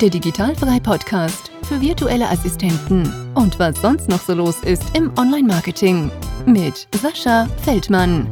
der 0.00 0.10
Digitalfrei 0.10 0.80
Podcast 0.80 1.52
für 1.68 1.80
virtuelle 1.80 2.28
Assistenten 2.28 3.32
und 3.34 3.60
was 3.60 3.80
sonst 3.80 4.08
noch 4.08 4.20
so 4.20 4.34
los 4.34 4.60
ist 4.64 4.82
im 4.96 5.16
Online-Marketing 5.16 6.10
mit 6.46 6.88
Sascha 6.96 7.46
Feldmann. 7.62 8.28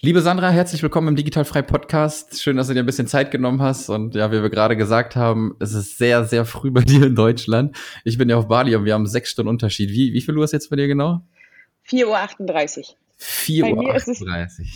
Liebe 0.00 0.20
Sandra, 0.20 0.50
herzlich 0.50 0.82
willkommen 0.82 1.08
im 1.08 1.16
Digitalfrei 1.16 1.62
Podcast. 1.62 2.42
Schön, 2.42 2.58
dass 2.58 2.68
du 2.68 2.74
dir 2.74 2.80
ein 2.80 2.86
bisschen 2.86 3.06
Zeit 3.06 3.30
genommen 3.30 3.62
hast. 3.62 3.88
Und 3.88 4.14
ja, 4.14 4.30
wie 4.30 4.42
wir 4.42 4.50
gerade 4.50 4.76
gesagt 4.76 5.16
haben, 5.16 5.56
es 5.60 5.72
ist 5.72 5.96
sehr, 5.96 6.24
sehr 6.24 6.44
früh 6.44 6.70
bei 6.70 6.82
dir 6.82 7.06
in 7.06 7.14
Deutschland. 7.14 7.74
Ich 8.04 8.18
bin 8.18 8.28
ja 8.28 8.36
auf 8.36 8.48
Bali 8.48 8.76
und 8.76 8.84
wir 8.84 8.92
haben 8.92 9.06
sechs 9.06 9.30
Stunden 9.30 9.48
Unterschied. 9.48 9.90
Wie, 9.90 10.12
wie 10.12 10.20
viel 10.20 10.36
Uhr 10.36 10.44
ist 10.44 10.52
jetzt 10.52 10.68
bei 10.68 10.76
dir 10.76 10.88
genau? 10.88 11.22
4.38 11.88 12.90
Uhr. 12.90 13.07
4.38 13.20 14.60
Uhr. 14.60 14.66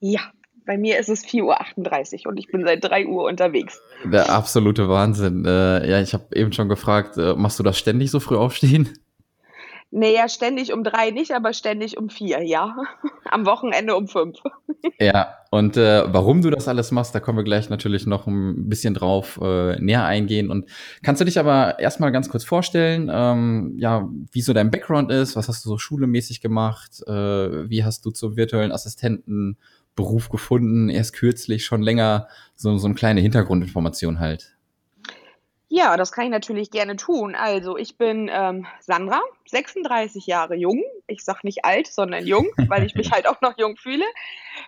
Ja, 0.00 0.20
bei 0.66 0.78
mir 0.78 0.98
ist 0.98 1.08
es 1.08 1.24
4.38 1.24 2.20
Uhr 2.20 2.26
und 2.30 2.36
ich 2.38 2.48
bin 2.48 2.64
seit 2.64 2.84
3 2.84 3.06
Uhr 3.06 3.24
unterwegs. 3.24 3.80
Der 4.04 4.30
absolute 4.30 4.88
Wahnsinn. 4.88 5.44
Äh, 5.44 5.88
ja, 5.90 6.00
ich 6.00 6.14
habe 6.14 6.24
eben 6.34 6.52
schon 6.52 6.68
gefragt, 6.68 7.16
äh, 7.16 7.34
machst 7.34 7.58
du 7.58 7.62
das 7.62 7.78
ständig 7.78 8.10
so 8.10 8.20
früh 8.20 8.36
aufstehen? 8.36 8.88
Naja, 9.92 10.28
ständig 10.28 10.72
um 10.72 10.84
drei 10.84 11.10
nicht, 11.10 11.32
aber 11.32 11.52
ständig 11.52 11.98
um 11.98 12.10
vier, 12.10 12.42
ja. 12.42 12.76
Am 13.24 13.44
Wochenende 13.44 13.96
um 13.96 14.08
fünf. 14.08 14.38
Ja, 14.98 15.34
und 15.50 15.76
äh, 15.76 16.04
warum 16.06 16.40
du 16.40 16.48
das 16.48 16.66
alles 16.66 16.90
machst, 16.90 17.14
da 17.14 17.20
kommen 17.20 17.36
wir 17.36 17.44
gleich 17.44 17.68
natürlich 17.68 18.06
noch 18.06 18.26
ein 18.26 18.68
bisschen 18.68 18.94
drauf 18.94 19.38
äh, 19.42 19.78
näher 19.78 20.04
eingehen. 20.04 20.50
Und 20.50 20.70
kannst 21.02 21.20
du 21.20 21.26
dich 21.26 21.38
aber 21.38 21.78
erstmal 21.78 22.12
ganz 22.12 22.30
kurz 22.30 22.44
vorstellen, 22.44 23.10
ähm, 23.12 23.74
ja, 23.78 24.08
wie 24.32 24.40
so 24.40 24.54
dein 24.54 24.70
Background 24.70 25.10
ist, 25.10 25.36
was 25.36 25.48
hast 25.48 25.64
du 25.64 25.68
so 25.68 25.76
schulemäßig 25.76 26.40
gemacht, 26.40 27.02
äh, 27.06 27.68
wie 27.68 27.84
hast 27.84 28.06
du 28.06 28.10
zum 28.10 28.36
virtuellen 28.36 28.72
Assistentenberuf 28.72 30.30
gefunden, 30.30 30.88
erst 30.88 31.12
kürzlich, 31.14 31.64
schon 31.64 31.82
länger, 31.82 32.28
so, 32.54 32.78
so 32.78 32.86
eine 32.86 32.94
kleine 32.94 33.20
Hintergrundinformation 33.20 34.18
halt. 34.18 34.56
Ja, 35.72 35.96
das 35.96 36.10
kann 36.10 36.24
ich 36.24 36.30
natürlich 36.32 36.72
gerne 36.72 36.96
tun. 36.96 37.36
Also 37.36 37.76
ich 37.76 37.96
bin 37.96 38.28
ähm, 38.28 38.66
Sandra, 38.80 39.22
36 39.46 40.26
Jahre 40.26 40.56
jung. 40.56 40.82
Ich 41.06 41.24
sag 41.24 41.44
nicht 41.44 41.64
alt, 41.64 41.86
sondern 41.86 42.26
jung, 42.26 42.48
weil 42.66 42.84
ich 42.84 42.96
mich 42.96 43.10
halt 43.12 43.28
auch 43.28 43.40
noch 43.40 43.56
jung 43.56 43.76
fühle. 43.76 44.04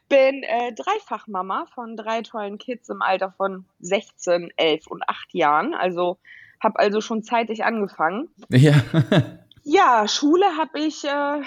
Bin 0.08 0.44
äh, 0.44 0.72
Dreifachmama 0.72 1.66
von 1.74 1.96
drei 1.96 2.22
tollen 2.22 2.56
Kids 2.56 2.88
im 2.88 3.02
Alter 3.02 3.32
von 3.32 3.64
16, 3.80 4.52
11 4.56 4.86
und 4.86 5.02
8 5.08 5.34
Jahren. 5.34 5.74
Also 5.74 6.18
habe 6.60 6.78
also 6.78 7.00
schon 7.00 7.24
zeitig 7.24 7.64
angefangen. 7.64 8.28
Ja. 8.48 8.74
ja, 9.64 10.06
Schule 10.06 10.56
habe 10.56 10.78
ich 10.78 11.02
äh, 11.02 11.42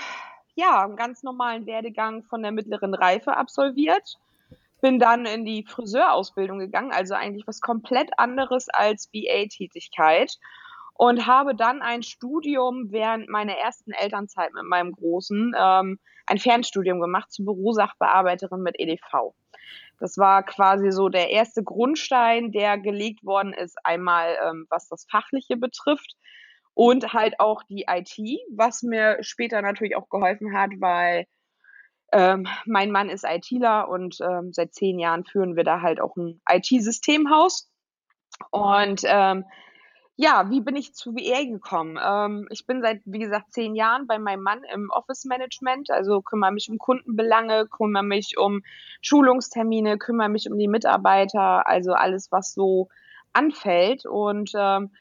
ja 0.56 0.84
einen 0.84 0.98
ganz 0.98 1.24
normalen 1.24 1.66
Werdegang 1.66 2.24
von 2.24 2.42
der 2.42 2.52
mittleren 2.52 2.94
Reife 2.94 3.38
absolviert 3.38 4.18
bin 4.86 5.00
dann 5.00 5.26
in 5.26 5.46
die 5.46 5.66
Friseurausbildung 5.68 6.60
gegangen, 6.60 6.92
also 6.92 7.16
eigentlich 7.16 7.48
was 7.48 7.60
komplett 7.60 8.12
anderes 8.20 8.70
als 8.70 9.10
VA-Tätigkeit 9.12 10.38
und 10.94 11.26
habe 11.26 11.56
dann 11.56 11.82
ein 11.82 12.04
Studium 12.04 12.92
während 12.92 13.28
meiner 13.28 13.54
ersten 13.54 13.94
Elternzeit 13.94 14.54
mit 14.54 14.66
meinem 14.66 14.92
Großen, 14.92 15.56
ähm, 15.58 16.00
ein 16.28 16.38
Fernstudium 16.38 17.02
gemacht 17.02 17.32
zur 17.32 17.46
Bürosachbearbeiterin 17.46 18.62
mit 18.62 18.80
EDV. 18.80 19.34
Das 20.00 20.20
war 20.20 20.44
quasi 20.44 20.92
so 20.92 21.10
der 21.10 21.32
erste 21.32 21.64
Grundstein, 21.64 22.52
der 22.52 22.78
gelegt 22.78 23.26
worden 23.26 23.54
ist, 23.54 23.76
einmal 23.84 24.38
ähm, 24.48 24.68
was 24.70 24.88
das 24.88 25.08
Fachliche 25.10 25.58
betrifft 25.58 26.16
und 26.76 27.12
halt 27.12 27.40
auch 27.40 27.64
die 27.64 27.86
IT, 27.90 28.20
was 28.52 28.84
mir 28.84 29.18
später 29.22 29.64
natürlich 29.64 29.96
auch 29.96 30.10
geholfen 30.10 30.56
hat, 30.56 30.70
weil 30.78 31.26
ähm, 32.16 32.48
mein 32.66 32.92
Mann 32.92 33.10
ist 33.10 33.26
ITler 33.28 33.90
und 33.90 34.20
ähm, 34.22 34.54
seit 34.54 34.74
zehn 34.74 35.00
Jahren 35.00 35.26
führen 35.26 35.58
wir 35.58 35.66
da 35.66 35.82
halt 35.82 36.00
auch 36.00 36.16
ein 36.16 36.42
IT-Systemhaus. 36.50 37.70
Und 38.52 39.02
ähm, 39.04 39.44
ja, 40.16 40.50
wie 40.50 40.62
bin 40.62 40.78
ich 40.78 40.94
zu 40.94 41.12
VR 41.12 41.46
gekommen? 41.46 42.00
Ähm, 42.02 42.48
ich 42.52 42.66
bin 42.66 42.82
seit, 42.82 43.02
wie 43.04 43.20
gesagt, 43.20 43.52
zehn 43.52 43.76
Jahren 43.76 44.08
bei 44.08 44.18
meinem 44.18 44.44
Mann 44.44 44.62
im 44.74 44.90
Office 44.92 45.26
Management, 45.26 45.92
also 45.92 46.22
kümmere 46.22 46.54
mich 46.54 46.70
um 46.70 46.78
Kundenbelange, 46.78 47.68
kümmere 47.68 48.04
mich 48.04 48.38
um 48.38 48.62
Schulungstermine, 49.02 49.98
kümmere 49.98 50.30
mich 50.30 50.50
um 50.50 50.58
die 50.58 50.70
Mitarbeiter, 50.70 51.68
also 51.68 51.92
alles, 51.92 52.32
was 52.32 52.54
so 52.54 52.88
anfällt. 53.34 54.06
Und 54.06 54.52
ähm, 54.56 54.92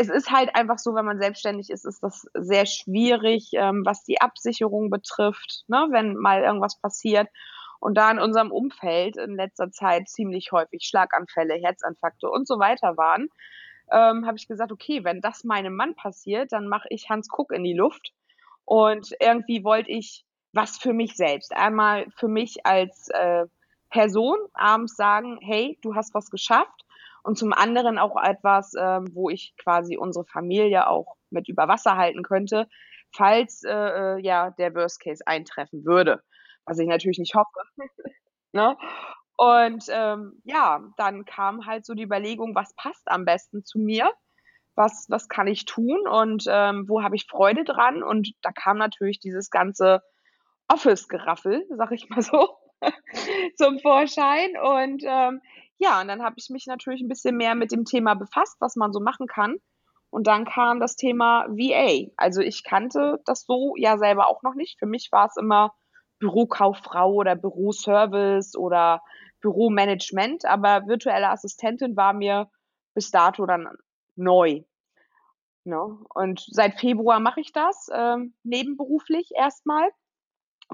es 0.00 0.08
ist 0.08 0.30
halt 0.30 0.56
einfach 0.56 0.78
so, 0.78 0.94
wenn 0.94 1.04
man 1.04 1.20
selbstständig 1.20 1.68
ist, 1.68 1.84
ist 1.84 2.02
das 2.02 2.26
sehr 2.32 2.64
schwierig, 2.64 3.50
ähm, 3.52 3.82
was 3.84 4.02
die 4.02 4.22
Absicherung 4.22 4.88
betrifft, 4.88 5.64
ne, 5.68 5.88
wenn 5.90 6.16
mal 6.16 6.42
irgendwas 6.42 6.80
passiert. 6.80 7.28
Und 7.80 7.98
da 7.98 8.10
in 8.10 8.18
unserem 8.18 8.50
Umfeld 8.50 9.18
in 9.18 9.36
letzter 9.36 9.70
Zeit 9.70 10.08
ziemlich 10.08 10.52
häufig 10.52 10.84
Schlaganfälle, 10.84 11.54
Herzinfarkte 11.54 12.30
und 12.30 12.48
so 12.48 12.58
weiter 12.58 12.96
waren, 12.96 13.28
ähm, 13.92 14.26
habe 14.26 14.38
ich 14.38 14.48
gesagt, 14.48 14.72
okay, 14.72 15.04
wenn 15.04 15.20
das 15.20 15.44
meinem 15.44 15.76
Mann 15.76 15.94
passiert, 15.94 16.52
dann 16.52 16.66
mache 16.66 16.88
ich 16.88 17.10
Hans 17.10 17.28
Kuck 17.28 17.52
in 17.52 17.62
die 17.62 17.74
Luft. 17.74 18.14
Und 18.64 19.14
irgendwie 19.20 19.64
wollte 19.64 19.90
ich 19.90 20.24
was 20.54 20.78
für 20.78 20.94
mich 20.94 21.14
selbst. 21.14 21.54
Einmal 21.54 22.06
für 22.16 22.28
mich 22.28 22.64
als 22.64 23.08
äh, 23.10 23.44
Person 23.90 24.38
abends 24.54 24.96
sagen, 24.96 25.38
hey, 25.42 25.78
du 25.82 25.94
hast 25.94 26.14
was 26.14 26.30
geschafft 26.30 26.86
und 27.22 27.38
zum 27.38 27.52
anderen 27.52 27.98
auch 27.98 28.16
etwas, 28.22 28.72
ähm, 28.78 29.08
wo 29.12 29.30
ich 29.30 29.54
quasi 29.62 29.96
unsere 29.96 30.24
Familie 30.24 30.88
auch 30.88 31.16
mit 31.30 31.48
über 31.48 31.68
Wasser 31.68 31.96
halten 31.96 32.22
könnte, 32.22 32.66
falls 33.14 33.62
äh, 33.64 33.70
äh 33.70 34.20
ja 34.20 34.50
der 34.50 34.74
Worst 34.74 35.00
Case 35.00 35.22
eintreffen 35.26 35.84
würde, 35.84 36.22
was 36.64 36.78
ich 36.78 36.88
natürlich 36.88 37.18
nicht 37.18 37.34
hoffe. 37.34 37.60
ne? 38.52 38.76
Und 39.36 39.86
ähm, 39.88 40.42
ja, 40.44 40.82
dann 40.98 41.24
kam 41.24 41.64
halt 41.64 41.86
so 41.86 41.94
die 41.94 42.02
Überlegung, 42.02 42.54
was 42.54 42.74
passt 42.74 43.10
am 43.10 43.24
besten 43.24 43.64
zu 43.64 43.78
mir? 43.78 44.12
Was, 44.74 45.06
was 45.08 45.28
kann 45.28 45.46
ich 45.46 45.64
tun 45.64 46.06
und 46.06 46.44
ähm, 46.46 46.84
wo 46.88 47.02
habe 47.02 47.16
ich 47.16 47.26
Freude 47.26 47.64
dran? 47.64 48.02
Und 48.02 48.32
da 48.42 48.50
kam 48.52 48.76
natürlich 48.76 49.18
dieses 49.18 49.48
ganze 49.50 50.02
Office-Geraffel, 50.68 51.66
sag 51.70 51.90
ich 51.92 52.10
mal 52.10 52.20
so, 52.20 52.54
zum 53.56 53.78
Vorschein. 53.78 54.58
Und 54.58 55.02
ähm, 55.06 55.40
ja, 55.80 56.00
und 56.02 56.08
dann 56.08 56.22
habe 56.22 56.34
ich 56.36 56.50
mich 56.50 56.66
natürlich 56.66 57.00
ein 57.00 57.08
bisschen 57.08 57.36
mehr 57.36 57.54
mit 57.54 57.72
dem 57.72 57.86
Thema 57.86 58.14
befasst, 58.14 58.56
was 58.60 58.76
man 58.76 58.92
so 58.92 59.00
machen 59.00 59.26
kann. 59.26 59.56
Und 60.10 60.26
dann 60.26 60.44
kam 60.44 60.78
das 60.78 60.94
Thema 60.94 61.46
VA. 61.48 62.10
Also 62.16 62.42
ich 62.42 62.64
kannte 62.64 63.20
das 63.24 63.44
so 63.46 63.74
ja 63.76 63.96
selber 63.96 64.28
auch 64.28 64.42
noch 64.42 64.54
nicht. 64.54 64.78
Für 64.78 64.86
mich 64.86 65.08
war 65.10 65.26
es 65.26 65.36
immer 65.38 65.72
Bürokauffrau 66.18 67.14
oder 67.14 67.34
Büroservice 67.34 68.56
oder 68.56 69.00
Büromanagement, 69.40 70.44
aber 70.44 70.86
virtuelle 70.86 71.30
Assistentin 71.30 71.96
war 71.96 72.12
mir 72.12 72.50
bis 72.92 73.10
dato 73.10 73.46
dann 73.46 73.66
neu. 74.16 74.62
Ne? 75.64 75.98
Und 76.14 76.44
seit 76.50 76.78
Februar 76.78 77.20
mache 77.20 77.40
ich 77.40 77.52
das 77.52 77.88
ähm, 77.90 78.34
nebenberuflich 78.42 79.30
erstmal, 79.34 79.88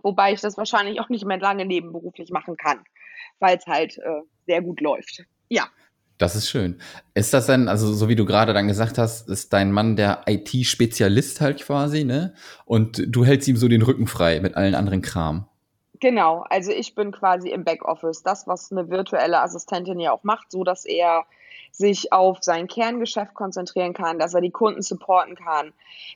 wobei 0.02 0.32
ich 0.32 0.40
das 0.40 0.56
wahrscheinlich 0.56 1.00
auch 1.00 1.08
nicht 1.08 1.24
mehr 1.24 1.38
lange 1.38 1.64
nebenberuflich 1.64 2.30
machen 2.30 2.56
kann 2.56 2.84
weil 3.40 3.56
es 3.56 3.66
halt 3.66 3.98
äh, 3.98 4.22
sehr 4.46 4.62
gut 4.62 4.80
läuft. 4.80 5.24
Ja. 5.48 5.68
Das 6.18 6.34
ist 6.34 6.48
schön. 6.48 6.80
Ist 7.12 7.34
das 7.34 7.46
denn, 7.46 7.68
also 7.68 7.92
so 7.92 8.08
wie 8.08 8.16
du 8.16 8.24
gerade 8.24 8.54
dann 8.54 8.68
gesagt 8.68 8.96
hast, 8.96 9.28
ist 9.28 9.52
dein 9.52 9.70
Mann 9.70 9.96
der 9.96 10.22
IT-Spezialist 10.26 11.42
halt 11.42 11.60
quasi, 11.60 12.04
ne? 12.04 12.32
Und 12.64 13.02
du 13.06 13.26
hältst 13.26 13.46
ihm 13.48 13.56
so 13.58 13.68
den 13.68 13.82
Rücken 13.82 14.06
frei 14.06 14.40
mit 14.40 14.54
allen 14.54 14.74
anderen 14.74 15.02
Kram. 15.02 15.46
Genau, 16.00 16.44
also 16.50 16.72
ich 16.72 16.94
bin 16.94 17.12
quasi 17.12 17.50
im 17.50 17.64
Backoffice, 17.64 18.22
das, 18.22 18.46
was 18.46 18.72
eine 18.72 18.90
virtuelle 18.90 19.40
Assistentin 19.40 20.00
ja 20.00 20.12
auch 20.12 20.24
macht, 20.24 20.50
so 20.50 20.64
dass 20.64 20.84
er 20.84 21.24
sich 21.76 22.12
auf 22.12 22.38
sein 22.40 22.68
Kerngeschäft 22.68 23.34
konzentrieren 23.34 23.92
kann, 23.92 24.18
dass 24.18 24.34
er 24.34 24.40
die 24.40 24.50
Kunden 24.50 24.82
supporten 24.82 25.34
kann, 25.34 25.72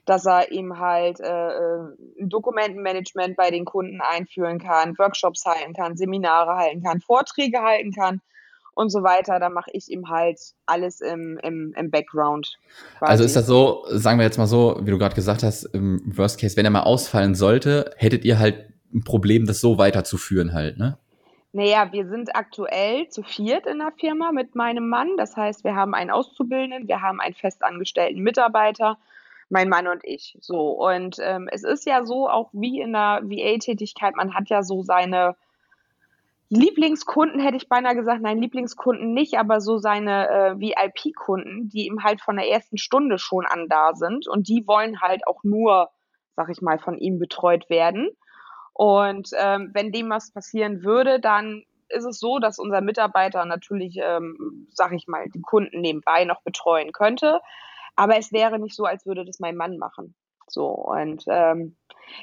dass 0.06 0.24
er 0.26 0.50
eben 0.50 0.78
halt 0.78 1.20
äh, 1.20 1.50
äh, 1.50 1.80
Dokumentenmanagement 2.20 3.36
bei 3.36 3.50
den 3.50 3.64
Kunden 3.64 4.00
einführen 4.00 4.58
kann, 4.58 4.96
Workshops 4.98 5.44
halten 5.44 5.74
kann, 5.74 5.96
Seminare 5.96 6.56
halten 6.56 6.82
kann, 6.82 7.00
Vorträge 7.00 7.60
halten 7.60 7.92
kann 7.92 8.20
und 8.72 8.90
so 8.90 9.02
weiter. 9.02 9.38
Da 9.38 9.50
mache 9.50 9.70
ich 9.74 9.90
ihm 9.90 10.08
halt 10.08 10.40
alles 10.64 11.02
im, 11.02 11.38
im, 11.42 11.74
im 11.76 11.90
Background. 11.90 12.58
Quasi. 12.98 13.10
Also 13.10 13.24
ist 13.24 13.36
das 13.36 13.46
so, 13.46 13.84
sagen 13.90 14.18
wir 14.18 14.24
jetzt 14.24 14.38
mal 14.38 14.46
so, 14.46 14.78
wie 14.82 14.90
du 14.90 14.98
gerade 14.98 15.14
gesagt 15.14 15.42
hast, 15.42 15.64
im 15.64 16.00
Worst 16.16 16.40
Case, 16.40 16.56
wenn 16.56 16.64
er 16.64 16.70
mal 16.70 16.84
ausfallen 16.84 17.34
sollte, 17.34 17.92
hättet 17.96 18.24
ihr 18.24 18.38
halt 18.38 18.69
ein 18.92 19.04
Problem, 19.04 19.46
das 19.46 19.60
so 19.60 19.78
weiterzuführen 19.78 20.52
halt, 20.52 20.78
ne? 20.78 20.98
Naja, 21.52 21.92
wir 21.92 22.06
sind 22.06 22.36
aktuell 22.36 23.08
zu 23.08 23.24
viert 23.24 23.66
in 23.66 23.78
der 23.78 23.92
Firma 23.98 24.30
mit 24.30 24.54
meinem 24.54 24.88
Mann. 24.88 25.16
Das 25.16 25.36
heißt, 25.36 25.64
wir 25.64 25.74
haben 25.74 25.94
einen 25.94 26.10
Auszubildenden, 26.10 26.86
wir 26.86 27.02
haben 27.02 27.20
einen 27.20 27.34
festangestellten 27.34 28.22
Mitarbeiter, 28.22 28.98
mein 29.48 29.68
Mann 29.68 29.88
und 29.88 30.04
ich. 30.04 30.38
So. 30.40 30.70
Und 30.70 31.16
ähm, 31.20 31.48
es 31.50 31.64
ist 31.64 31.86
ja 31.86 32.04
so, 32.04 32.28
auch 32.28 32.50
wie 32.52 32.80
in 32.80 32.92
der 32.92 33.22
VA-Tätigkeit, 33.24 34.14
man 34.14 34.34
hat 34.34 34.48
ja 34.48 34.62
so 34.62 34.84
seine 34.84 35.34
Lieblingskunden, 36.50 37.40
hätte 37.40 37.56
ich 37.56 37.68
beinahe 37.68 37.96
gesagt, 37.96 38.22
nein, 38.22 38.40
Lieblingskunden 38.40 39.12
nicht, 39.12 39.38
aber 39.38 39.60
so 39.60 39.78
seine 39.78 40.28
äh, 40.28 40.60
VIP-Kunden, 40.60 41.68
die 41.68 41.86
ihm 41.86 42.04
halt 42.04 42.20
von 42.20 42.36
der 42.36 42.48
ersten 42.48 42.78
Stunde 42.78 43.18
schon 43.18 43.44
an 43.46 43.68
da 43.68 43.94
sind. 43.94 44.28
Und 44.28 44.46
die 44.46 44.66
wollen 44.68 45.00
halt 45.00 45.26
auch 45.26 45.42
nur, 45.42 45.90
sag 46.36 46.48
ich 46.48 46.62
mal, 46.62 46.78
von 46.78 46.96
ihm 46.96 47.18
betreut 47.18 47.70
werden. 47.70 48.10
Und 48.80 49.28
ähm, 49.38 49.72
wenn 49.74 49.92
dem 49.92 50.08
was 50.08 50.32
passieren 50.32 50.82
würde, 50.82 51.20
dann 51.20 51.64
ist 51.90 52.06
es 52.06 52.18
so, 52.18 52.38
dass 52.38 52.58
unser 52.58 52.80
Mitarbeiter 52.80 53.44
natürlich, 53.44 53.98
ähm, 54.02 54.68
sag 54.72 54.92
ich 54.92 55.06
mal, 55.06 55.28
die 55.28 55.42
Kunden 55.42 55.82
nebenbei 55.82 56.24
noch 56.24 56.40
betreuen 56.40 56.92
könnte. 56.92 57.42
Aber 57.94 58.16
es 58.16 58.32
wäre 58.32 58.58
nicht 58.58 58.74
so, 58.74 58.84
als 58.84 59.04
würde 59.04 59.26
das 59.26 59.38
mein 59.38 59.54
Mann 59.54 59.76
machen. 59.76 60.14
So 60.48 60.68
und 60.68 61.24
ähm, 61.26 61.76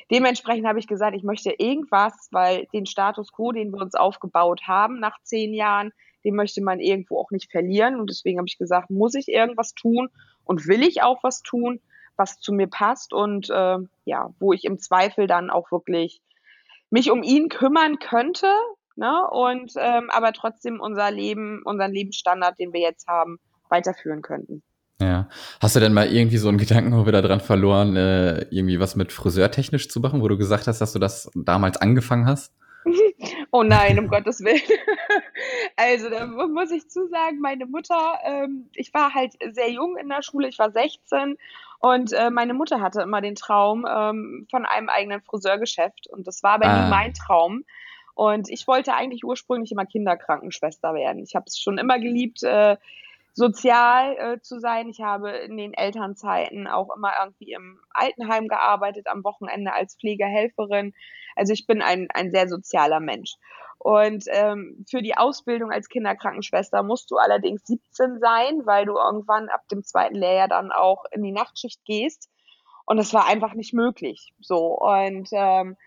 dementsprechend 0.10 0.66
habe 0.66 0.80
ich 0.80 0.88
gesagt, 0.88 1.16
ich 1.16 1.22
möchte 1.22 1.52
irgendwas, 1.52 2.28
weil 2.32 2.66
den 2.74 2.88
Status 2.88 3.32
quo, 3.32 3.52
den 3.52 3.72
wir 3.72 3.80
uns 3.80 3.94
aufgebaut 3.94 4.62
haben 4.66 5.00
nach 5.00 5.22
zehn 5.22 5.54
Jahren, 5.54 5.92
den 6.24 6.34
möchte 6.34 6.64
man 6.64 6.80
irgendwo 6.80 7.20
auch 7.20 7.30
nicht 7.30 7.52
verlieren. 7.52 8.00
Und 8.00 8.10
deswegen 8.10 8.40
habe 8.40 8.48
ich 8.48 8.58
gesagt, 8.58 8.90
muss 8.90 9.14
ich 9.14 9.28
irgendwas 9.28 9.76
tun 9.76 10.10
und 10.44 10.66
will 10.68 10.82
ich 10.82 11.04
auch 11.04 11.22
was 11.22 11.44
tun, 11.44 11.82
was 12.16 12.40
zu 12.40 12.52
mir 12.52 12.68
passt 12.68 13.14
und 13.14 13.48
äh, 13.52 13.78
ja, 14.06 14.34
wo 14.40 14.54
ich 14.54 14.66
im 14.66 14.80
Zweifel 14.80 15.28
dann 15.28 15.52
auch 15.52 15.72
wirklich 15.72 16.20
mich 16.90 17.12
um 17.12 17.24
ihn 17.24 17.50
kümmern 17.50 18.00
könnte, 18.00 18.48
ne? 18.96 19.28
Und 19.30 19.74
ähm, 19.78 20.10
aber 20.12 20.34
trotzdem 20.34 20.80
unser 20.80 21.12
Leben, 21.12 21.62
unseren 21.66 21.92
Lebensstandard, 21.92 22.60
den 22.60 22.74
wir 22.74 22.82
jetzt 22.82 23.08
haben, 23.08 23.38
weiterführen 23.70 24.22
könnten. 24.22 24.64
Ja. 25.00 25.30
Hast 25.60 25.76
du 25.76 25.80
denn 25.80 25.94
mal 25.94 26.12
irgendwie 26.12 26.38
so 26.38 26.50
einen 26.50 26.58
Gedanken 26.58 27.06
wieder 27.06 27.22
dran 27.22 27.40
verloren, 27.40 27.96
äh, 27.96 28.48
irgendwie 28.50 28.80
was 28.80 28.96
mit 28.96 29.12
Friseurtechnisch 29.12 29.90
zu 29.90 30.00
machen, 30.00 30.22
wo 30.22 30.28
du 30.28 30.38
gesagt 30.38 30.68
hast, 30.68 30.82
dass 30.82 30.94
du 30.94 31.00
das 31.00 31.30
damals 31.36 31.78
angefangen 31.78 32.26
hast? 32.26 32.54
Oh 33.52 33.64
nein, 33.64 34.00
um 34.00 34.08
Gottes 34.08 34.44
Willen. 34.44 34.62
Also 35.76 36.10
da 36.10 36.26
muss 36.26 36.72
ich 36.72 36.90
zusagen, 36.90 37.40
meine 37.40 37.66
Mutter, 37.66 38.20
ähm, 38.24 38.70
ich 38.74 38.94
war 38.94 39.14
halt 39.14 39.34
sehr 39.52 39.72
jung 39.72 39.96
in 39.98 40.10
der 40.10 40.24
Schule, 40.24 40.48
ich 40.48 40.58
war 40.58 40.72
16 40.72 41.38
und 41.80 42.14
äh, 42.14 42.32
meine 42.32 42.56
Mutter 42.56 42.82
hatte 42.82 43.02
immer 43.02 43.22
den 43.22 43.36
Traum 43.36 43.86
ähm, 43.88 44.48
von 44.50 44.66
einem 44.66 44.90
eigenen 44.90 45.22
Friseurgeschäft 45.22 46.08
und 46.08 46.26
das 46.26 46.42
war 46.42 46.54
aber 46.54 46.66
ah. 46.66 46.84
nie 46.84 46.90
mein 46.90 47.14
Traum. 47.14 47.64
Und 48.16 48.50
ich 48.50 48.68
wollte 48.68 48.96
eigentlich 48.96 49.24
ursprünglich 49.24 49.72
immer 49.72 49.86
Kinderkrankenschwester 49.86 50.96
werden. 50.96 51.22
Ich 51.22 51.36
habe 51.36 51.46
es 51.46 51.60
schon 51.60 51.78
immer 51.78 52.00
geliebt, 52.00 52.42
äh, 52.42 52.76
sozial 53.38 54.18
äh, 54.18 54.42
zu 54.42 54.60
sein. 54.60 54.90
Ich 54.90 55.00
habe 55.00 55.30
in 55.30 55.58
den 55.58 55.76
Elternzeiten 55.76 56.68
auch 56.68 56.90
immer 56.96 57.12
irgendwie 57.22 57.54
im 57.54 57.80
Altenheim 57.92 58.48
gearbeitet, 58.48 59.06
am 59.08 59.24
Wochenende 59.24 59.74
als 59.74 59.96
Pflegehelferin. 59.96 60.94
Also 61.36 61.54
ich 61.54 61.68
bin 61.68 61.84
ein, 61.84 62.08
ein 62.12 62.32
sehr 62.32 62.50
sozialer 62.50 63.00
Mensch. 63.00 63.36
Und 63.78 64.26
ähm, 64.30 64.84
für 64.90 65.04
die 65.04 65.16
Ausbildung 65.16 65.72
als 65.72 65.88
Kinderkrankenschwester 65.88 66.82
musst 66.82 67.12
du 67.12 67.18
allerdings 67.18 67.62
17 67.68 68.20
sein, 68.20 68.66
weil 68.66 68.88
du 68.88 68.98
irgendwann 68.98 69.50
ab 69.50 69.68
dem 69.72 69.84
zweiten 69.84 70.16
Lehrjahr 70.16 70.48
dann 70.48 70.72
auch 70.72 71.06
in 71.12 71.22
die 71.22 71.32
Nachtschicht 71.32 71.86
gehst. 71.86 72.32
Und 72.88 72.98
das 72.98 73.14
war 73.14 73.28
einfach 73.28 73.54
nicht 73.54 73.72
möglich. 73.72 74.34
So. 74.40 74.80
Und 74.80 75.30
ähm, 75.32 75.78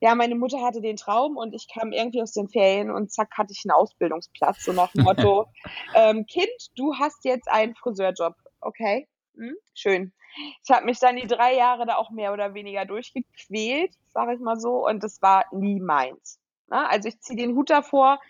ja, 0.00 0.14
meine 0.14 0.34
Mutter 0.34 0.62
hatte 0.62 0.80
den 0.80 0.96
Traum 0.96 1.36
und 1.36 1.54
ich 1.54 1.68
kam 1.72 1.92
irgendwie 1.92 2.22
aus 2.22 2.32
den 2.32 2.48
Ferien 2.48 2.90
und 2.90 3.12
zack 3.12 3.36
hatte 3.36 3.52
ich 3.52 3.62
einen 3.64 3.72
Ausbildungsplatz, 3.72 4.64
so 4.64 4.72
nach 4.72 4.92
dem 4.92 5.04
Motto, 5.04 5.46
ähm, 5.94 6.26
Kind, 6.26 6.70
du 6.76 6.94
hast 6.96 7.24
jetzt 7.24 7.48
einen 7.48 7.74
Friseurjob, 7.74 8.34
okay? 8.60 9.08
Hm? 9.36 9.56
Schön. 9.74 10.12
Ich 10.62 10.70
habe 10.70 10.84
mich 10.84 10.98
dann 10.98 11.16
die 11.16 11.26
drei 11.26 11.54
Jahre 11.54 11.86
da 11.86 11.96
auch 11.96 12.10
mehr 12.10 12.32
oder 12.32 12.52
weniger 12.52 12.84
durchgequält, 12.84 13.94
sage 14.08 14.34
ich 14.34 14.40
mal 14.40 14.60
so, 14.60 14.86
und 14.86 15.02
das 15.02 15.22
war 15.22 15.46
nie 15.52 15.80
meins. 15.80 16.38
Na, 16.68 16.82
ne? 16.82 16.90
also 16.90 17.08
ich 17.08 17.20
ziehe 17.20 17.38
den 17.38 17.56
Hut 17.56 17.70
davor, 17.70 18.20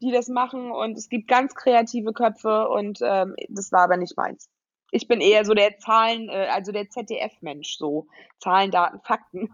die 0.00 0.12
das 0.12 0.28
machen 0.28 0.70
und 0.70 0.96
es 0.96 1.08
gibt 1.08 1.26
ganz 1.26 1.54
kreative 1.54 2.12
Köpfe 2.12 2.68
und 2.68 3.00
ähm, 3.02 3.34
das 3.48 3.72
war 3.72 3.80
aber 3.80 3.96
nicht 3.96 4.16
meins. 4.16 4.48
Ich 4.92 5.08
bin 5.08 5.20
eher 5.20 5.44
so 5.44 5.54
der 5.54 5.78
Zahlen, 5.78 6.28
äh, 6.28 6.48
also 6.52 6.70
der 6.70 6.88
ZDF-Mensch, 6.88 7.76
so 7.78 8.06
Zahlen, 8.38 8.70
Daten, 8.70 9.00
Fakten. 9.00 9.50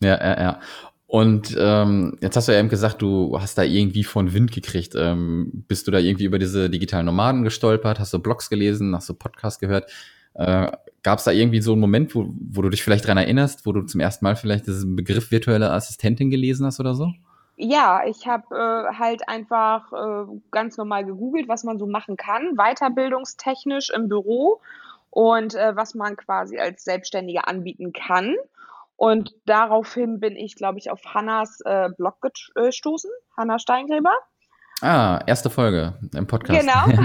Ja, 0.00 0.18
ja, 0.22 0.40
ja. 0.40 0.60
Und 1.06 1.56
ähm, 1.58 2.18
jetzt 2.20 2.36
hast 2.36 2.48
du 2.48 2.52
ja 2.52 2.58
eben 2.58 2.68
gesagt, 2.68 3.00
du 3.00 3.38
hast 3.40 3.56
da 3.56 3.62
irgendwie 3.62 4.02
von 4.02 4.32
Wind 4.32 4.50
gekriegt. 4.52 4.94
Ähm, 4.96 5.64
bist 5.68 5.86
du 5.86 5.92
da 5.92 5.98
irgendwie 5.98 6.24
über 6.24 6.38
diese 6.38 6.68
digitalen 6.68 7.06
Nomaden 7.06 7.44
gestolpert? 7.44 8.00
Hast 8.00 8.12
du 8.12 8.18
Blogs 8.18 8.50
gelesen? 8.50 8.94
Hast 8.94 9.08
du 9.08 9.14
Podcasts 9.14 9.60
gehört? 9.60 9.90
Äh, 10.34 10.72
Gab 11.06 11.20
es 11.20 11.24
da 11.24 11.30
irgendwie 11.30 11.60
so 11.60 11.70
einen 11.70 11.80
Moment, 11.80 12.16
wo, 12.16 12.26
wo 12.50 12.62
du 12.62 12.68
dich 12.68 12.82
vielleicht 12.82 13.06
dran 13.06 13.16
erinnerst, 13.16 13.64
wo 13.64 13.70
du 13.70 13.82
zum 13.82 14.00
ersten 14.00 14.24
Mal 14.24 14.34
vielleicht 14.34 14.66
diesen 14.66 14.96
Begriff 14.96 15.30
virtuelle 15.30 15.70
Assistentin 15.70 16.30
gelesen 16.30 16.66
hast 16.66 16.80
oder 16.80 16.96
so? 16.96 17.12
Ja, 17.54 18.02
ich 18.04 18.26
habe 18.26 18.56
äh, 18.56 18.98
halt 18.98 19.28
einfach 19.28 19.92
äh, 19.92 20.26
ganz 20.50 20.76
normal 20.76 21.04
gegoogelt, 21.04 21.46
was 21.46 21.62
man 21.62 21.78
so 21.78 21.86
machen 21.86 22.16
kann, 22.16 22.56
weiterbildungstechnisch 22.56 23.90
im 23.90 24.08
Büro 24.08 24.60
und 25.10 25.54
äh, 25.54 25.76
was 25.76 25.94
man 25.94 26.16
quasi 26.16 26.58
als 26.58 26.82
Selbstständiger 26.82 27.46
anbieten 27.46 27.92
kann. 27.92 28.34
Und 28.96 29.34
daraufhin 29.44 30.20
bin 30.20 30.36
ich, 30.36 30.54
glaube 30.56 30.78
ich, 30.78 30.90
auf 30.90 31.00
Hannas 31.04 31.60
äh, 31.64 31.90
Blog 31.96 32.16
gestoßen, 32.54 33.10
Hanna 33.36 33.58
Steingräber. 33.58 34.14
Ah, 34.80 35.20
erste 35.26 35.50
Folge 35.50 35.98
im 36.14 36.26
Podcast. 36.26 36.60
Genau. 36.60 36.86
und 36.86 37.04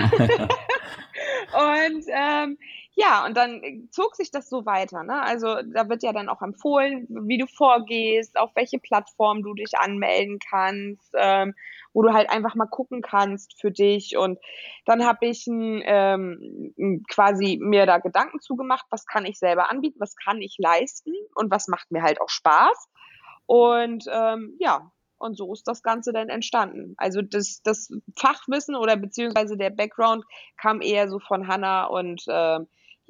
ähm, 2.13 2.57
ja, 2.93 3.25
und 3.25 3.37
dann 3.37 3.87
zog 3.89 4.15
sich 4.15 4.31
das 4.31 4.49
so 4.49 4.65
weiter. 4.65 5.03
Ne? 5.03 5.21
Also 5.21 5.61
da 5.63 5.87
wird 5.87 6.03
ja 6.03 6.11
dann 6.11 6.27
auch 6.27 6.41
empfohlen, 6.41 7.07
wie 7.09 7.37
du 7.37 7.47
vorgehst, 7.47 8.37
auf 8.37 8.51
welche 8.55 8.79
Plattform 8.79 9.43
du 9.43 9.53
dich 9.53 9.77
anmelden 9.77 10.39
kannst, 10.39 11.09
ähm, 11.15 11.55
wo 11.93 12.01
du 12.01 12.13
halt 12.13 12.29
einfach 12.29 12.55
mal 12.55 12.65
gucken 12.65 13.01
kannst 13.01 13.59
für 13.59 13.71
dich. 13.71 14.17
Und 14.17 14.39
dann 14.85 15.05
habe 15.05 15.25
ich 15.25 15.47
ein, 15.47 15.81
ähm, 15.85 17.03
quasi 17.09 17.59
mir 17.61 17.85
da 17.85 17.99
Gedanken 17.99 18.41
zugemacht, 18.41 18.85
was 18.89 19.05
kann 19.05 19.25
ich 19.25 19.39
selber 19.39 19.69
anbieten, 19.69 19.99
was 19.99 20.15
kann 20.15 20.41
ich 20.41 20.57
leisten 20.57 21.13
und 21.35 21.49
was 21.49 21.69
macht 21.69 21.91
mir 21.91 22.03
halt 22.03 22.19
auch 22.19 22.29
Spaß. 22.29 22.89
Und 23.45 24.05
ähm, 24.11 24.55
ja, 24.59 24.91
und 25.17 25.37
so 25.37 25.53
ist 25.53 25.67
das 25.67 25.81
Ganze 25.81 26.11
dann 26.11 26.29
entstanden. 26.29 26.95
Also 26.97 27.21
das, 27.21 27.61
das 27.63 27.89
Fachwissen 28.17 28.75
oder 28.75 28.97
beziehungsweise 28.97 29.55
der 29.55 29.69
Background 29.69 30.25
kam 30.57 30.81
eher 30.81 31.07
so 31.07 31.19
von 31.19 31.47
Hannah 31.47 31.85
und 31.85 32.23
äh, 32.27 32.59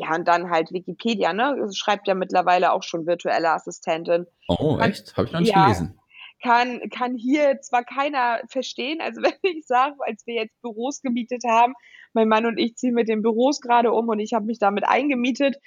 ja, 0.01 0.15
und 0.15 0.27
dann 0.27 0.50
halt 0.50 0.71
Wikipedia, 0.71 1.33
ne? 1.33 1.68
Schreibt 1.74 2.07
ja 2.07 2.15
mittlerweile 2.15 2.71
auch 2.71 2.83
schon 2.83 3.06
virtuelle 3.06 3.51
Assistentin. 3.51 4.25
Oh, 4.48 4.77
kann, 4.77 4.89
echt? 4.89 5.15
Habe 5.15 5.27
ich 5.27 5.33
noch 5.33 5.39
nicht 5.42 5.53
ja, 5.53 5.65
gelesen. 5.65 6.00
Kann, 6.44 6.81
kann 6.89 7.15
hier 7.15 7.62
zwar 7.62 7.83
keiner 7.83 8.39
verstehen, 8.48 9.00
also 9.00 9.21
wenn 9.21 9.33
ich 9.44 9.68
sage, 9.68 9.95
als 10.00 10.25
wir 10.25 10.36
jetzt 10.36 10.59
Büros 10.62 11.01
gemietet 11.01 11.44
haben, 11.48 11.74
mein 12.13 12.27
Mann 12.27 12.45
und 12.45 12.57
ich 12.57 12.75
ziehen 12.75 12.95
mit 12.95 13.07
den 13.07 13.21
Büros 13.21 13.62
gerade 13.62 13.92
um 13.92 14.09
und 14.09 14.19
ich 14.19 14.33
habe 14.33 14.45
mich 14.45 14.57
damit 14.57 14.86
eingemietet, 14.88 15.57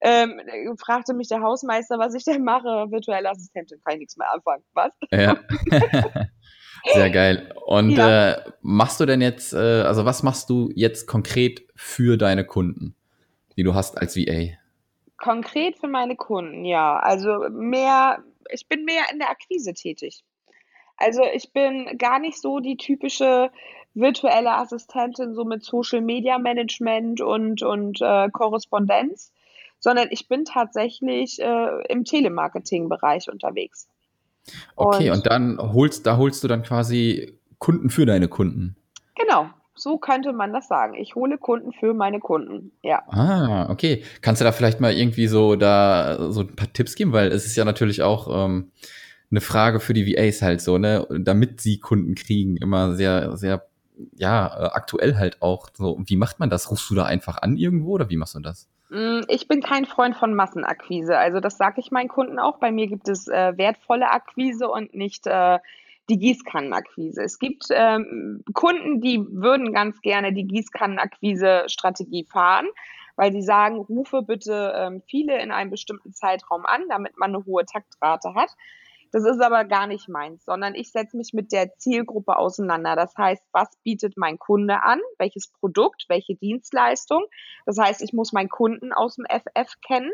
ähm, 0.00 0.40
fragte 0.78 1.14
mich 1.14 1.28
der 1.28 1.42
Hausmeister, 1.42 1.98
was 1.98 2.14
ich 2.14 2.24
denn 2.24 2.44
mache. 2.44 2.90
Virtuelle 2.90 3.30
Assistentin, 3.30 3.80
kann 3.84 3.94
ich 3.94 4.00
nichts 4.00 4.16
mehr 4.16 4.32
anfangen. 4.32 4.64
Was? 4.72 4.92
Ja. 5.10 5.36
Sehr 6.92 7.10
geil. 7.10 7.54
Und 7.66 7.90
ja. 7.90 8.32
äh, 8.32 8.52
machst 8.60 8.98
du 8.98 9.06
denn 9.06 9.20
jetzt, 9.20 9.52
äh, 9.52 9.82
also 9.82 10.04
was 10.04 10.24
machst 10.24 10.50
du 10.50 10.70
jetzt 10.74 11.06
konkret 11.06 11.62
für 11.76 12.16
deine 12.16 12.44
Kunden? 12.44 12.96
Die 13.56 13.62
du 13.62 13.74
hast 13.74 13.98
als 13.98 14.16
VA? 14.16 14.56
Konkret 15.18 15.78
für 15.78 15.88
meine 15.88 16.16
Kunden, 16.16 16.64
ja. 16.64 16.98
Also 16.98 17.48
mehr, 17.50 18.22
ich 18.50 18.66
bin 18.68 18.84
mehr 18.84 19.04
in 19.12 19.18
der 19.18 19.30
Akquise 19.30 19.72
tätig. 19.72 20.24
Also 20.96 21.22
ich 21.32 21.52
bin 21.52 21.96
gar 21.98 22.18
nicht 22.18 22.40
so 22.40 22.60
die 22.60 22.76
typische 22.76 23.50
virtuelle 23.94 24.52
Assistentin, 24.52 25.34
so 25.34 25.44
mit 25.44 25.64
Social 25.64 26.00
Media 26.00 26.38
Management 26.38 27.20
und, 27.20 27.62
und 27.62 28.00
äh, 28.00 28.30
Korrespondenz, 28.30 29.32
sondern 29.78 30.08
ich 30.10 30.28
bin 30.28 30.44
tatsächlich 30.44 31.40
äh, 31.40 31.86
im 31.88 32.04
Telemarketing-Bereich 32.04 33.30
unterwegs. 33.30 33.88
Okay, 34.76 35.10
und, 35.10 35.18
und 35.18 35.26
dann 35.26 35.58
holst, 35.58 36.06
da 36.06 36.16
holst 36.16 36.42
du 36.42 36.48
dann 36.48 36.62
quasi 36.62 37.38
Kunden 37.58 37.90
für 37.90 38.06
deine 38.06 38.28
Kunden. 38.28 38.76
Genau, 39.14 39.50
so 39.82 39.98
könnte 39.98 40.32
man 40.32 40.52
das 40.52 40.68
sagen. 40.68 40.94
Ich 40.94 41.14
hole 41.16 41.38
Kunden 41.38 41.72
für 41.72 41.92
meine 41.92 42.20
Kunden. 42.20 42.70
Ja. 42.82 43.02
Ah, 43.08 43.68
okay. 43.68 44.04
Kannst 44.20 44.40
du 44.40 44.44
da 44.44 44.52
vielleicht 44.52 44.80
mal 44.80 44.92
irgendwie 44.92 45.26
so 45.26 45.56
da 45.56 46.30
so 46.30 46.42
ein 46.42 46.54
paar 46.54 46.72
Tipps 46.72 46.94
geben, 46.94 47.12
weil 47.12 47.32
es 47.32 47.46
ist 47.46 47.56
ja 47.56 47.64
natürlich 47.64 48.02
auch 48.02 48.46
ähm, 48.46 48.70
eine 49.30 49.40
Frage 49.40 49.80
für 49.80 49.92
die 49.92 50.06
VAs 50.06 50.40
halt 50.40 50.60
so, 50.60 50.78
ne, 50.78 51.06
damit 51.10 51.60
sie 51.60 51.80
Kunden 51.80 52.14
kriegen, 52.14 52.56
immer 52.56 52.94
sehr, 52.94 53.36
sehr, 53.36 53.66
ja, 54.14 54.46
äh, 54.46 54.70
aktuell 54.72 55.16
halt 55.16 55.42
auch. 55.42 55.70
So, 55.74 56.00
wie 56.06 56.16
macht 56.16 56.38
man 56.38 56.48
das? 56.48 56.70
Rufst 56.70 56.88
du 56.88 56.94
da 56.94 57.04
einfach 57.04 57.42
an 57.42 57.56
irgendwo 57.56 57.92
oder 57.92 58.08
wie 58.08 58.16
machst 58.16 58.36
du 58.36 58.40
das? 58.40 58.68
Mm, 58.90 59.22
ich 59.26 59.48
bin 59.48 59.62
kein 59.62 59.86
Freund 59.86 60.16
von 60.16 60.34
Massenakquise. 60.34 61.18
Also 61.18 61.40
das 61.40 61.56
sage 61.56 61.80
ich 61.80 61.90
meinen 61.90 62.08
Kunden 62.08 62.38
auch. 62.38 62.58
Bei 62.58 62.70
mir 62.70 62.86
gibt 62.86 63.08
es 63.08 63.26
äh, 63.26 63.56
wertvolle 63.56 64.10
Akquise 64.10 64.68
und 64.68 64.94
nicht 64.94 65.26
äh, 65.26 65.58
die 66.08 66.18
Gießkannenakquise. 66.18 67.22
Es 67.22 67.38
gibt 67.38 67.66
ähm, 67.70 68.42
Kunden, 68.54 69.00
die 69.00 69.24
würden 69.30 69.72
ganz 69.72 70.00
gerne 70.00 70.32
die 70.32 70.46
Gießkannenakquise-Strategie 70.46 72.24
fahren, 72.24 72.66
weil 73.16 73.32
sie 73.32 73.42
sagen, 73.42 73.78
rufe 73.78 74.22
bitte 74.22 74.72
ähm, 74.76 75.02
viele 75.06 75.40
in 75.40 75.52
einem 75.52 75.70
bestimmten 75.70 76.12
Zeitraum 76.12 76.66
an, 76.66 76.82
damit 76.88 77.16
man 77.18 77.34
eine 77.34 77.44
hohe 77.44 77.64
Taktrate 77.64 78.34
hat. 78.34 78.50
Das 79.12 79.26
ist 79.26 79.42
aber 79.42 79.64
gar 79.64 79.86
nicht 79.86 80.08
meins, 80.08 80.42
sondern 80.46 80.74
ich 80.74 80.90
setze 80.90 81.18
mich 81.18 81.34
mit 81.34 81.52
der 81.52 81.76
Zielgruppe 81.76 82.36
auseinander. 82.36 82.96
Das 82.96 83.14
heißt, 83.16 83.44
was 83.52 83.68
bietet 83.84 84.16
mein 84.16 84.38
Kunde 84.38 84.82
an? 84.82 85.00
Welches 85.18 85.48
Produkt? 85.48 86.06
Welche 86.08 86.34
Dienstleistung? 86.34 87.26
Das 87.66 87.76
heißt, 87.76 88.00
ich 88.02 88.14
muss 88.14 88.32
meinen 88.32 88.48
Kunden 88.48 88.94
aus 88.94 89.16
dem 89.16 89.26
FF 89.26 89.74
kennen 89.86 90.10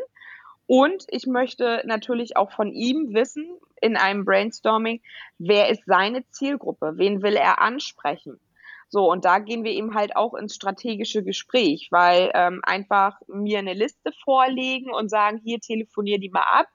Und 0.69 1.05
ich 1.07 1.25
möchte 1.25 1.81
natürlich 1.85 2.37
auch 2.37 2.51
von 2.51 2.71
ihm 2.71 3.15
wissen, 3.15 3.57
in 3.81 3.97
einem 3.97 4.23
Brainstorming, 4.23 5.01
wer 5.39 5.69
ist 5.69 5.81
seine 5.87 6.29
Zielgruppe? 6.29 6.93
Wen 6.97 7.23
will 7.23 7.35
er 7.35 7.59
ansprechen? 7.59 8.39
So, 8.87 9.09
und 9.09 9.25
da 9.25 9.39
gehen 9.39 9.63
wir 9.63 9.71
eben 9.71 9.95
halt 9.95 10.15
auch 10.15 10.35
ins 10.35 10.53
strategische 10.53 11.23
Gespräch, 11.23 11.87
weil 11.89 12.29
ähm, 12.35 12.61
einfach 12.61 13.19
mir 13.25 13.57
eine 13.57 13.73
Liste 13.73 14.11
vorlegen 14.23 14.93
und 14.93 15.09
sagen, 15.09 15.41
hier 15.43 15.59
telefonier 15.59 16.19
die 16.19 16.29
mal 16.29 16.45
ab, 16.47 16.67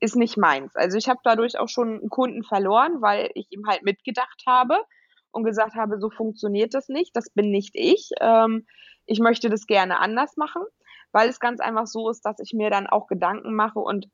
ist 0.00 0.16
nicht 0.16 0.38
meins. 0.38 0.74
Also 0.74 0.96
ich 0.96 1.10
habe 1.10 1.20
dadurch 1.22 1.58
auch 1.58 1.68
schon 1.68 2.00
einen 2.00 2.08
Kunden 2.08 2.44
verloren, 2.44 3.02
weil 3.02 3.30
ich 3.34 3.48
ihm 3.50 3.66
halt 3.68 3.82
mitgedacht 3.82 4.42
habe 4.46 4.78
und 5.32 5.44
gesagt 5.44 5.74
habe, 5.74 5.98
so 6.00 6.08
funktioniert 6.08 6.72
das 6.72 6.88
nicht, 6.88 7.14
das 7.14 7.28
bin 7.28 7.50
nicht 7.50 7.72
ich. 7.74 8.08
Ähm, 8.22 8.66
ich 9.04 9.20
möchte 9.20 9.50
das 9.50 9.66
gerne 9.66 9.98
anders 9.98 10.38
machen, 10.38 10.62
weil 11.14 11.28
es 11.28 11.40
ganz 11.40 11.60
einfach 11.60 11.86
so 11.86 12.10
ist, 12.10 12.26
dass 12.26 12.40
ich 12.40 12.52
mir 12.52 12.68
dann 12.70 12.86
auch 12.86 13.06
Gedanken 13.06 13.54
mache 13.54 13.78
und 13.78 14.08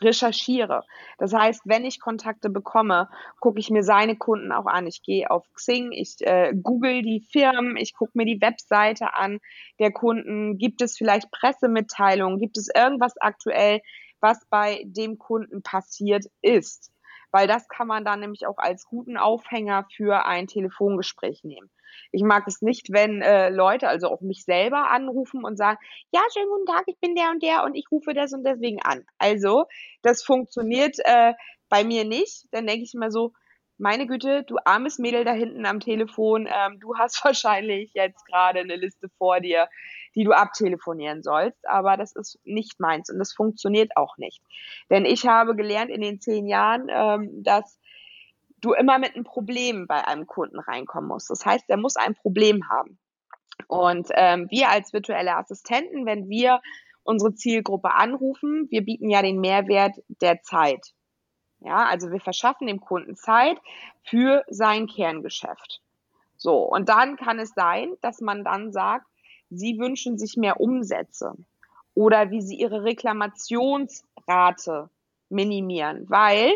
recherchiere. 0.00 0.84
Das 1.18 1.32
heißt, 1.32 1.62
wenn 1.64 1.84
ich 1.84 2.00
Kontakte 2.00 2.50
bekomme, 2.50 3.08
gucke 3.40 3.60
ich 3.60 3.70
mir 3.70 3.82
seine 3.82 4.16
Kunden 4.16 4.52
auch 4.52 4.66
an. 4.66 4.86
Ich 4.86 5.02
gehe 5.02 5.30
auf 5.30 5.44
Xing, 5.54 5.92
ich 5.92 6.16
äh, 6.20 6.54
google 6.54 7.02
die 7.02 7.20
Firmen, 7.20 7.76
ich 7.76 7.94
gucke 7.94 8.12
mir 8.14 8.24
die 8.24 8.40
Webseite 8.40 9.14
an 9.14 9.38
der 9.78 9.92
Kunden. 9.92 10.58
Gibt 10.58 10.82
es 10.82 10.96
vielleicht 10.96 11.30
Pressemitteilungen? 11.30 12.38
Gibt 12.38 12.56
es 12.56 12.68
irgendwas 12.74 13.14
aktuell, 13.20 13.80
was 14.20 14.44
bei 14.50 14.82
dem 14.86 15.18
Kunden 15.18 15.62
passiert 15.62 16.24
ist? 16.42 16.90
Weil 17.30 17.46
das 17.46 17.68
kann 17.68 17.86
man 17.86 18.04
dann 18.04 18.20
nämlich 18.20 18.46
auch 18.46 18.58
als 18.58 18.86
guten 18.86 19.16
Aufhänger 19.16 19.86
für 19.94 20.24
ein 20.24 20.46
Telefongespräch 20.46 21.44
nehmen. 21.44 21.70
Ich 22.12 22.22
mag 22.22 22.46
es 22.46 22.62
nicht, 22.62 22.92
wenn 22.92 23.22
äh, 23.22 23.48
Leute, 23.50 23.88
also 23.88 24.08
auch 24.08 24.20
mich 24.20 24.44
selber 24.44 24.90
anrufen 24.90 25.44
und 25.44 25.56
sagen, 25.56 25.78
ja, 26.12 26.20
schönen 26.32 26.50
guten 26.50 26.66
Tag, 26.66 26.84
ich 26.86 26.98
bin 26.98 27.14
der 27.14 27.30
und 27.30 27.42
der 27.42 27.64
und 27.64 27.74
ich 27.74 27.90
rufe 27.90 28.14
das 28.14 28.32
und 28.32 28.44
deswegen 28.44 28.80
an. 28.82 29.04
Also, 29.18 29.66
das 30.02 30.22
funktioniert 30.22 30.96
äh, 31.04 31.34
bei 31.68 31.84
mir 31.84 32.04
nicht. 32.04 32.46
Dann 32.52 32.66
denke 32.66 32.84
ich 32.84 32.94
immer 32.94 33.10
so, 33.10 33.32
meine 33.78 34.06
Güte, 34.06 34.44
du 34.44 34.56
armes 34.64 34.98
Mädel 34.98 35.24
da 35.24 35.32
hinten 35.32 35.66
am 35.66 35.80
Telefon, 35.80 36.48
ähm, 36.50 36.80
du 36.80 36.96
hast 36.96 37.22
wahrscheinlich 37.24 37.92
jetzt 37.94 38.24
gerade 38.26 38.60
eine 38.60 38.76
Liste 38.76 39.08
vor 39.18 39.40
dir, 39.40 39.68
die 40.14 40.24
du 40.24 40.32
abtelefonieren 40.32 41.22
sollst, 41.22 41.68
aber 41.68 41.96
das 41.96 42.16
ist 42.16 42.38
nicht 42.44 42.80
meins 42.80 43.10
und 43.10 43.18
das 43.18 43.34
funktioniert 43.34 43.96
auch 43.96 44.16
nicht. 44.16 44.42
Denn 44.90 45.04
ich 45.04 45.26
habe 45.26 45.54
gelernt 45.56 45.90
in 45.90 46.00
den 46.00 46.20
zehn 46.20 46.46
Jahren, 46.46 46.88
ähm, 46.90 47.42
dass 47.42 47.78
du 48.60 48.72
immer 48.72 48.98
mit 48.98 49.14
einem 49.14 49.24
Problem 49.24 49.86
bei 49.86 50.06
einem 50.06 50.26
Kunden 50.26 50.58
reinkommen 50.58 51.08
musst. 51.08 51.30
Das 51.30 51.44
heißt, 51.44 51.64
er 51.68 51.76
muss 51.76 51.96
ein 51.96 52.14
Problem 52.14 52.68
haben. 52.68 52.98
Und 53.68 54.08
ähm, 54.14 54.46
wir 54.50 54.70
als 54.70 54.92
virtuelle 54.92 55.36
Assistenten, 55.36 56.06
wenn 56.06 56.28
wir 56.28 56.60
unsere 57.02 57.34
Zielgruppe 57.34 57.92
anrufen, 57.94 58.66
wir 58.70 58.84
bieten 58.84 59.10
ja 59.10 59.22
den 59.22 59.40
Mehrwert 59.40 59.96
der 60.20 60.42
Zeit. 60.42 60.92
Ja, 61.60 61.86
also 61.86 62.10
wir 62.10 62.20
verschaffen 62.20 62.66
dem 62.66 62.80
Kunden 62.80 63.16
Zeit 63.16 63.58
für 64.02 64.44
sein 64.48 64.86
Kerngeschäft. 64.86 65.80
So, 66.36 66.64
und 66.64 66.88
dann 66.88 67.16
kann 67.16 67.38
es 67.38 67.54
sein, 67.54 67.94
dass 68.02 68.20
man 68.20 68.44
dann 68.44 68.72
sagt, 68.72 69.06
Sie 69.48 69.78
wünschen 69.78 70.18
sich 70.18 70.36
mehr 70.36 70.60
Umsätze 70.60 71.34
oder 71.94 72.30
wie 72.30 72.42
Sie 72.42 72.56
Ihre 72.56 72.84
Reklamationsrate 72.84 74.90
minimieren, 75.28 76.08
weil 76.08 76.52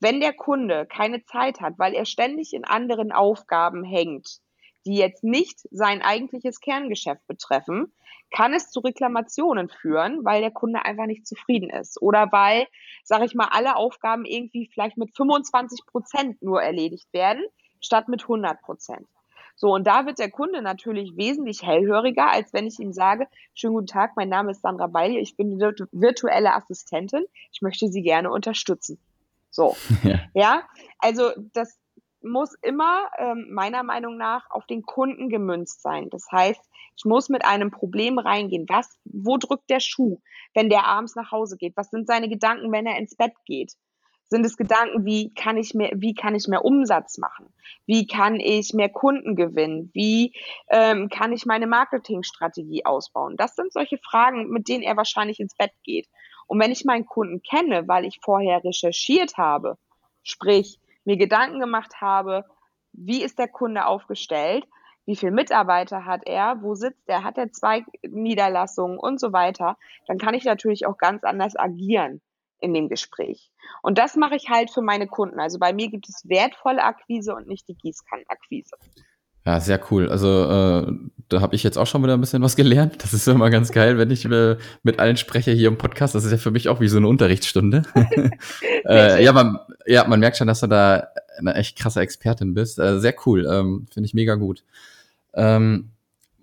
wenn 0.00 0.20
der 0.20 0.32
Kunde 0.32 0.86
keine 0.86 1.24
Zeit 1.24 1.60
hat, 1.60 1.78
weil 1.78 1.94
er 1.94 2.04
ständig 2.04 2.52
in 2.52 2.64
anderen 2.64 3.12
Aufgaben 3.12 3.84
hängt, 3.84 4.40
die 4.84 4.96
jetzt 4.96 5.24
nicht 5.24 5.60
sein 5.70 6.02
eigentliches 6.02 6.60
Kerngeschäft 6.60 7.26
betreffen, 7.26 7.92
kann 8.30 8.54
es 8.54 8.70
zu 8.70 8.80
Reklamationen 8.80 9.68
führen, 9.68 10.24
weil 10.24 10.40
der 10.40 10.50
Kunde 10.50 10.84
einfach 10.84 11.06
nicht 11.06 11.26
zufrieden 11.26 11.70
ist 11.70 12.00
oder 12.00 12.32
weil, 12.32 12.66
sage 13.04 13.24
ich 13.24 13.34
mal, 13.34 13.48
alle 13.50 13.76
Aufgaben 13.76 14.24
irgendwie 14.24 14.68
vielleicht 14.72 14.96
mit 14.96 15.14
25 15.14 15.86
Prozent 15.86 16.42
nur 16.42 16.62
erledigt 16.62 17.12
werden, 17.12 17.44
statt 17.80 18.08
mit 18.08 18.22
100 18.22 18.60
Prozent. 18.62 19.06
So, 19.54 19.74
und 19.74 19.86
da 19.86 20.06
wird 20.06 20.18
der 20.18 20.30
Kunde 20.30 20.62
natürlich 20.62 21.16
wesentlich 21.16 21.62
hellhöriger, 21.62 22.30
als 22.30 22.52
wenn 22.52 22.66
ich 22.66 22.78
ihm 22.80 22.92
sage, 22.92 23.28
schönen 23.54 23.74
guten 23.74 23.86
Tag, 23.86 24.12
mein 24.16 24.30
Name 24.30 24.52
ist 24.52 24.62
Sandra 24.62 24.86
Beili, 24.86 25.18
ich 25.18 25.36
bin 25.36 25.60
virtuelle 25.60 26.54
Assistentin, 26.54 27.24
ich 27.52 27.60
möchte 27.60 27.88
Sie 27.88 28.02
gerne 28.02 28.30
unterstützen. 28.30 28.98
So. 29.50 29.76
Ja. 30.02 30.18
ja, 30.34 30.62
also 30.98 31.30
das 31.52 31.78
muss 32.24 32.54
immer 32.62 33.10
ähm, 33.18 33.48
meiner 33.50 33.82
Meinung 33.82 34.16
nach 34.16 34.50
auf 34.50 34.66
den 34.66 34.82
Kunden 34.82 35.28
gemünzt 35.28 35.82
sein. 35.82 36.08
Das 36.10 36.26
heißt, 36.30 36.60
ich 36.96 37.04
muss 37.04 37.28
mit 37.28 37.44
einem 37.44 37.70
Problem 37.70 38.18
reingehen. 38.18 38.66
Was, 38.68 38.98
wo 39.04 39.38
drückt 39.38 39.70
der 39.70 39.80
Schuh, 39.80 40.20
wenn 40.54 40.68
der 40.68 40.86
abends 40.86 41.16
nach 41.16 41.30
Hause 41.32 41.56
geht? 41.56 41.76
Was 41.76 41.90
sind 41.90 42.06
seine 42.06 42.28
Gedanken, 42.28 42.70
wenn 42.72 42.86
er 42.86 42.98
ins 42.98 43.16
Bett 43.16 43.32
geht? 43.46 43.72
Sind 44.24 44.46
es 44.46 44.56
Gedanken, 44.56 45.04
wie 45.04 45.34
kann 45.34 45.58
ich 45.58 45.74
mehr, 45.74 45.92
wie 45.94 46.14
kann 46.14 46.34
ich 46.34 46.48
mehr 46.48 46.64
Umsatz 46.64 47.18
machen? 47.18 47.52
Wie 47.84 48.06
kann 48.06 48.40
ich 48.40 48.72
mehr 48.72 48.88
Kunden 48.88 49.36
gewinnen? 49.36 49.90
Wie 49.92 50.34
ähm, 50.68 51.10
kann 51.10 51.32
ich 51.32 51.44
meine 51.44 51.66
Marketingstrategie 51.66 52.86
ausbauen? 52.86 53.36
Das 53.36 53.56
sind 53.56 53.72
solche 53.72 53.98
Fragen, 53.98 54.48
mit 54.48 54.68
denen 54.68 54.82
er 54.82 54.96
wahrscheinlich 54.96 55.38
ins 55.38 55.54
Bett 55.54 55.72
geht. 55.82 56.08
Und 56.46 56.60
wenn 56.60 56.72
ich 56.72 56.84
meinen 56.84 57.04
Kunden 57.04 57.42
kenne, 57.42 57.88
weil 57.88 58.06
ich 58.06 58.20
vorher 58.22 58.64
recherchiert 58.64 59.36
habe, 59.36 59.76
sprich 60.22 60.78
mir 61.04 61.16
Gedanken 61.16 61.60
gemacht 61.60 62.00
habe, 62.00 62.44
wie 62.92 63.22
ist 63.22 63.38
der 63.38 63.48
Kunde 63.48 63.86
aufgestellt, 63.86 64.66
wie 65.04 65.16
viele 65.16 65.32
Mitarbeiter 65.32 66.04
hat 66.04 66.22
er, 66.26 66.62
wo 66.62 66.74
sitzt 66.74 67.08
er, 67.08 67.24
hat 67.24 67.38
er 67.38 67.50
zwei 67.52 67.84
Niederlassungen 68.02 68.98
und 68.98 69.18
so 69.18 69.32
weiter, 69.32 69.76
dann 70.06 70.18
kann 70.18 70.34
ich 70.34 70.44
natürlich 70.44 70.86
auch 70.86 70.96
ganz 70.96 71.24
anders 71.24 71.58
agieren 71.58 72.20
in 72.60 72.72
dem 72.72 72.88
Gespräch. 72.88 73.50
Und 73.82 73.98
das 73.98 74.14
mache 74.14 74.36
ich 74.36 74.48
halt 74.48 74.70
für 74.70 74.82
meine 74.82 75.08
Kunden. 75.08 75.40
Also 75.40 75.58
bei 75.58 75.72
mir 75.72 75.90
gibt 75.90 76.08
es 76.08 76.28
wertvolle 76.28 76.84
Akquise 76.84 77.34
und 77.34 77.48
nicht 77.48 77.68
die 77.68 77.74
Gießkannenakquise. 77.74 78.76
Ja, 79.44 79.60
sehr 79.60 79.80
cool. 79.90 80.08
Also 80.08 80.28
äh, 80.28 80.92
da 81.28 81.40
habe 81.40 81.54
ich 81.54 81.62
jetzt 81.62 81.76
auch 81.76 81.86
schon 81.86 82.02
wieder 82.02 82.14
ein 82.14 82.20
bisschen 82.20 82.42
was 82.42 82.54
gelernt. 82.54 83.02
Das 83.02 83.12
ist 83.12 83.26
immer 83.26 83.50
ganz 83.50 83.72
geil, 83.72 83.98
wenn 83.98 84.10
ich 84.10 84.24
äh, 84.24 84.56
mit 84.82 85.00
allen 85.00 85.16
spreche 85.16 85.50
hier 85.50 85.68
im 85.68 85.78
Podcast. 85.78 86.14
Das 86.14 86.24
ist 86.24 86.30
ja 86.30 86.38
für 86.38 86.50
mich 86.50 86.68
auch 86.68 86.80
wie 86.80 86.88
so 86.88 86.98
eine 86.98 87.08
Unterrichtsstunde. 87.08 87.82
äh, 88.86 89.22
ja, 89.24 89.32
man, 89.32 89.58
ja, 89.86 90.06
man 90.06 90.20
merkt 90.20 90.36
schon, 90.36 90.46
dass 90.46 90.60
du 90.60 90.68
da 90.68 91.08
eine 91.38 91.54
echt 91.54 91.76
krasse 91.76 92.00
Expertin 92.00 92.54
bist. 92.54 92.78
Äh, 92.78 93.00
sehr 93.00 93.14
cool, 93.26 93.46
ähm, 93.50 93.86
finde 93.92 94.06
ich 94.06 94.14
mega 94.14 94.36
gut. 94.36 94.62
Ähm, 95.34 95.90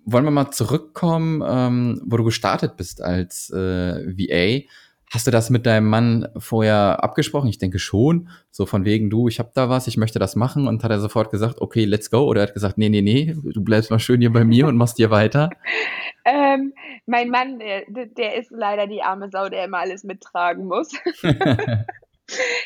wollen 0.04 0.24
wir 0.24 0.30
mal 0.30 0.50
zurückkommen, 0.50 1.42
ähm, 1.46 2.02
wo 2.04 2.16
du 2.16 2.24
gestartet 2.24 2.76
bist 2.76 3.00
als 3.00 3.50
äh, 3.50 4.06
VA. 4.06 4.66
Hast 5.12 5.26
du 5.26 5.32
das 5.32 5.50
mit 5.50 5.66
deinem 5.66 5.88
Mann 5.88 6.28
vorher 6.38 7.02
abgesprochen? 7.02 7.48
Ich 7.48 7.58
denke 7.58 7.80
schon. 7.80 8.28
So 8.52 8.64
von 8.64 8.84
wegen, 8.84 9.10
du, 9.10 9.26
ich 9.26 9.40
habe 9.40 9.50
da 9.52 9.68
was, 9.68 9.88
ich 9.88 9.96
möchte 9.96 10.20
das 10.20 10.36
machen. 10.36 10.68
Und 10.68 10.84
hat 10.84 10.90
er 10.92 11.00
sofort 11.00 11.32
gesagt, 11.32 11.60
okay, 11.60 11.84
let's 11.84 12.10
go? 12.10 12.20
Oder 12.20 12.42
er 12.42 12.46
hat 12.46 12.54
gesagt, 12.54 12.78
nee, 12.78 12.88
nee, 12.88 13.02
nee, 13.02 13.34
du 13.42 13.60
bleibst 13.64 13.90
mal 13.90 13.98
schön 13.98 14.20
hier 14.20 14.32
bei 14.32 14.44
mir 14.44 14.68
und 14.68 14.76
machst 14.76 14.98
dir 14.98 15.10
weiter? 15.10 15.50
ähm, 16.24 16.72
mein 17.06 17.28
Mann, 17.28 17.58
der, 17.58 17.82
der 17.88 18.36
ist 18.36 18.52
leider 18.52 18.86
die 18.86 19.02
arme 19.02 19.30
Sau, 19.30 19.48
der 19.48 19.64
immer 19.64 19.78
alles 19.78 20.04
mittragen 20.04 20.66
muss. 20.66 20.92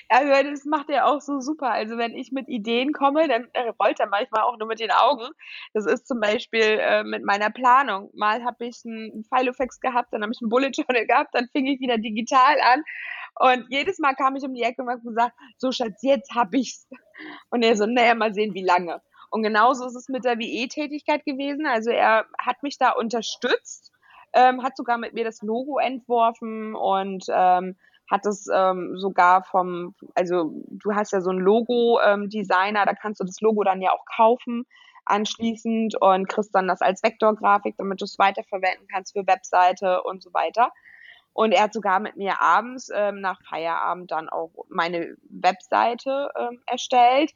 Also 0.09 0.50
das 0.50 0.64
macht 0.64 0.90
er 0.90 1.06
auch 1.06 1.21
so 1.21 1.40
super. 1.40 1.71
Also 1.71 1.99
wenn 1.99 2.14
ich 2.14 2.30
mit 2.33 2.49
Ideen 2.49 2.92
komme, 2.92 3.26
dann 3.28 3.49
äh, 3.52 3.73
rollt 3.80 4.00
er 4.00 4.06
manchmal 4.09 4.42
auch 4.42 4.59
nur 4.59 4.68
mit 4.68 4.80
den 4.80 4.90
Augen. 4.90 5.28
Das 5.73 5.87
ist 5.87 6.06
zum 6.06 6.21
Beispiel 6.21 6.78
äh, 6.80 7.04
mit 7.04 7.25
meiner 7.25 7.50
Planung. 7.50 8.11
Mal 8.14 8.44
habe 8.44 8.66
ich 8.66 8.83
einen 8.85 9.25
Filofax 9.25 9.80
gehabt, 9.80 10.12
dann 10.12 10.23
habe 10.23 10.33
ich 10.33 10.40
einen 10.40 10.50
Bullet 10.50 10.71
Journal 10.71 11.06
gehabt, 11.06 11.35
dann 11.35 11.49
fing 11.52 11.66
ich 11.66 11.80
wieder 11.80 11.99
digital 11.99 12.56
an. 12.61 12.83
Und 13.37 13.66
jedes 13.68 13.99
Mal 13.99 14.14
kam 14.14 14.37
ich 14.37 14.44
um 14.44 14.54
die 14.54 14.62
Ecke 14.62 14.83
und 14.83 14.90
habe 14.90 15.00
gesagt, 15.00 15.35
so 15.59 15.73
Schatz, 15.73 16.02
jetzt 16.02 16.35
habe 16.35 16.59
ich's. 16.59 16.87
Und 17.50 17.62
er 17.62 17.76
so, 17.76 17.87
naja, 17.87 18.14
mal 18.14 18.33
sehen, 18.35 18.54
wie 18.54 18.64
lange. 18.64 19.00
Und 19.30 19.42
genauso 19.42 19.87
ist 19.87 19.97
es 19.97 20.09
mit 20.09 20.25
der 20.25 20.38
WE-Tätigkeit 20.38 21.25
gewesen. 21.25 21.66
Also 21.66 21.90
er 21.90 22.26
hat 22.38 22.62
mich 22.62 22.78
da 22.78 22.90
unterstützt, 22.90 23.92
ähm, 24.33 24.62
hat 24.62 24.76
sogar 24.76 24.99
mit 24.99 25.14
mir 25.14 25.25
das 25.25 25.42
Logo 25.42 25.78
entworfen 25.78 26.76
und 26.76 27.25
ähm, 27.28 27.76
hat 28.11 28.27
es 28.27 28.47
ähm, 28.53 28.97
sogar 28.97 29.45
vom, 29.45 29.95
also 30.15 30.53
du 30.69 30.95
hast 30.95 31.13
ja 31.13 31.21
so 31.21 31.31
ein 31.31 31.39
Logo-Designer, 31.39 32.81
ähm, 32.81 32.87
da 32.87 32.95
kannst 32.95 33.21
du 33.21 33.25
das 33.25 33.41
Logo 33.41 33.65
dann 33.65 33.81
ja 33.81 33.91
auch 33.93 34.05
kaufen 34.05 34.67
anschließend 35.07 36.01
und 36.01 36.29
kriegst 36.29 36.55
dann 36.55 36.69
das 36.69 36.81
als 36.81 37.03
Vektorgrafik, 37.03 37.77
damit 37.77 38.01
du 38.01 38.05
es 38.05 38.19
weiterverwenden 38.19 38.87
kannst 38.91 39.13
für 39.13 39.27
Webseite 39.27 40.03
und 40.03 40.23
so 40.23 40.33
weiter. 40.33 40.71
Und 41.33 41.53
er 41.53 41.65
hat 41.65 41.73
sogar 41.73 42.01
mit 42.01 42.17
mir 42.17 42.41
abends 42.41 42.91
ähm, 42.95 43.21
nach 43.21 43.43
Feierabend 43.43 44.11
dann 44.11 44.29
auch 44.29 44.53
meine 44.69 45.17
Webseite 45.29 46.31
ähm, 46.39 46.63
erstellt, 46.67 47.33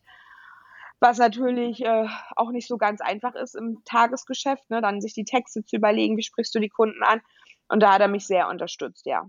was 1.01 1.19
natürlich 1.19 1.85
äh, 1.85 2.07
auch 2.37 2.51
nicht 2.51 2.69
so 2.69 2.77
ganz 2.79 3.01
einfach 3.01 3.35
ist 3.35 3.55
im 3.55 3.83
Tagesgeschäft, 3.85 4.71
ne? 4.71 4.81
dann 4.81 5.01
sich 5.01 5.15
die 5.15 5.25
Texte 5.25 5.65
zu 5.65 5.77
überlegen, 5.77 6.17
wie 6.17 6.23
sprichst 6.23 6.55
du 6.55 6.61
die 6.61 6.69
Kunden 6.69 7.03
an. 7.03 7.21
Und 7.69 7.83
da 7.83 7.93
hat 7.93 8.01
er 8.01 8.09
mich 8.09 8.27
sehr 8.27 8.49
unterstützt, 8.49 9.05
ja. 9.05 9.29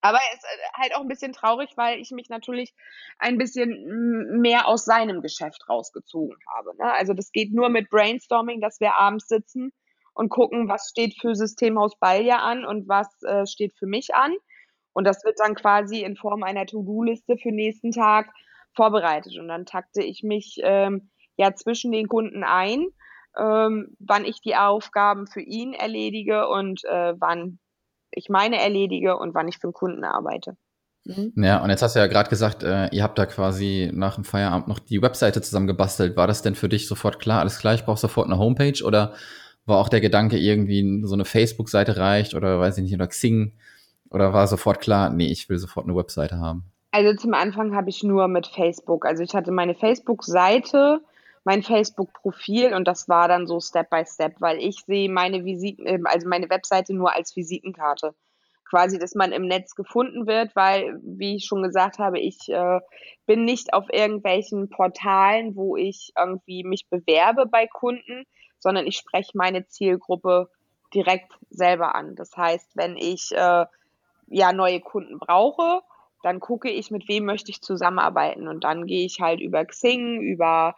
Aber 0.00 0.18
es 0.32 0.38
ist 0.38 0.44
äh, 0.44 0.80
halt 0.80 0.94
auch 0.96 1.00
ein 1.00 1.08
bisschen 1.08 1.32
traurig, 1.32 1.70
weil 1.76 1.98
ich 1.98 2.10
mich 2.10 2.28
natürlich 2.28 2.74
ein 3.18 3.38
bisschen 3.38 4.40
mehr 4.40 4.66
aus 4.66 4.84
seinem 4.84 5.20
Geschäft 5.20 5.68
rausgezogen 5.68 6.36
habe. 6.54 6.76
Ne? 6.78 6.92
Also 6.92 7.12
das 7.12 7.32
geht 7.32 7.52
nur 7.52 7.68
mit 7.68 7.90
Brainstorming, 7.90 8.60
dass 8.60 8.80
wir 8.80 8.96
abends 8.96 9.28
sitzen 9.28 9.72
und 10.14 10.28
gucken, 10.28 10.68
was 10.68 10.88
steht 10.88 11.14
für 11.20 11.34
Systemhaus 11.34 11.98
Balja 11.98 12.38
an 12.38 12.64
und 12.64 12.88
was 12.88 13.22
äh, 13.22 13.46
steht 13.46 13.74
für 13.78 13.86
mich 13.86 14.14
an. 14.14 14.34
Und 14.92 15.04
das 15.04 15.24
wird 15.24 15.38
dann 15.38 15.54
quasi 15.54 16.02
in 16.02 16.16
Form 16.16 16.42
einer 16.42 16.66
To-do-Liste 16.66 17.36
für 17.36 17.52
nächsten 17.52 17.92
Tag 17.92 18.32
vorbereitet. 18.74 19.38
Und 19.38 19.48
dann 19.48 19.66
takte 19.66 20.02
ich 20.02 20.22
mich 20.22 20.60
ähm, 20.62 21.10
ja 21.36 21.54
zwischen 21.54 21.92
den 21.92 22.08
Kunden 22.08 22.42
ein, 22.42 22.86
ähm, 23.36 23.96
wann 23.98 24.24
ich 24.24 24.40
die 24.40 24.56
Aufgaben 24.56 25.26
für 25.26 25.40
ihn 25.40 25.72
erledige 25.72 26.48
und 26.48 26.84
äh, 26.84 27.14
wann 27.18 27.58
ich 28.12 28.28
meine 28.28 28.60
erledige 28.60 29.16
und 29.16 29.34
wann 29.34 29.48
ich 29.48 29.58
für 29.58 29.68
den 29.68 29.72
Kunden 29.72 30.04
arbeite. 30.04 30.56
Mhm. 31.04 31.32
Ja, 31.36 31.62
und 31.62 31.70
jetzt 31.70 31.82
hast 31.82 31.96
du 31.96 32.00
ja 32.00 32.06
gerade 32.06 32.28
gesagt, 32.28 32.62
äh, 32.62 32.88
ihr 32.88 33.02
habt 33.02 33.18
da 33.18 33.26
quasi 33.26 33.90
nach 33.92 34.16
dem 34.16 34.24
Feierabend 34.24 34.68
noch 34.68 34.78
die 34.78 35.00
Webseite 35.00 35.40
zusammen 35.40 35.66
gebastelt. 35.66 36.16
War 36.16 36.26
das 36.26 36.42
denn 36.42 36.54
für 36.54 36.68
dich 36.68 36.86
sofort 36.86 37.18
klar, 37.18 37.40
alles 37.40 37.58
klar, 37.58 37.74
ich 37.74 37.84
brauche 37.84 37.98
sofort 37.98 38.26
eine 38.26 38.38
Homepage 38.38 38.84
oder 38.84 39.14
war 39.66 39.78
auch 39.78 39.88
der 39.88 40.00
Gedanke, 40.00 40.38
irgendwie 40.38 41.02
so 41.04 41.14
eine 41.14 41.24
Facebook-Seite 41.24 41.96
reicht 41.96 42.34
oder 42.34 42.60
weiß 42.60 42.78
ich 42.78 42.84
nicht, 42.84 42.94
oder 42.94 43.06
Xing? 43.06 43.52
Oder 44.10 44.32
war 44.32 44.46
sofort 44.46 44.80
klar, 44.80 45.10
nee, 45.10 45.28
ich 45.30 45.48
will 45.48 45.58
sofort 45.58 45.86
eine 45.86 45.96
Webseite 45.96 46.38
haben? 46.38 46.64
Also 46.90 47.14
zum 47.16 47.34
Anfang 47.34 47.74
habe 47.74 47.88
ich 47.88 48.02
nur 48.02 48.26
mit 48.26 48.48
Facebook. 48.48 49.06
Also 49.06 49.22
ich 49.22 49.34
hatte 49.34 49.52
meine 49.52 49.74
Facebook-Seite, 49.74 51.00
mein 51.44 51.62
Facebook-Profil 51.62 52.74
und 52.74 52.86
das 52.86 53.08
war 53.08 53.28
dann 53.28 53.46
so 53.46 53.60
Step 53.60 53.90
by 53.90 54.04
Step, 54.06 54.40
weil 54.40 54.58
ich 54.58 54.84
sehe 54.84 55.10
meine 55.10 55.44
Visiten, 55.44 55.86
ähm, 55.86 56.06
also 56.06 56.28
meine 56.28 56.50
Webseite 56.50 56.94
nur 56.94 57.14
als 57.14 57.34
Visitenkarte. 57.34 58.14
Quasi, 58.68 58.98
dass 59.00 59.16
man 59.16 59.32
im 59.32 59.48
Netz 59.48 59.74
gefunden 59.74 60.28
wird, 60.28 60.54
weil, 60.54 61.00
wie 61.02 61.36
ich 61.36 61.46
schon 61.46 61.62
gesagt 61.62 61.98
habe, 61.98 62.20
ich 62.20 62.48
äh, 62.48 62.80
bin 63.26 63.44
nicht 63.44 63.72
auf 63.72 63.86
irgendwelchen 63.92 64.68
Portalen, 64.68 65.56
wo 65.56 65.76
ich 65.76 66.12
irgendwie 66.16 66.62
mich 66.62 66.88
bewerbe 66.88 67.46
bei 67.46 67.66
Kunden, 67.66 68.24
sondern 68.58 68.86
ich 68.86 68.96
spreche 68.96 69.32
meine 69.34 69.66
Zielgruppe 69.66 70.50
direkt 70.94 71.32
selber 71.48 71.96
an. 71.96 72.14
Das 72.14 72.36
heißt, 72.36 72.76
wenn 72.76 72.96
ich 72.96 73.32
äh, 73.32 73.66
ja 74.28 74.52
neue 74.52 74.80
Kunden 74.80 75.18
brauche, 75.18 75.80
dann 76.22 76.38
gucke 76.38 76.70
ich, 76.70 76.90
mit 76.90 77.08
wem 77.08 77.24
möchte 77.24 77.50
ich 77.50 77.62
zusammenarbeiten 77.62 78.46
und 78.46 78.62
dann 78.62 78.86
gehe 78.86 79.06
ich 79.06 79.20
halt 79.20 79.40
über 79.40 79.64
Xing, 79.64 80.20
über 80.20 80.74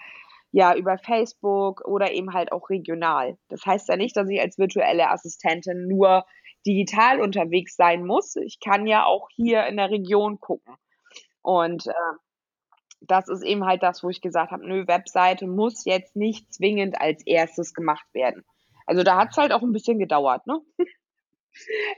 ja, 0.52 0.76
über 0.76 0.98
Facebook 0.98 1.82
oder 1.86 2.12
eben 2.12 2.34
halt 2.34 2.52
auch 2.52 2.68
regional. 2.68 3.38
Das 3.48 3.64
heißt 3.64 3.88
ja 3.88 3.96
nicht, 3.96 4.16
dass 4.16 4.28
ich 4.28 4.40
als 4.40 4.58
virtuelle 4.58 5.10
Assistentin 5.10 5.88
nur 5.88 6.26
digital 6.66 7.20
unterwegs 7.20 7.74
sein 7.74 8.04
muss. 8.04 8.36
Ich 8.36 8.60
kann 8.60 8.86
ja 8.86 9.04
auch 9.04 9.28
hier 9.34 9.66
in 9.66 9.78
der 9.78 9.90
Region 9.90 10.38
gucken. 10.40 10.74
Und 11.40 11.86
äh, 11.86 11.92
das 13.00 13.28
ist 13.28 13.42
eben 13.42 13.64
halt 13.64 13.82
das, 13.82 14.04
wo 14.04 14.10
ich 14.10 14.20
gesagt 14.20 14.52
habe, 14.52 14.66
nö, 14.66 14.86
Webseite 14.86 15.46
muss 15.46 15.84
jetzt 15.86 16.14
nicht 16.16 16.52
zwingend 16.52 17.00
als 17.00 17.26
erstes 17.26 17.72
gemacht 17.72 18.06
werden. 18.12 18.44
Also 18.86 19.02
da 19.02 19.16
hat 19.16 19.30
es 19.30 19.38
halt 19.38 19.52
auch 19.52 19.62
ein 19.62 19.72
bisschen 19.72 19.98
gedauert, 19.98 20.46
ne? 20.46 20.60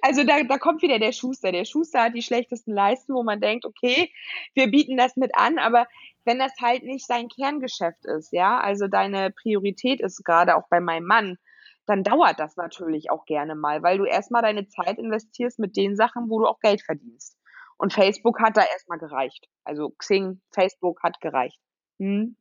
Also 0.03 0.25
da, 0.25 0.43
da 0.43 0.59
kommt 0.59 0.83
wieder 0.83 0.99
der 0.99 1.13
Schuster. 1.13 1.53
Der 1.53 1.65
Schuster 1.65 2.03
hat 2.03 2.17
die 2.17 2.23
schlechtesten 2.23 2.73
Leisten, 2.73 3.15
wo 3.15 3.23
man 3.23 3.41
denkt, 3.41 3.65
okay, 3.65 4.11
wir 4.55 4.69
bieten 4.69 4.97
das 4.97 5.15
mit 5.15 5.31
an, 5.37 5.59
aber 5.59 5.87
wenn 6.25 6.39
das 6.39 6.53
halt 6.61 6.85
nicht 6.85 7.09
dein 7.09 7.29
Kerngeschäft 7.29 8.05
ist, 8.05 8.33
ja, 8.33 8.59
also 8.59 8.89
deine 8.89 9.31
Priorität 9.31 10.01
ist 10.01 10.25
gerade 10.25 10.57
auch 10.57 10.69
bei 10.69 10.81
meinem 10.81 11.07
Mann, 11.07 11.39
dann 11.87 12.03
dauert 12.03 12.39
das 12.41 12.57
natürlich 12.57 13.11
auch 13.11 13.25
gerne 13.27 13.55
mal, 13.55 13.83
weil 13.83 13.99
du 13.99 14.05
erstmal 14.05 14.43
deine 14.43 14.67
Zeit 14.69 14.99
investierst 14.99 15.59
mit 15.59 15.77
den 15.77 15.97
Sachen, 15.97 16.31
wo 16.31 16.41
du 16.41 16.47
auch 16.47 16.61
Geld 16.61 16.83
verdienst. 16.83 17.39
Und 17.77 17.93
Facebook 17.93 18.41
hat 18.41 18.57
da 18.57 18.63
erstmal 18.63 18.99
gereicht. 18.99 19.47
Also 19.65 19.91
Xing, 19.99 20.41
Facebook 20.53 21.03
hat 21.03 21.21
gereicht. 21.21 21.61
Hm? 21.99 22.37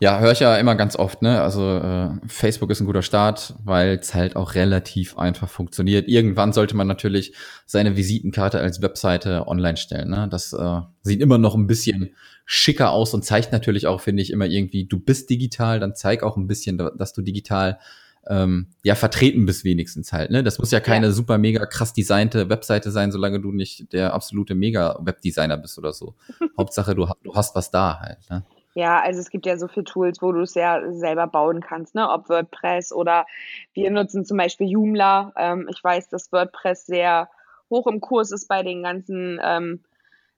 Ja, 0.00 0.20
höre 0.20 0.30
ich 0.30 0.40
ja 0.40 0.56
immer 0.56 0.76
ganz 0.76 0.94
oft, 0.94 1.22
ne? 1.22 1.42
Also 1.42 1.76
äh, 1.76 2.10
Facebook 2.28 2.70
ist 2.70 2.80
ein 2.80 2.86
guter 2.86 3.02
Start, 3.02 3.54
weil 3.64 3.98
es 3.98 4.14
halt 4.14 4.36
auch 4.36 4.54
relativ 4.54 5.18
einfach 5.18 5.48
funktioniert. 5.48 6.06
Irgendwann 6.06 6.52
sollte 6.52 6.76
man 6.76 6.86
natürlich 6.86 7.32
seine 7.66 7.96
Visitenkarte 7.96 8.60
als 8.60 8.80
Webseite 8.80 9.48
online 9.48 9.76
stellen. 9.76 10.10
Ne? 10.10 10.28
Das 10.30 10.52
äh, 10.52 10.80
sieht 11.02 11.20
immer 11.20 11.38
noch 11.38 11.56
ein 11.56 11.66
bisschen 11.66 12.14
schicker 12.44 12.92
aus 12.92 13.12
und 13.12 13.24
zeigt 13.24 13.50
natürlich 13.50 13.88
auch, 13.88 14.00
finde 14.00 14.22
ich, 14.22 14.30
immer 14.30 14.46
irgendwie, 14.46 14.84
du 14.84 15.00
bist 15.00 15.30
digital, 15.30 15.80
dann 15.80 15.96
zeig 15.96 16.22
auch 16.22 16.36
ein 16.36 16.46
bisschen, 16.46 16.78
dass 16.78 17.12
du 17.12 17.20
digital 17.20 17.80
ähm, 18.28 18.68
ja 18.84 18.94
vertreten 18.94 19.46
bist 19.46 19.64
wenigstens 19.64 20.12
halt. 20.12 20.30
Ne? 20.30 20.44
Das 20.44 20.58
muss 20.58 20.70
ja 20.70 20.80
keine 20.80 21.06
ja. 21.06 21.12
super 21.12 21.38
mega 21.38 21.66
krass 21.66 21.92
designte 21.92 22.48
Webseite 22.48 22.92
sein, 22.92 23.10
solange 23.10 23.40
du 23.40 23.50
nicht 23.50 23.92
der 23.92 24.14
absolute 24.14 24.54
mega 24.54 24.96
Webdesigner 25.00 25.56
bist 25.56 25.76
oder 25.76 25.92
so. 25.92 26.14
Hauptsache 26.56 26.94
du, 26.94 27.08
du 27.24 27.34
hast 27.34 27.56
was 27.56 27.72
da 27.72 27.98
halt. 27.98 28.18
Ne? 28.30 28.44
Ja, 28.78 29.00
also 29.00 29.18
es 29.18 29.30
gibt 29.30 29.44
ja 29.44 29.56
so 29.58 29.66
viele 29.66 29.82
Tools, 29.82 30.22
wo 30.22 30.30
du 30.30 30.42
es 30.42 30.54
ja 30.54 30.92
selber 30.92 31.26
bauen 31.26 31.60
kannst, 31.60 31.96
ne? 31.96 32.08
ob 32.08 32.28
WordPress 32.28 32.92
oder 32.92 33.26
wir 33.72 33.90
nutzen 33.90 34.24
zum 34.24 34.36
Beispiel 34.36 34.70
Joomla. 34.70 35.32
Ähm, 35.36 35.66
ich 35.68 35.82
weiß, 35.82 36.08
dass 36.10 36.30
WordPress 36.30 36.86
sehr 36.86 37.28
hoch 37.70 37.88
im 37.88 38.00
Kurs 38.00 38.30
ist 38.30 38.46
bei 38.46 38.62
den 38.62 38.84
ganzen 38.84 39.40
ähm, 39.42 39.82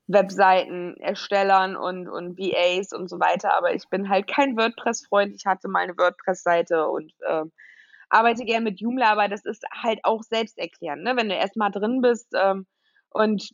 Webseiten-Erstellern 0.06 1.76
und, 1.76 2.08
und 2.08 2.38
VAs 2.38 2.94
und 2.94 3.10
so 3.10 3.20
weiter, 3.20 3.52
aber 3.52 3.74
ich 3.74 3.86
bin 3.90 4.08
halt 4.08 4.26
kein 4.26 4.56
WordPress-Freund. 4.56 5.34
Ich 5.36 5.44
hatte 5.44 5.68
mal 5.68 5.80
eine 5.80 5.98
WordPress-Seite 5.98 6.88
und 6.88 7.12
ähm, 7.28 7.52
arbeite 8.08 8.46
gerne 8.46 8.64
mit 8.64 8.80
Joomla, 8.80 9.12
aber 9.12 9.28
das 9.28 9.44
ist 9.44 9.66
halt 9.82 10.00
auch 10.04 10.22
selbsterklärend, 10.22 11.02
ne? 11.02 11.14
wenn 11.14 11.28
du 11.28 11.34
erstmal 11.34 11.72
drin 11.72 12.00
bist 12.00 12.28
ähm, 12.34 12.66
und 13.10 13.50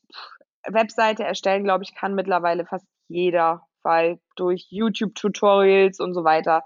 Webseite 0.65 1.25
erstellen, 1.25 1.65
glaube 1.65 1.83
ich, 1.83 1.97
kann 1.97 2.15
mittlerweile 2.15 2.65
fast 2.65 2.87
jeder 3.09 3.67
weil 3.87 4.19
durch 4.35 4.67
YouTube-Tutorials 4.69 6.01
und 6.01 6.13
so 6.13 6.25
weiter 6.25 6.63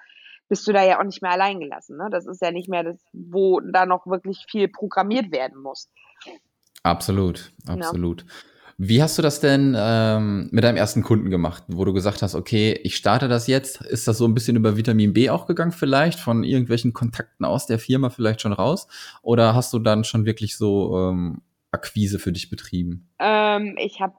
bist 0.48 0.66
du 0.66 0.72
da 0.72 0.85
ja 0.85 0.98
auch 0.98 1.04
nicht 1.04 1.22
mehr 1.22 1.30
allein 1.30 1.61
gelassen. 1.61 1.96
Ne? 1.96 2.09
Das 2.11 2.26
ist 2.26 2.42
ja 2.42 2.50
nicht 2.50 2.68
mehr 2.68 2.83
das, 2.83 2.96
wo 3.12 3.61
da 3.61 3.87
noch 3.87 4.06
wirklich 4.06 4.46
viel 4.50 4.66
programmiert 4.66 5.30
werden 5.30 5.62
muss. 5.62 5.88
Absolut, 6.83 7.52
absolut. 7.68 8.22
Ja. 8.22 8.28
Wie 8.83 9.02
hast 9.02 9.18
du 9.18 9.22
das 9.22 9.40
denn 9.40 9.76
ähm, 9.78 10.48
mit 10.52 10.64
deinem 10.64 10.78
ersten 10.78 11.02
Kunden 11.02 11.28
gemacht, 11.28 11.64
wo 11.68 11.85
du 11.85 11.92
gesagt 11.92 12.22
hast, 12.22 12.35
okay, 12.35 12.72
ich 12.83 12.96
starte 12.96 13.28
das 13.28 13.46
jetzt? 13.46 13.83
Ist 13.83 14.09
das 14.09 14.16
so 14.16 14.24
ein 14.24 14.33
bisschen 14.33 14.56
über 14.56 14.78
Vitamin 14.78 15.12
B 15.12 15.28
auch 15.28 15.46
gegangen 15.46 15.70
vielleicht, 15.70 16.18
von 16.18 16.44
irgendwelchen 16.44 16.94
Kontakten 16.94 17.44
aus 17.44 17.66
der 17.66 17.78
Firma 17.78 18.09
vielleicht 18.09 18.40
schon 18.40 18.54
raus? 18.54 18.88
Oder 19.20 19.54
hast 19.54 19.74
du 19.74 19.78
dann 19.78 20.02
schon 20.02 20.24
wirklich 20.24 20.56
so 20.56 21.11
ähm, 21.11 21.42
Akquise 21.70 22.18
für 22.18 22.33
dich 22.33 22.48
betrieben? 22.48 23.11
Ähm, 23.18 23.76
ich 23.78 24.00
habe 24.00 24.14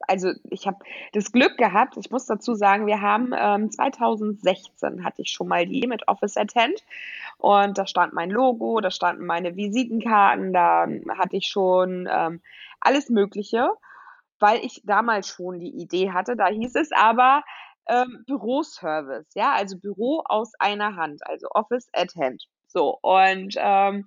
also 0.00 0.32
ich 0.50 0.66
habe 0.66 0.78
das 1.12 1.32
Glück 1.32 1.56
gehabt, 1.58 1.96
ich 1.96 2.10
muss 2.10 2.26
dazu 2.26 2.54
sagen, 2.54 2.86
wir 2.86 3.00
haben 3.00 3.32
ähm, 3.36 3.70
2016 3.70 5.04
hatte 5.04 5.22
ich 5.22 5.30
schon 5.30 5.48
mal 5.48 5.66
die 5.66 5.86
mit 5.86 6.08
Office 6.08 6.36
Attend 6.36 6.82
und 7.36 7.78
da 7.78 7.86
stand 7.86 8.12
mein 8.14 8.30
Logo, 8.30 8.80
da 8.80 8.90
standen 8.90 9.26
meine 9.26 9.56
Visitenkarten, 9.56 10.52
da 10.52 10.86
hatte 11.16 11.36
ich 11.36 11.46
schon 11.46 12.08
ähm, 12.10 12.40
alles 12.80 13.10
Mögliche, 13.10 13.70
weil 14.38 14.64
ich 14.64 14.82
damals 14.84 15.28
schon 15.28 15.58
die 15.58 15.76
Idee 15.80 16.10
hatte. 16.12 16.36
Da 16.36 16.46
hieß 16.46 16.74
es 16.76 16.90
aber 16.92 17.42
ähm, 17.88 18.24
Büroservice, 18.26 19.26
ja, 19.34 19.52
also 19.52 19.78
Büro 19.78 20.22
aus 20.24 20.52
einer 20.58 20.96
Hand, 20.96 21.26
also 21.26 21.48
Office 21.50 21.88
at 21.92 22.14
Hand. 22.16 22.44
So 22.66 22.98
und 23.02 23.54
ähm, 23.56 24.06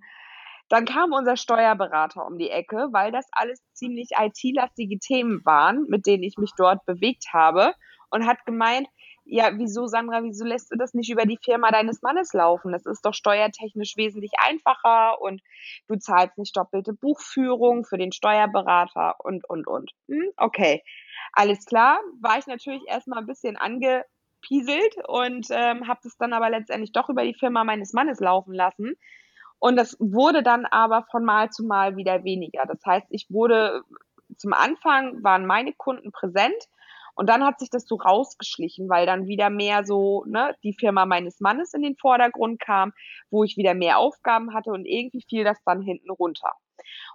dann 0.71 0.86
kam 0.86 1.12
unser 1.12 1.36
Steuerberater 1.36 2.25
um 2.25 2.38
die 2.38 2.49
Ecke, 2.49 2.88
weil 2.91 3.12
das 3.12 3.25
alles 3.31 3.62
ziemlich 3.73 4.12
IT-lastige 4.17 4.99
Themen 4.99 5.41
waren, 5.43 5.86
mit 5.89 6.05
denen 6.05 6.23
ich 6.23 6.38
mich 6.38 6.51
dort 6.55 6.86
bewegt 6.86 7.25
habe 7.34 7.73
und 8.10 8.25
hat 8.25 8.45
gemeint, 8.45 8.88
ja, 9.25 9.51
wieso, 9.57 9.88
Sandra, 9.88 10.23
wieso 10.23 10.45
lässt 10.45 10.71
du 10.71 10.77
das 10.77 10.93
nicht 10.93 11.12
über 11.12 11.25
die 11.25 11.39
Firma 11.43 11.71
deines 11.71 12.01
Mannes 12.01 12.34
laufen? 12.34 12.71
Das 12.71 12.86
ist 12.86 13.05
doch 13.05 13.13
steuertechnisch 13.13 13.95
wesentlich 13.97 14.31
einfacher 14.39 15.21
und 15.21 15.41
du 15.88 15.97
zahlst 15.97 16.38
nicht 16.38 16.55
doppelte 16.55 16.93
Buchführung 16.93 17.86
für 17.86 17.97
den 17.97 18.12
Steuerberater 18.13 19.15
und, 19.19 19.47
und, 19.49 19.67
und. 19.67 19.91
Hm, 20.07 20.31
okay, 20.38 20.84
alles 21.34 21.65
klar. 21.65 21.99
War 22.21 22.39
ich 22.39 22.47
natürlich 22.47 22.81
erstmal 22.88 23.19
ein 23.19 23.27
bisschen 23.27 23.57
angepieselt 23.57 24.95
und 25.07 25.47
ähm, 25.51 25.88
habe 25.88 25.99
das 26.03 26.17
dann 26.17 26.34
aber 26.34 26.49
letztendlich 26.49 26.93
doch 26.93 27.10
über 27.10 27.23
die 27.23 27.36
Firma 27.36 27.63
meines 27.63 27.93
Mannes 27.93 28.19
laufen 28.19 28.53
lassen. 28.53 28.95
Und 29.62 29.76
das 29.76 29.95
wurde 30.00 30.41
dann 30.41 30.65
aber 30.65 31.06
von 31.12 31.24
Mal 31.24 31.52
zu 31.52 31.63
Mal 31.63 31.95
wieder 31.95 32.24
weniger. 32.24 32.65
Das 32.65 32.84
heißt, 32.84 33.06
ich 33.12 33.28
wurde 33.30 33.84
zum 34.36 34.54
Anfang 34.54 35.24
waren 35.24 35.45
meine 35.45 35.71
Kunden 35.71 36.12
präsent 36.12 36.67
und 37.13 37.30
dann 37.30 37.45
hat 37.45 37.60
sich 37.60 37.69
das 37.69 37.86
so 37.86 37.95
rausgeschlichen, 37.95 38.89
weil 38.89 39.06
dann 39.06 39.28
wieder 39.28 39.52
mehr 39.52 39.86
so 39.86 40.26
ne, 40.26 40.56
die 40.63 40.74
Firma 40.74 41.06
meines 41.06 41.41
Mannes 41.41 41.76
in 41.76 41.84
den 41.84 41.95
Vordergrund 41.95 42.60
kam, 42.60 42.91
wo 43.30 43.43
ich 43.43 43.56
wieder 43.56 43.76
mehr 43.76 44.00
Aufgaben 44.00 44.56
hatte 44.56 44.71
und 44.71 44.88
irgendwie 44.88 45.21
fiel 45.21 45.43
das 45.43 45.63
dann 45.63 45.84
hinten 45.84 46.10
runter. 46.10 46.54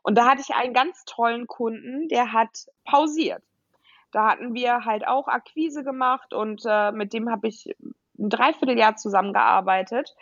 Und 0.04 0.16
da 0.16 0.30
hatte 0.30 0.42
ich 0.42 0.54
einen 0.54 0.72
ganz 0.72 1.04
tollen 1.04 1.48
Kunden, 1.48 2.06
der 2.06 2.32
hat 2.32 2.66
pausiert. 2.84 3.42
Da 4.12 4.30
hatten 4.30 4.54
wir 4.54 4.84
halt 4.84 5.08
auch 5.08 5.26
Akquise 5.26 5.82
gemacht 5.82 6.32
und 6.32 6.62
äh, 6.64 6.92
mit 6.92 7.12
dem 7.12 7.28
habe 7.28 7.48
ich 7.48 7.74
ein 8.16 8.30
Dreivierteljahr 8.30 8.94
zusammengearbeitet. 8.94 10.14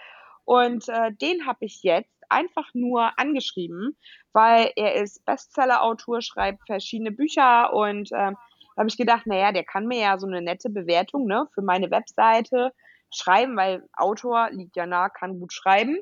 Und 0.45 0.89
äh, 0.89 1.13
den 1.13 1.47
habe 1.47 1.65
ich 1.65 1.83
jetzt 1.83 2.14
einfach 2.29 2.69
nur 2.75 3.19
angeschrieben, 3.19 3.97
weil 4.33 4.71
er 4.77 4.95
ist 4.95 5.25
Bestseller-Autor, 5.25 6.23
schreibt 6.23 6.67
verschiedene 6.67 7.13
Bücher 7.13 7.73
und 7.73 8.11
da 8.11 8.35
habe 8.77 8.89
ich 8.89 8.97
gedacht, 8.97 9.27
naja, 9.27 9.53
der 9.53 9.65
kann 9.65 9.87
mir 9.87 10.01
ja 10.01 10.19
so 10.19 10.27
eine 10.27 10.43
nette 10.43 10.69
Bewertung 10.69 11.27
ne, 11.27 11.47
für 11.55 11.63
meine 11.63 11.91
Webseite 11.91 12.73
schreiben, 13.11 13.57
weil 13.57 13.89
Autor 13.97 14.51
liegt 14.51 14.77
ja 14.77 14.87
nah, 14.87 15.09
kann 15.09 15.39
gut 15.39 15.53
schreiben. 15.53 15.99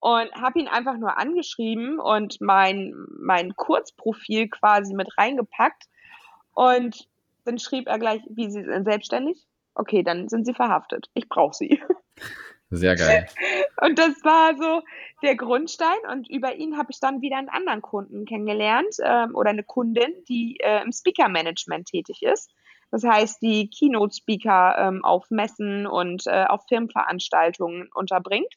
und 0.00 0.32
habe 0.34 0.58
ihn 0.58 0.68
einfach 0.68 0.98
nur 0.98 1.16
angeschrieben 1.16 2.00
und 2.00 2.40
mein, 2.40 2.92
mein 3.18 3.54
Kurzprofil 3.54 4.48
quasi 4.48 4.94
mit 4.94 5.16
reingepackt. 5.16 5.84
Und 6.54 7.08
dann 7.44 7.58
schrieb 7.58 7.86
er 7.86 7.98
gleich, 7.98 8.20
wie 8.28 8.50
Sie 8.50 8.64
sind 8.64 8.84
selbstständig? 8.84 9.46
Okay, 9.74 10.02
dann 10.02 10.28
sind 10.28 10.44
Sie 10.44 10.54
verhaftet. 10.54 11.08
Ich 11.14 11.28
brauche 11.28 11.54
Sie. 11.54 11.80
Sehr 12.72 12.96
geil. 12.96 13.26
Und 13.82 13.98
das 13.98 14.24
war 14.24 14.56
so 14.56 14.82
der 15.22 15.36
Grundstein. 15.36 15.98
Und 16.10 16.28
über 16.30 16.54
ihn 16.54 16.78
habe 16.78 16.90
ich 16.90 17.00
dann 17.00 17.20
wieder 17.20 17.36
einen 17.36 17.50
anderen 17.50 17.82
Kunden 17.82 18.24
kennengelernt 18.24 18.96
ähm, 19.04 19.34
oder 19.34 19.50
eine 19.50 19.62
Kundin, 19.62 20.12
die 20.28 20.56
äh, 20.60 20.82
im 20.82 20.90
Speaker-Management 20.90 21.88
tätig 21.88 22.22
ist. 22.22 22.50
Das 22.90 23.04
heißt, 23.04 23.42
die 23.42 23.68
Keynote-Speaker 23.68 24.76
ähm, 24.78 25.04
auf 25.04 25.30
Messen 25.30 25.86
und 25.86 26.26
äh, 26.26 26.44
auf 26.48 26.66
Firmenveranstaltungen 26.66 27.90
unterbringt. 27.92 28.54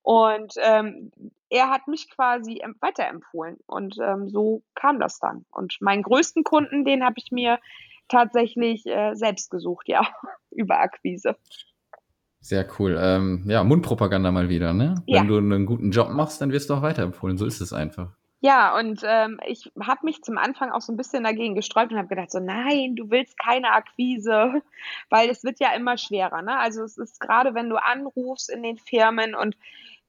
Und 0.00 0.54
ähm, 0.56 1.12
er 1.50 1.68
hat 1.70 1.88
mich 1.88 2.10
quasi 2.10 2.62
weiterempfohlen. 2.80 3.58
Und 3.66 3.98
ähm, 4.02 4.30
so 4.30 4.62
kam 4.74 4.98
das 4.98 5.18
dann. 5.18 5.44
Und 5.50 5.76
meinen 5.80 6.02
größten 6.02 6.42
Kunden, 6.42 6.86
den 6.86 7.04
habe 7.04 7.16
ich 7.18 7.30
mir 7.30 7.58
tatsächlich 8.08 8.86
äh, 8.86 9.14
selbst 9.14 9.50
gesucht, 9.50 9.88
ja, 9.88 10.06
über 10.50 10.78
Akquise. 10.80 11.36
Sehr 12.42 12.66
cool. 12.78 12.98
Ähm, 13.00 13.44
ja, 13.46 13.62
Mundpropaganda 13.62 14.32
mal 14.32 14.48
wieder, 14.48 14.74
ne? 14.74 14.96
Ja. 15.06 15.20
Wenn 15.20 15.28
du 15.28 15.38
einen 15.38 15.64
guten 15.64 15.92
Job 15.92 16.10
machst, 16.10 16.40
dann 16.40 16.50
wirst 16.50 16.68
du 16.68 16.74
auch 16.74 16.82
weiterempfohlen. 16.82 17.38
So 17.38 17.46
ist 17.46 17.60
es 17.60 17.72
einfach. 17.72 18.10
Ja, 18.40 18.76
und 18.76 19.02
ähm, 19.04 19.38
ich 19.46 19.70
habe 19.80 20.00
mich 20.02 20.22
zum 20.22 20.36
Anfang 20.36 20.72
auch 20.72 20.80
so 20.80 20.92
ein 20.92 20.96
bisschen 20.96 21.22
dagegen 21.22 21.54
gesträubt 21.54 21.92
und 21.92 21.98
habe 21.98 22.08
gedacht, 22.08 22.32
so 22.32 22.40
nein, 22.40 22.96
du 22.96 23.08
willst 23.08 23.38
keine 23.38 23.70
Akquise, 23.70 24.62
weil 25.10 25.30
es 25.30 25.44
wird 25.44 25.60
ja 25.60 25.72
immer 25.74 25.96
schwerer. 25.96 26.42
Ne? 26.42 26.58
Also 26.58 26.82
es 26.82 26.98
ist 26.98 27.20
gerade, 27.20 27.54
wenn 27.54 27.70
du 27.70 27.76
anrufst 27.76 28.50
in 28.50 28.64
den 28.64 28.78
Firmen 28.78 29.36
und 29.36 29.56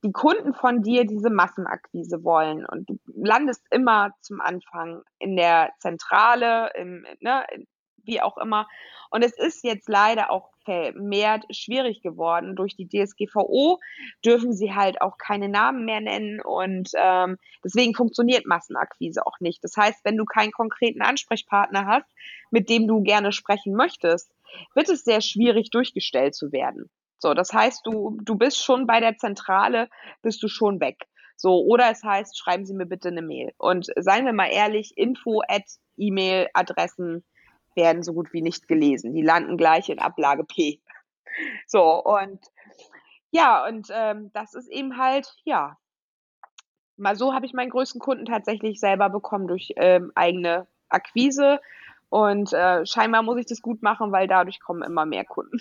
die 0.03 0.11
Kunden 0.11 0.55
von 0.55 0.81
dir 0.81 1.05
diese 1.05 1.29
Massenakquise 1.29 2.23
wollen 2.23 2.65
und 2.65 2.89
du 2.89 2.99
landest 3.15 3.63
immer 3.69 4.13
zum 4.21 4.41
Anfang 4.41 5.03
in 5.19 5.35
der 5.35 5.69
Zentrale, 5.77 6.71
im, 6.75 7.05
ne, 7.21 7.45
wie 8.03 8.21
auch 8.21 8.37
immer. 8.37 8.67
Und 9.09 9.23
es 9.23 9.37
ist 9.37 9.63
jetzt 9.63 9.87
leider 9.89 10.31
auch 10.31 10.49
vermehrt 10.63 11.43
schwierig 11.51 12.01
geworden. 12.01 12.55
Durch 12.55 12.75
die 12.75 12.87
DSGVO 12.87 13.79
dürfen 14.25 14.53
sie 14.53 14.73
halt 14.73 15.01
auch 15.01 15.17
keine 15.17 15.49
Namen 15.49 15.85
mehr 15.85 16.01
nennen 16.01 16.41
und 16.41 16.89
ähm, 16.95 17.37
deswegen 17.63 17.93
funktioniert 17.93 18.45
Massenakquise 18.45 19.25
auch 19.25 19.39
nicht. 19.39 19.63
Das 19.63 19.75
heißt, 19.77 20.03
wenn 20.03 20.17
du 20.17 20.25
keinen 20.25 20.51
konkreten 20.51 21.01
Ansprechpartner 21.01 21.85
hast, 21.85 22.09
mit 22.49 22.69
dem 22.69 22.87
du 22.87 23.01
gerne 23.03 23.31
sprechen 23.31 23.73
möchtest, 23.73 24.31
wird 24.73 24.89
es 24.89 25.03
sehr 25.03 25.21
schwierig 25.21 25.69
durchgestellt 25.69 26.35
zu 26.35 26.51
werden. 26.51 26.89
So, 27.17 27.33
das 27.33 27.53
heißt, 27.53 27.85
du, 27.85 28.17
du 28.21 28.35
bist 28.35 28.63
schon 28.63 28.85
bei 28.85 28.99
der 28.99 29.17
Zentrale, 29.17 29.89
bist 30.21 30.43
du 30.43 30.47
schon 30.47 30.79
weg. 30.79 31.07
So, 31.35 31.61
oder 31.61 31.89
es 31.89 32.03
heißt, 32.03 32.37
schreiben 32.37 32.65
Sie 32.65 32.73
mir 32.73 32.85
bitte 32.85 33.09
eine 33.09 33.21
Mail. 33.21 33.53
Und 33.57 33.87
seien 33.97 34.25
wir 34.25 34.33
mal 34.33 34.51
ehrlich, 34.51 34.93
info 34.97 35.41
at 35.47 35.63
E-Mail-Adressen 35.97 37.23
werden 37.75 38.03
so 38.03 38.13
gut 38.13 38.33
wie 38.33 38.41
nicht 38.41 38.67
gelesen. 38.67 39.13
Die 39.13 39.21
landen 39.21 39.57
gleich 39.57 39.89
in 39.89 39.99
Ablage 39.99 40.43
P. 40.43 40.81
So, 41.65 42.03
und 42.03 42.39
ja, 43.31 43.65
und 43.65 43.87
ähm, 43.91 44.29
das 44.33 44.53
ist 44.53 44.69
eben 44.69 44.99
halt, 44.99 45.35
ja, 45.45 45.79
mal 46.95 47.15
so 47.15 47.33
habe 47.33 47.47
ich 47.47 47.53
meinen 47.53 47.71
größten 47.71 47.99
Kunden 47.99 48.25
tatsächlich 48.25 48.79
selber 48.79 49.09
bekommen 49.09 49.47
durch 49.47 49.73
ähm, 49.77 50.11
eigene 50.13 50.67
Akquise. 50.89 51.59
Und 52.09 52.53
äh, 52.53 52.85
scheinbar 52.85 53.23
muss 53.23 53.39
ich 53.39 53.47
das 53.47 53.63
gut 53.63 53.81
machen, 53.81 54.11
weil 54.11 54.27
dadurch 54.27 54.59
kommen 54.59 54.83
immer 54.83 55.07
mehr 55.07 55.25
Kunden. 55.25 55.57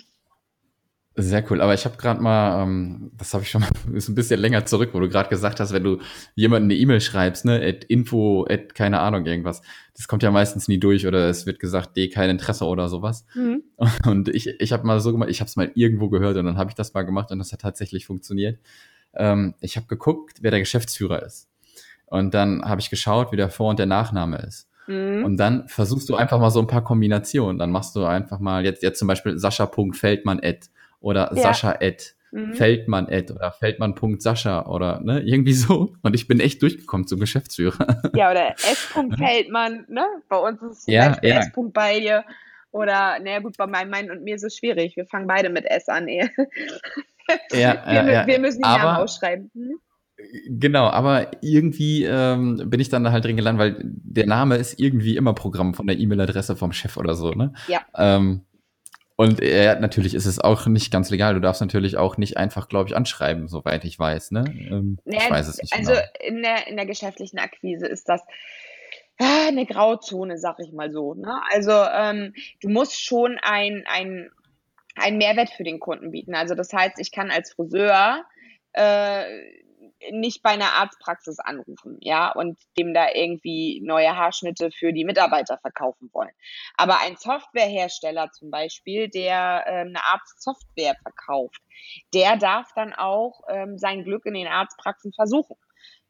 Sehr 1.15 1.43
cool, 1.51 1.61
aber 1.61 1.75
ich 1.75 1.85
habe 1.85 1.95
gerade 1.97 2.19
mal, 2.21 2.63
ähm, 2.63 3.11
das 3.15 3.35
habe 3.35 3.43
ich 3.43 3.51
schon 3.51 3.61
mal, 3.61 3.69
ist 3.93 4.09
ein 4.09 4.15
bisschen 4.15 4.39
länger 4.39 4.65
zurück, 4.65 4.89
wo 4.93 4.99
du 4.99 5.09
gerade 5.09 5.29
gesagt 5.29 5.59
hast, 5.59 5.71
wenn 5.71 5.83
du 5.83 5.99
jemanden 6.33 6.71
eine 6.71 6.75
E-Mail 6.75 7.01
schreibst, 7.01 7.45
ne, 7.45 7.61
at 7.63 7.83
info, 7.83 8.47
at 8.49 8.73
keine 8.73 8.99
Ahnung, 8.99 9.25
irgendwas, 9.27 9.61
das 9.95 10.07
kommt 10.07 10.23
ja 10.23 10.31
meistens 10.31 10.67
nie 10.67 10.79
durch 10.79 11.05
oder 11.05 11.29
es 11.29 11.45
wird 11.45 11.59
gesagt, 11.59 11.95
D, 11.97 12.09
kein 12.09 12.31
Interesse 12.31 12.65
oder 12.65 12.89
sowas. 12.89 13.25
Mhm. 13.35 13.61
Und 14.07 14.29
ich, 14.29 14.47
ich 14.59 14.71
habe 14.71 14.87
mal 14.87 14.99
so 15.01 15.11
gemacht, 15.11 15.29
ich 15.29 15.39
habe 15.39 15.47
es 15.47 15.55
mal 15.55 15.71
irgendwo 15.75 16.09
gehört 16.09 16.37
und 16.37 16.45
dann 16.45 16.57
habe 16.57 16.71
ich 16.71 16.75
das 16.75 16.95
mal 16.95 17.03
gemacht 17.03 17.31
und 17.31 17.37
das 17.37 17.51
hat 17.53 17.61
tatsächlich 17.61 18.07
funktioniert. 18.07 18.59
Ähm, 19.13 19.53
ich 19.61 19.77
habe 19.77 19.85
geguckt, 19.85 20.39
wer 20.41 20.49
der 20.49 20.61
Geschäftsführer 20.61 21.21
ist. 21.21 21.47
Und 22.07 22.33
dann 22.33 22.63
habe 22.63 22.81
ich 22.81 22.89
geschaut, 22.89 23.31
wie 23.31 23.37
der 23.37 23.49
Vor- 23.49 23.69
und 23.69 23.79
der 23.79 23.85
Nachname 23.85 24.37
ist. 24.37 24.67
Mhm. 24.87 25.23
Und 25.25 25.37
dann 25.37 25.67
versuchst 25.67 26.09
du 26.09 26.15
einfach 26.15 26.39
mal 26.39 26.49
so 26.49 26.59
ein 26.59 26.67
paar 26.67 26.83
Kombinationen. 26.83 27.59
Dann 27.59 27.71
machst 27.71 27.95
du 27.95 28.03
einfach 28.03 28.39
mal 28.39 28.65
jetzt, 28.65 28.81
jetzt 28.83 28.99
zum 28.99 29.07
Beispiel 29.07 29.37
Sascha.feldmann 29.37 30.39
at 30.43 30.69
oder 31.03 31.31
ja. 31.35 31.41
Sascha 31.43 31.75
Ed. 31.79 32.15
Mhm. 32.31 32.55
Feldmann 32.55 33.09
Ed 33.09 33.29
oder 33.29 33.51
Feldmann.Sascha 33.51 34.65
oder 34.65 35.01
ne, 35.01 35.21
irgendwie 35.21 35.53
so. 35.53 35.93
Und 36.01 36.15
ich 36.15 36.27
bin 36.27 36.39
echt 36.39 36.63
durchgekommen 36.63 37.05
zum 37.05 37.19
Geschäftsführer. 37.19 38.01
Ja, 38.15 38.31
oder 38.31 38.53
S. 38.53 38.87
Feldmann, 39.17 39.85
ne? 39.87 40.03
Bei 40.29 40.37
uns 40.37 40.61
ist 40.63 40.79
es 40.79 40.87
ja, 40.87 41.17
ja. 41.21 41.39
S. 41.39 41.51
bei 41.55 41.99
dir. 41.99 42.23
Oder, 42.71 43.19
naja 43.19 43.39
gut, 43.39 43.55
bei 43.57 43.67
meinem 43.67 43.91
Mann 43.91 44.09
und 44.09 44.23
mir 44.23 44.33
ist 44.35 44.43
es 44.43 44.57
schwierig. 44.57 44.95
Wir 44.95 45.05
fangen 45.05 45.27
beide 45.27 45.51
mit 45.51 45.65
S 45.65 45.87
an. 45.89 46.07
Eh. 46.07 46.27
ja, 47.51 47.83
wir, 47.85 48.11
ja, 48.11 48.27
wir 48.27 48.39
müssen 48.39 48.59
die 48.59 48.65
aber, 48.65 48.83
Namen 48.83 49.03
ausschreiben. 49.03 49.51
Hm? 49.53 49.79
Genau, 50.47 50.87
aber 50.87 51.31
irgendwie 51.41 52.03
ähm, 52.03 52.63
bin 52.65 52.79
ich 52.79 52.89
dann 52.89 53.03
da 53.03 53.11
halt 53.11 53.25
drin 53.25 53.37
gelandet, 53.37 53.59
weil 53.59 53.75
der 53.83 54.25
Name 54.25 54.55
ist 54.55 54.79
irgendwie 54.79 55.17
immer 55.17 55.33
Programm 55.33 55.75
von 55.75 55.85
der 55.85 55.99
E-Mail-Adresse 55.99 56.55
vom 56.55 56.71
Chef 56.71 56.97
oder 56.97 57.13
so, 57.13 57.31
ne? 57.31 57.53
Ja. 57.67 57.81
Ähm, 57.95 58.41
und 59.15 59.41
äh, 59.41 59.79
natürlich 59.79 60.15
ist 60.15 60.25
es 60.25 60.39
auch 60.39 60.65
nicht 60.65 60.91
ganz 60.91 61.09
legal. 61.09 61.35
Du 61.35 61.39
darfst 61.39 61.61
natürlich 61.61 61.97
auch 61.97 62.17
nicht 62.17 62.37
einfach, 62.37 62.67
glaube 62.67 62.89
ich, 62.89 62.95
anschreiben, 62.95 63.47
soweit 63.47 63.85
ich 63.85 63.99
weiß. 63.99 64.31
Ne? 64.31 64.45
Ähm, 64.47 64.97
naja, 65.05 65.21
ich 65.25 65.31
weiß 65.31 65.47
es 65.47 65.61
nicht. 65.61 65.73
Also 65.73 65.91
genau. 65.91 66.03
in, 66.19 66.41
der, 66.41 66.67
in 66.67 66.75
der 66.75 66.85
geschäftlichen 66.85 67.37
Akquise 67.37 67.85
ist 67.85 68.09
das 68.09 68.21
äh, 69.19 69.47
eine 69.47 69.65
Grauzone, 69.67 70.37
sag 70.37 70.59
ich 70.59 70.71
mal 70.71 70.91
so. 70.91 71.13
Ne? 71.13 71.41
Also 71.51 71.71
ähm, 71.71 72.33
du 72.61 72.69
musst 72.69 73.03
schon 73.03 73.37
ein, 73.43 73.83
ein, 73.87 74.31
ein 74.95 75.17
Mehrwert 75.17 75.51
für 75.51 75.63
den 75.63 75.79
Kunden 75.79 76.11
bieten. 76.11 76.33
Also 76.33 76.55
das 76.55 76.73
heißt, 76.73 76.99
ich 76.99 77.11
kann 77.11 77.29
als 77.29 77.53
Friseur 77.53 78.25
äh, 78.73 79.23
nicht 80.11 80.43
bei 80.43 80.51
einer 80.51 80.73
Arztpraxis 80.73 81.39
anrufen, 81.39 81.97
ja, 82.01 82.31
und 82.31 82.59
dem 82.77 82.93
da 82.93 83.07
irgendwie 83.13 83.81
neue 83.83 84.15
Haarschnitte 84.15 84.71
für 84.71 84.93
die 84.93 85.05
Mitarbeiter 85.05 85.57
verkaufen 85.57 86.09
wollen. 86.13 86.31
Aber 86.75 86.99
ein 86.99 87.15
Softwarehersteller 87.17 88.31
zum 88.31 88.51
Beispiel, 88.51 89.09
der 89.09 89.63
ähm, 89.67 89.87
eine 89.89 90.03
Arztsoftware 90.05 90.95
verkauft, 91.01 91.61
der 92.13 92.37
darf 92.37 92.71
dann 92.75 92.93
auch 92.93 93.41
ähm, 93.49 93.77
sein 93.77 94.03
Glück 94.03 94.25
in 94.25 94.33
den 94.33 94.47
Arztpraxen 94.47 95.13
versuchen. 95.13 95.57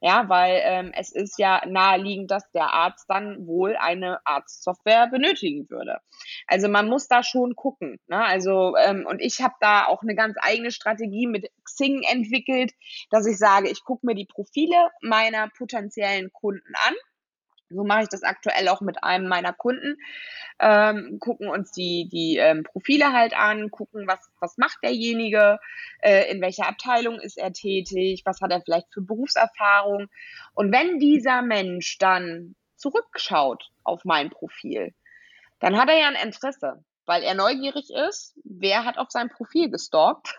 Ja, 0.06 0.28
weil 0.28 0.60
ähm, 0.66 0.92
es 0.94 1.14
ist 1.14 1.40
ja 1.40 1.62
naheliegend, 1.66 2.30
dass 2.30 2.52
der 2.52 2.74
Arzt 2.74 3.06
dann 3.08 3.48
wohl 3.48 3.78
eine 3.78 4.20
Arztsoftware 4.26 5.08
benötigen 5.08 5.70
würde. 5.70 6.00
Also 6.46 6.68
man 6.68 6.90
muss 6.90 7.08
da 7.08 7.24
schon 7.24 7.56
gucken. 7.56 8.02
Ne? 8.08 8.22
Also 8.22 8.76
ähm, 8.76 9.06
und 9.08 9.22
ich 9.22 9.42
habe 9.42 9.54
da 9.62 9.86
auch 9.86 10.02
eine 10.02 10.14
ganz 10.14 10.36
eigene 10.42 10.72
Strategie 10.72 11.26
mit 11.26 11.50
Xing 11.76 12.04
entwickelt, 12.04 12.74
dass 13.10 13.26
ich 13.26 13.38
sage, 13.38 13.70
ich 13.70 13.84
gucke 13.84 14.06
mir 14.06 14.16
die 14.16 14.26
Profile 14.26 14.90
meiner 15.02 15.50
potenziellen 15.50 16.32
Kunden 16.32 16.74
an 16.88 16.96
so 17.74 17.84
mache 17.84 18.04
ich 18.04 18.10
das 18.10 18.24
aktuell 18.24 18.68
auch 18.68 18.82
mit 18.82 19.04
einem 19.04 19.28
meiner 19.28 19.54
Kunden. 19.54 19.98
Ähm, 20.60 21.18
gucken 21.20 21.50
uns 21.50 21.72
die, 21.72 22.08
die 22.12 22.38
ähm, 22.38 22.64
Profile 22.64 23.12
halt 23.12 23.36
an, 23.36 23.72
gucken, 23.72 24.08
was, 24.08 24.20
was 24.40 24.58
macht 24.58 24.78
derjenige, 24.84 25.60
äh, 26.02 26.32
in 26.32 26.42
welcher 26.42 26.68
Abteilung 26.68 27.20
ist 27.20 27.38
er 27.38 27.52
tätig, 27.52 28.22
was 28.26 28.42
hat 28.42 28.52
er 28.52 28.62
vielleicht 28.62 28.94
für 28.94 29.02
Berufserfahrung. 29.02 30.08
Und 30.54 30.72
wenn 30.72 31.00
dieser 31.00 31.42
Mensch 31.42 31.98
dann 31.98 32.56
zurückschaut 32.76 33.70
auf 33.84 34.06
mein 34.06 34.30
Profil, 34.30 34.94
dann 35.60 35.78
hat 35.78 35.90
er 35.90 36.00
ja 36.00 36.08
ein 36.08 36.28
Interesse, 36.28 36.84
weil 37.06 37.24
er 37.24 37.34
neugierig 37.34 37.90
ist, 37.90 38.38
wer 38.44 38.86
hat 38.86 38.98
auf 38.98 39.10
sein 39.10 39.30
Profil 39.30 39.70
gestalkt. 39.70 40.38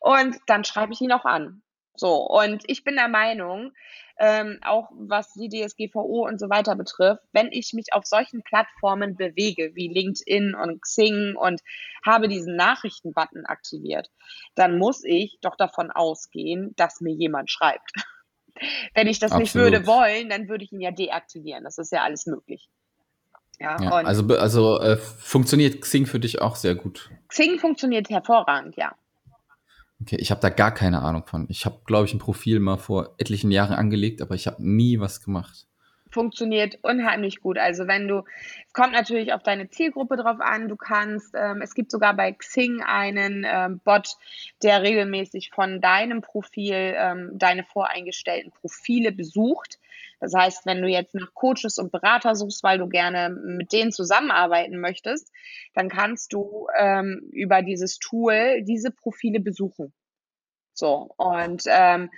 Und 0.00 0.36
dann 0.46 0.64
schreibe 0.64 0.92
ich 0.92 1.00
ihn 1.00 1.12
auch 1.12 1.24
an. 1.24 1.62
So, 1.94 2.14
und 2.26 2.62
ich 2.66 2.84
bin 2.84 2.94
der 2.94 3.08
Meinung, 3.08 3.72
ähm, 4.20 4.58
auch 4.62 4.90
was 4.92 5.32
die 5.34 5.48
DSGVO 5.48 6.26
und 6.26 6.40
so 6.40 6.48
weiter 6.48 6.76
betrifft, 6.76 7.22
wenn 7.32 7.50
ich 7.50 7.72
mich 7.72 7.92
auf 7.92 8.04
solchen 8.04 8.42
Plattformen 8.42 9.16
bewege, 9.16 9.72
wie 9.74 9.88
LinkedIn 9.88 10.54
und 10.54 10.82
Xing 10.82 11.36
und 11.36 11.60
habe 12.04 12.28
diesen 12.28 12.56
Nachrichtenbutton 12.56 13.46
aktiviert, 13.46 14.10
dann 14.54 14.78
muss 14.78 15.02
ich 15.04 15.38
doch 15.40 15.56
davon 15.56 15.90
ausgehen, 15.90 16.72
dass 16.76 17.00
mir 17.00 17.14
jemand 17.14 17.50
schreibt. 17.50 17.92
wenn 18.94 19.06
ich 19.06 19.18
das 19.18 19.32
Absolut. 19.32 19.42
nicht 19.42 19.54
würde 19.54 19.86
wollen, 19.86 20.28
dann 20.28 20.48
würde 20.48 20.64
ich 20.64 20.72
ihn 20.72 20.80
ja 20.80 20.90
deaktivieren. 20.90 21.64
Das 21.64 21.78
ist 21.78 21.92
ja 21.92 22.02
alles 22.02 22.26
möglich. 22.26 22.68
Ja, 23.60 23.80
ja 23.80 23.90
also 23.90 24.26
also 24.36 24.80
äh, 24.80 24.96
funktioniert 24.96 25.80
Xing 25.80 26.06
für 26.06 26.20
dich 26.20 26.40
auch 26.40 26.56
sehr 26.56 26.74
gut. 26.74 27.10
Xing 27.28 27.58
funktioniert 27.58 28.08
hervorragend, 28.08 28.76
ja. 28.76 28.94
Okay, 30.00 30.16
ich 30.20 30.30
habe 30.30 30.40
da 30.40 30.48
gar 30.48 30.72
keine 30.72 31.02
Ahnung 31.02 31.26
von. 31.26 31.46
Ich 31.48 31.64
habe, 31.66 31.80
glaube 31.84 32.06
ich, 32.06 32.14
ein 32.14 32.20
Profil 32.20 32.60
mal 32.60 32.76
vor 32.76 33.14
etlichen 33.18 33.50
Jahren 33.50 33.74
angelegt, 33.74 34.22
aber 34.22 34.34
ich 34.34 34.46
habe 34.46 34.64
nie 34.64 35.00
was 35.00 35.22
gemacht. 35.22 35.66
funktioniert 36.10 36.78
unheimlich 36.82 37.40
gut. 37.40 37.58
Also 37.58 37.86
wenn 37.86 38.08
du, 38.08 38.22
es 38.66 38.72
kommt 38.72 38.92
natürlich 38.92 39.32
auf 39.32 39.42
deine 39.42 39.68
Zielgruppe 39.68 40.16
drauf 40.16 40.40
an, 40.40 40.68
du 40.68 40.76
kannst, 40.76 41.34
ähm, 41.36 41.60
es 41.62 41.74
gibt 41.74 41.90
sogar 41.90 42.14
bei 42.14 42.32
Xing 42.32 42.82
einen 42.82 43.44
ähm, 43.46 43.80
Bot, 43.84 44.16
der 44.62 44.82
regelmäßig 44.82 45.50
von 45.50 45.80
deinem 45.80 46.22
Profil 46.22 46.94
ähm, 46.96 47.30
deine 47.34 47.64
voreingestellten 47.64 48.52
Profile 48.52 49.12
besucht. 49.12 49.78
Das 50.20 50.34
heißt, 50.34 50.66
wenn 50.66 50.82
du 50.82 50.88
jetzt 50.88 51.14
nach 51.14 51.32
Coaches 51.34 51.78
und 51.78 51.92
Berater 51.92 52.34
suchst, 52.34 52.62
weil 52.62 52.78
du 52.78 52.88
gerne 52.88 53.30
mit 53.30 53.72
denen 53.72 53.92
zusammenarbeiten 53.92 54.80
möchtest, 54.80 55.30
dann 55.74 55.88
kannst 55.88 56.32
du 56.32 56.66
ähm, 56.78 57.28
über 57.32 57.62
dieses 57.62 57.98
Tool 57.98 58.62
diese 58.62 58.90
Profile 58.90 59.40
besuchen. 59.40 59.92
So, 60.74 61.12
und 61.16 61.64
ähm, 61.66 62.10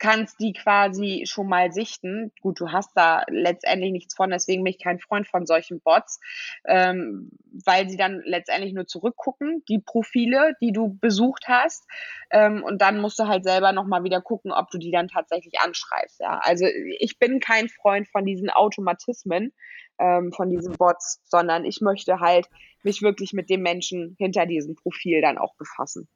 kannst 0.00 0.40
die 0.40 0.52
quasi 0.52 1.24
schon 1.26 1.46
mal 1.46 1.72
sichten. 1.72 2.32
Gut, 2.40 2.58
du 2.58 2.72
hast 2.72 2.90
da 2.96 3.22
letztendlich 3.28 3.92
nichts 3.92 4.14
von, 4.16 4.30
deswegen 4.30 4.64
bin 4.64 4.72
ich 4.72 4.82
kein 4.82 4.98
Freund 4.98 5.28
von 5.28 5.46
solchen 5.46 5.80
Bots, 5.80 6.18
ähm, 6.64 7.30
weil 7.64 7.88
sie 7.88 7.98
dann 7.98 8.22
letztendlich 8.24 8.72
nur 8.72 8.86
zurückgucken, 8.86 9.62
die 9.68 9.78
Profile, 9.78 10.54
die 10.60 10.72
du 10.72 10.98
besucht 11.00 11.44
hast. 11.46 11.86
Ähm, 12.30 12.64
und 12.64 12.80
dann 12.80 13.00
musst 13.00 13.18
du 13.18 13.28
halt 13.28 13.44
selber 13.44 13.72
nochmal 13.72 14.02
wieder 14.02 14.22
gucken, 14.22 14.52
ob 14.52 14.70
du 14.70 14.78
die 14.78 14.90
dann 14.90 15.08
tatsächlich 15.08 15.60
anschreibst. 15.60 16.18
Ja. 16.20 16.40
Also 16.42 16.66
ich 16.98 17.18
bin 17.18 17.38
kein 17.38 17.68
Freund 17.68 18.08
von 18.08 18.24
diesen 18.24 18.48
Automatismen, 18.50 19.52
ähm, 19.98 20.32
von 20.32 20.48
diesen 20.48 20.72
Bots, 20.78 21.20
sondern 21.24 21.66
ich 21.66 21.82
möchte 21.82 22.20
halt 22.20 22.48
mich 22.82 23.02
wirklich 23.02 23.34
mit 23.34 23.50
dem 23.50 23.60
Menschen 23.60 24.16
hinter 24.18 24.46
diesem 24.46 24.74
Profil 24.74 25.20
dann 25.20 25.36
auch 25.36 25.54
befassen. 25.56 26.08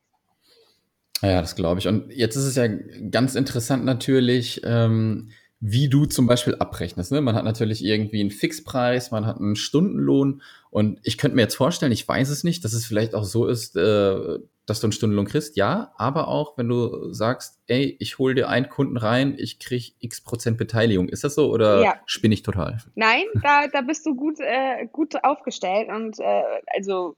Ja, 1.22 1.40
das 1.40 1.56
glaube 1.56 1.80
ich. 1.80 1.88
Und 1.88 2.12
jetzt 2.12 2.36
ist 2.36 2.44
es 2.44 2.56
ja 2.56 2.66
ganz 3.10 3.34
interessant 3.34 3.84
natürlich, 3.84 4.60
ähm, 4.64 5.30
wie 5.66 5.88
du 5.88 6.04
zum 6.04 6.26
Beispiel 6.26 6.56
abrechnest. 6.56 7.10
Ne? 7.10 7.22
Man 7.22 7.34
hat 7.34 7.44
natürlich 7.44 7.82
irgendwie 7.82 8.20
einen 8.20 8.30
Fixpreis, 8.30 9.10
man 9.10 9.24
hat 9.24 9.38
einen 9.38 9.56
Stundenlohn. 9.56 10.42
Und 10.68 11.00
ich 11.04 11.16
könnte 11.16 11.36
mir 11.36 11.42
jetzt 11.42 11.54
vorstellen, 11.54 11.92
ich 11.92 12.06
weiß 12.06 12.28
es 12.28 12.44
nicht, 12.44 12.64
dass 12.64 12.74
es 12.74 12.84
vielleicht 12.84 13.14
auch 13.14 13.24
so 13.24 13.46
ist, 13.46 13.74
äh, 13.74 14.38
dass 14.66 14.80
du 14.80 14.86
einen 14.86 14.92
Stundenlohn 14.92 15.24
kriegst. 15.24 15.56
Ja, 15.56 15.92
aber 15.96 16.28
auch, 16.28 16.58
wenn 16.58 16.68
du 16.68 17.12
sagst, 17.14 17.60
ey, 17.66 17.96
ich 17.98 18.18
hole 18.18 18.34
dir 18.34 18.48
einen 18.50 18.68
Kunden 18.68 18.98
rein, 18.98 19.36
ich 19.38 19.58
kriege 19.58 19.92
x 20.00 20.20
Prozent 20.20 20.58
Beteiligung. 20.58 21.08
Ist 21.08 21.24
das 21.24 21.34
so 21.34 21.50
oder 21.50 21.82
ja. 21.82 21.94
spinne 22.04 22.34
ich 22.34 22.42
total? 22.42 22.78
Nein, 22.94 23.24
da, 23.42 23.66
da 23.68 23.80
bist 23.80 24.04
du 24.04 24.14
gut, 24.14 24.40
äh, 24.40 24.86
gut 24.92 25.14
aufgestellt. 25.24 25.88
Und 25.88 26.18
äh, 26.18 26.42
also 26.76 27.16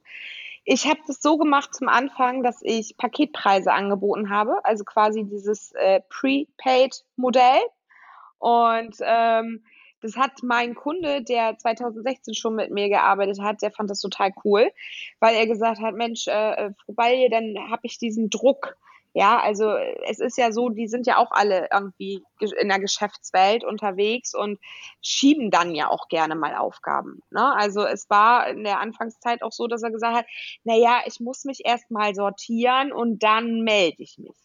ich 0.69 0.85
habe 0.85 0.99
das 1.07 1.21
so 1.21 1.37
gemacht 1.37 1.73
zum 1.73 1.87
Anfang, 1.87 2.43
dass 2.43 2.59
ich 2.61 2.97
Paketpreise 2.97 3.71
angeboten 3.71 4.29
habe, 4.29 4.65
also 4.65 4.83
quasi 4.83 5.23
dieses 5.23 5.71
äh, 5.71 6.01
Prepaid-Modell. 6.09 7.61
Und 8.37 8.97
ähm, 8.99 9.63
das 10.01 10.17
hat 10.17 10.43
mein 10.43 10.75
Kunde, 10.75 11.23
der 11.23 11.57
2016 11.57 12.33
schon 12.33 12.55
mit 12.55 12.69
mir 12.69 12.89
gearbeitet 12.89 13.39
hat, 13.41 13.61
der 13.61 13.71
fand 13.71 13.89
das 13.89 14.01
total 14.01 14.33
cool, 14.43 14.69
weil 15.21 15.35
er 15.35 15.47
gesagt 15.47 15.79
hat, 15.79 15.95
Mensch, 15.95 16.27
äh, 16.27 16.71
Frau 16.85 16.93
Balje, 16.93 17.29
dann 17.29 17.55
habe 17.71 17.83
ich 17.83 17.97
diesen 17.97 18.29
Druck 18.29 18.75
ja, 19.17 19.39
also 19.39 19.75
es 20.05 20.19
ist 20.19 20.37
ja 20.37 20.51
so, 20.51 20.69
die 20.69 20.87
sind 20.87 21.07
ja 21.07 21.17
auch 21.17 21.31
alle 21.31 21.69
irgendwie 21.73 22.23
in 22.39 22.69
der 22.69 22.79
Geschäftswelt 22.79 23.63
unterwegs 23.63 24.35
und 24.35 24.59
schieben 25.01 25.49
dann 25.49 25.73
ja 25.73 25.89
auch 25.89 26.07
gerne 26.07 26.35
mal 26.35 26.55
Aufgaben. 26.55 27.21
Ne? 27.31 27.51
Also 27.55 27.83
es 27.83 28.07
war 28.11 28.47
in 28.47 28.63
der 28.63 28.79
Anfangszeit 28.79 29.41
auch 29.41 29.51
so, 29.51 29.65
dass 29.65 29.81
er 29.81 29.89
gesagt 29.89 30.15
hat, 30.15 30.25
na 30.65 30.75
ja, 30.75 31.01
ich 31.07 31.19
muss 31.19 31.45
mich 31.45 31.61
erst 31.65 31.89
mal 31.89 32.13
sortieren 32.13 32.91
und 32.91 33.23
dann 33.23 33.61
melde 33.61 34.03
ich 34.03 34.19
mich. 34.19 34.37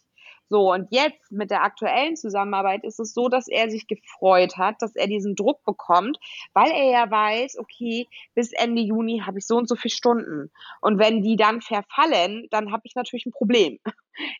So, 0.49 0.71
und 0.71 0.87
jetzt 0.91 1.31
mit 1.31 1.51
der 1.51 1.63
aktuellen 1.63 2.15
Zusammenarbeit 2.15 2.83
ist 2.83 2.99
es 2.99 3.13
so, 3.13 3.29
dass 3.29 3.47
er 3.47 3.69
sich 3.69 3.87
gefreut 3.87 4.57
hat, 4.57 4.81
dass 4.81 4.95
er 4.95 5.07
diesen 5.07 5.35
Druck 5.35 5.63
bekommt, 5.63 6.19
weil 6.53 6.71
er 6.71 6.91
ja 6.91 7.09
weiß, 7.09 7.57
okay, 7.57 8.07
bis 8.35 8.51
Ende 8.53 8.81
Juni 8.81 9.23
habe 9.25 9.39
ich 9.39 9.47
so 9.47 9.57
und 9.57 9.67
so 9.67 9.75
viele 9.75 9.93
Stunden. 9.93 10.51
Und 10.81 10.99
wenn 10.99 11.21
die 11.21 11.37
dann 11.37 11.61
verfallen, 11.61 12.47
dann 12.51 12.71
habe 12.71 12.83
ich 12.85 12.95
natürlich 12.95 13.25
ein 13.25 13.31
Problem. 13.31 13.79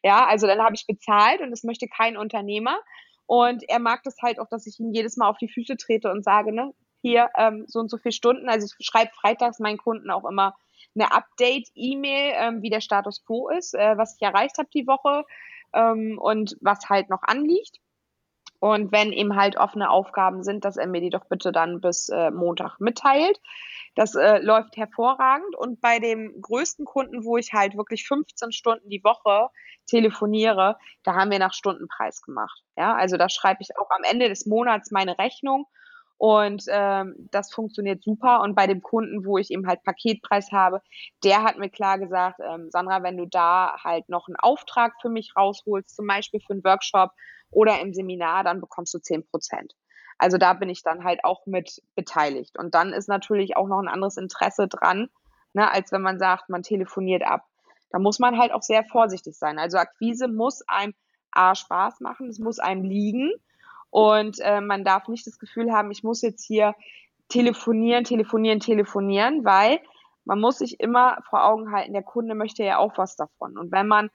Ja, 0.04 0.28
also 0.28 0.46
dann 0.46 0.62
habe 0.62 0.76
ich 0.76 0.86
bezahlt 0.86 1.42
und 1.42 1.50
das 1.50 1.64
möchte 1.64 1.88
kein 1.88 2.16
Unternehmer. 2.16 2.78
Und 3.26 3.68
er 3.68 3.80
mag 3.80 4.04
das 4.04 4.18
halt 4.22 4.40
auch, 4.40 4.48
dass 4.48 4.68
ich 4.68 4.80
ihm 4.80 4.92
jedes 4.94 5.18
Mal 5.18 5.28
auf 5.28 5.40
die 5.40 5.50
Füße 5.50 5.78
trete 5.78 6.12
und 6.12 6.24
sage, 6.24 6.54
ne, 6.54 6.76
hier 7.02 7.30
ähm, 7.36 7.66
so 7.68 7.80
und 7.80 7.90
so 7.90 7.98
viele 7.98 8.14
Stunden. 8.14 8.50
Also 8.50 8.68
ich 8.68 8.86
schreibe 8.86 9.10
freitags 9.16 9.58
meinen 9.58 9.80
Kunden 9.80 10.12
auch 10.12 10.30
immer 10.30 10.56
eine 10.96 11.12
Update-E-Mail, 11.12 12.34
ähm, 12.36 12.62
wie 12.62 12.70
der 12.70 12.82
Status 12.82 13.26
quo 13.26 13.50
ist, 13.50 13.74
äh, 13.74 13.98
was 13.98 14.16
ich 14.16 14.22
erreicht 14.22 14.60
habe 14.60 14.70
die 14.72 14.86
Woche 14.86 15.24
ähm, 15.74 16.18
und 16.20 16.58
was 16.62 16.90
halt 16.90 17.10
noch 17.10 17.24
anliegt. 17.24 17.80
Und 18.60 18.94
wenn 18.94 19.12
eben 19.12 19.36
halt 19.36 19.58
offene 19.58 19.90
Aufgaben 19.90 20.42
sind, 20.42 20.64
dass 20.64 20.78
er 20.78 20.88
mir 20.88 21.02
die 21.02 21.10
doch 21.10 21.26
bitte 21.26 21.52
dann 21.52 21.82
bis 21.82 22.08
äh, 22.08 22.32
Montag 22.32 22.80
mitteilt. 22.80 23.38
Das 23.94 24.16
äh, 24.16 24.40
läuft 24.40 24.78
hervorragend. 24.78 25.54
Und 25.58 25.82
bei 25.82 26.00
dem 26.00 26.42
größten 26.42 26.86
Kunden, 26.86 27.26
wo 27.26 27.36
ich 27.36 27.52
halt 27.52 27.76
wirklich 27.76 28.08
15 28.08 28.54
Stunden 28.54 28.88
die 28.88 29.04
Woche 29.04 29.50
telefoniere, 29.86 30.78
da 31.04 31.14
haben 31.14 31.30
wir 31.30 31.40
nach 31.40 31.54
Stundenpreis 31.54 32.22
gemacht. 32.22 32.64
Ja, 32.78 32.96
also 32.96 33.18
da 33.18 33.28
schreibe 33.28 33.62
ich 33.62 33.78
auch 33.78 33.90
am 33.90 34.04
Ende 34.10 34.30
des 34.30 34.46
Monats 34.46 34.92
meine 34.92 35.18
Rechnung 35.18 35.68
und 36.24 36.64
ähm, 36.70 37.16
das 37.32 37.52
funktioniert 37.52 38.02
super. 38.02 38.40
Und 38.44 38.56
bei 38.56 38.66
dem 38.66 38.82
Kunden, 38.82 39.26
wo 39.26 39.38
ich 39.38 39.52
eben 39.52 39.68
halt 39.68 39.84
Paketpreis 39.84 40.54
habe, 40.54 40.82
der 41.22 41.44
hat 41.44 41.58
mir 41.58 41.70
klar 41.70 42.00
gesagt, 42.00 42.40
ähm, 42.40 42.72
Sandra, 42.72 43.04
wenn 43.04 43.18
du 43.18 43.26
da 43.26 43.76
halt 43.84 44.08
noch 44.08 44.30
einen 44.30 44.38
Auftrag 44.38 44.94
für 45.02 45.10
mich 45.10 45.34
rausholst, 45.36 45.94
zum 45.94 46.08
Beispiel 46.08 46.40
für 46.40 46.54
einen 46.54 46.64
Workshop 46.64 47.12
oder 47.52 47.82
im 47.82 47.94
Seminar, 47.94 48.46
dann 48.46 48.62
bekommst 48.62 48.94
du 48.94 49.00
zehn 49.00 49.28
Prozent. 49.28 49.74
Also 50.18 50.38
da 50.38 50.54
bin 50.54 50.70
ich 50.70 50.82
dann 50.82 51.04
halt 51.04 51.26
auch 51.26 51.46
mit 51.46 51.82
beteiligt. 51.94 52.58
Und 52.58 52.74
dann 52.74 52.94
ist 52.94 53.10
natürlich 53.10 53.58
auch 53.58 53.68
noch 53.68 53.80
ein 53.80 53.90
anderes 53.90 54.16
Interesse 54.16 54.70
dran, 54.70 55.10
ne, 55.52 55.70
als 55.70 55.92
wenn 55.92 56.02
man 56.02 56.20
sagt, 56.20 56.48
man 56.48 56.64
telefoniert 56.64 57.24
ab. 57.24 57.44
Da 57.90 58.00
muss 58.00 58.20
man 58.20 58.38
halt 58.38 58.54
auch 58.54 58.62
sehr 58.62 58.86
vorsichtig 58.86 59.38
sein. 59.38 59.60
Also 59.60 59.78
Akquise 59.78 60.30
muss 60.30 60.62
einem 60.70 60.94
A 61.32 61.54
Spaß 61.54 62.00
machen, 62.00 62.30
es 62.30 62.40
muss 62.40 62.60
einem 62.60 62.86
liegen 62.86 63.34
und 63.94 64.40
äh, 64.40 64.60
man 64.60 64.84
darf 64.84 65.08
nicht 65.08 65.28
das 65.28 65.38
Gefühl 65.38 65.72
haben, 65.72 65.92
ich 65.92 66.02
muss 66.02 66.24
jetzt 66.24 66.44
hier 66.44 66.74
telefonieren, 67.30 68.04
telefonieren, 68.04 68.60
telefonieren, 68.60 69.46
weil 69.46 69.80
man 70.26 70.40
muss 70.40 70.58
sich 70.58 70.80
immer 70.80 71.20
vor 71.30 71.46
Augen 71.46 71.72
halten, 71.72 71.94
der 71.94 72.02
Kunde 72.02 72.34
möchte 72.34 72.64
ja 72.64 72.80
auch 72.80 72.98
was 72.98 73.16
davon. 73.16 73.56
Und 73.56 73.72
wenn 73.72 73.86
man 73.86 74.10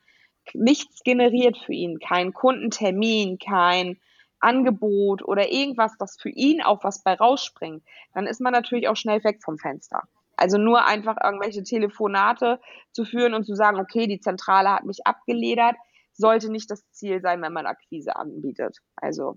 nichts 0.53 1.05
generiert 1.05 1.59
für 1.59 1.75
ihn, 1.75 2.01
kein 2.01 2.33
Kundentermin, 2.33 3.39
kein 3.39 4.01
Angebot 4.41 5.23
oder 5.23 5.53
irgendwas, 5.53 5.97
das 5.97 6.17
für 6.21 6.31
ihn 6.31 6.61
auch 6.61 6.83
was 6.83 7.05
bei 7.05 7.15
rausspringt, 7.15 7.85
dann 8.15 8.27
ist 8.27 8.41
man 8.41 8.53
natürlich 8.53 8.89
auch 8.89 8.97
schnell 8.97 9.23
weg 9.23 9.45
vom 9.45 9.59
Fenster. 9.59 10.03
Also 10.37 10.59
nur 10.59 10.87
einfach 10.87 11.19
irgendwelche 11.23 11.63
Telefonate 11.63 12.59
zu 12.91 13.05
führen 13.05 13.35
und 13.35 13.45
zu 13.45 13.55
sagen, 13.55 13.79
okay, 13.79 14.09
die 14.09 14.19
Zentrale 14.19 14.71
hat 14.73 14.85
mich 14.85 15.07
abgeledert, 15.07 15.77
sollte 16.15 16.51
nicht 16.51 16.69
das 16.69 16.83
Ziel 16.91 17.21
sein, 17.21 17.41
wenn 17.43 17.53
man 17.53 17.67
Akquise 17.67 18.17
anbietet. 18.17 18.79
Also 18.97 19.37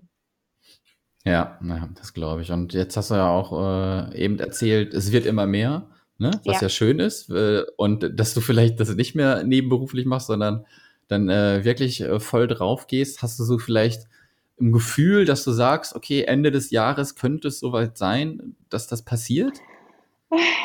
ja, 1.24 1.58
naja, 1.60 1.88
das 1.94 2.14
glaube 2.14 2.42
ich. 2.42 2.50
Und 2.50 2.74
jetzt 2.74 2.96
hast 2.96 3.10
du 3.10 3.14
ja 3.14 3.28
auch 3.28 3.52
äh, 3.52 4.16
eben 4.16 4.38
erzählt, 4.38 4.92
es 4.92 5.12
wird 5.12 5.26
immer 5.26 5.46
mehr, 5.46 5.88
ne? 6.18 6.32
was 6.44 6.56
ja, 6.56 6.62
ja 6.62 6.68
schön 6.68 6.98
ist. 6.98 7.30
Äh, 7.30 7.62
und 7.76 8.18
dass 8.18 8.34
du 8.34 8.40
vielleicht 8.40 8.80
das 8.80 8.94
nicht 8.94 9.14
mehr 9.14 9.44
nebenberuflich 9.44 10.04
machst, 10.04 10.26
sondern 10.26 10.66
dann 11.08 11.28
äh, 11.28 11.64
wirklich 11.64 12.00
äh, 12.00 12.18
voll 12.18 12.48
drauf 12.48 12.86
gehst. 12.86 13.22
Hast 13.22 13.38
du 13.38 13.44
so 13.44 13.58
vielleicht 13.58 14.08
im 14.56 14.72
Gefühl, 14.72 15.24
dass 15.24 15.44
du 15.44 15.52
sagst, 15.52 15.94
okay, 15.94 16.22
Ende 16.22 16.50
des 16.50 16.70
Jahres 16.70 17.14
könnte 17.14 17.48
es 17.48 17.60
soweit 17.60 17.98
sein, 17.98 18.56
dass 18.68 18.88
das 18.88 19.02
passiert? 19.02 19.58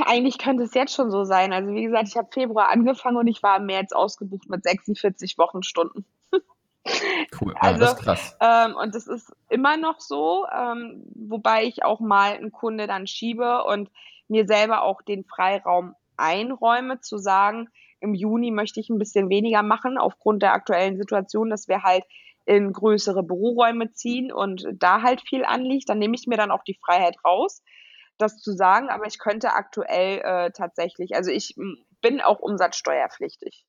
Eigentlich 0.05 0.37
könnte 0.37 0.63
es 0.63 0.73
jetzt 0.73 0.93
schon 0.93 1.11
so 1.11 1.23
sein. 1.23 1.53
Also 1.53 1.73
wie 1.73 1.83
gesagt, 1.83 2.07
ich 2.07 2.15
habe 2.15 2.29
Februar 2.31 2.71
angefangen 2.71 3.17
und 3.17 3.27
ich 3.27 3.43
war 3.43 3.57
im 3.57 3.65
März 3.65 3.91
ausgebucht 3.91 4.49
mit 4.49 4.63
46 4.63 5.37
Wochenstunden. 5.37 6.05
Cool, 7.39 7.53
ja, 7.55 7.61
also, 7.61 7.79
das 7.79 7.93
ist 7.93 8.03
krass. 8.03 8.37
Ähm, 8.39 8.75
und 8.75 8.95
das 8.95 9.07
ist 9.07 9.31
immer 9.49 9.77
noch 9.77 9.99
so, 9.99 10.45
ähm, 10.53 11.03
wobei 11.15 11.63
ich 11.63 11.83
auch 11.83 11.99
mal 11.99 12.33
einen 12.33 12.51
Kunde 12.51 12.87
dann 12.87 13.07
schiebe 13.07 13.63
und 13.63 13.89
mir 14.27 14.45
selber 14.45 14.83
auch 14.83 15.01
den 15.01 15.23
Freiraum 15.23 15.95
einräume, 16.17 16.99
zu 17.01 17.17
sagen, 17.17 17.69
im 17.99 18.13
Juni 18.13 18.51
möchte 18.51 18.79
ich 18.79 18.89
ein 18.89 18.99
bisschen 18.99 19.29
weniger 19.29 19.63
machen, 19.63 19.97
aufgrund 19.97 20.43
der 20.43 20.53
aktuellen 20.53 20.97
Situation, 20.97 21.49
dass 21.49 21.67
wir 21.67 21.83
halt 21.83 22.03
in 22.45 22.71
größere 22.71 23.23
Büroräume 23.23 23.91
ziehen 23.91 24.31
und 24.31 24.65
da 24.73 25.01
halt 25.01 25.21
viel 25.21 25.43
anliegt. 25.43 25.89
Dann 25.89 25.99
nehme 25.99 26.15
ich 26.15 26.27
mir 26.27 26.37
dann 26.37 26.51
auch 26.51 26.63
die 26.63 26.77
Freiheit 26.83 27.17
raus, 27.25 27.61
das 28.17 28.39
zu 28.39 28.53
sagen, 28.53 28.89
aber 28.89 29.05
ich 29.05 29.19
könnte 29.19 29.53
aktuell 29.53 30.19
äh, 30.19 30.51
tatsächlich, 30.51 31.15
also 31.15 31.29
ich 31.31 31.55
bin 32.01 32.21
auch 32.21 32.39
umsatzsteuerpflichtig 32.39 33.65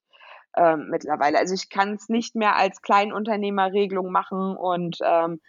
ähm, 0.59 0.87
mittlerweile. 0.89 1.37
Also 1.37 1.53
ich 1.53 1.69
kann 1.69 1.93
es 1.93 2.09
nicht 2.09 2.35
mehr 2.35 2.57
als 2.57 2.81
Kleinunternehmerregelung 2.81 4.11
machen 4.11 4.57
und 4.57 4.97
ähm, 5.01 5.39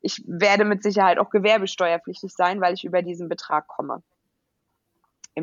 ich 0.00 0.22
werde 0.26 0.64
mit 0.64 0.82
Sicherheit 0.82 1.18
auch 1.18 1.30
gewerbesteuerpflichtig 1.30 2.32
sein, 2.32 2.60
weil 2.60 2.74
ich 2.74 2.84
über 2.84 3.02
diesen 3.02 3.28
Betrag 3.28 3.66
komme. 3.66 4.02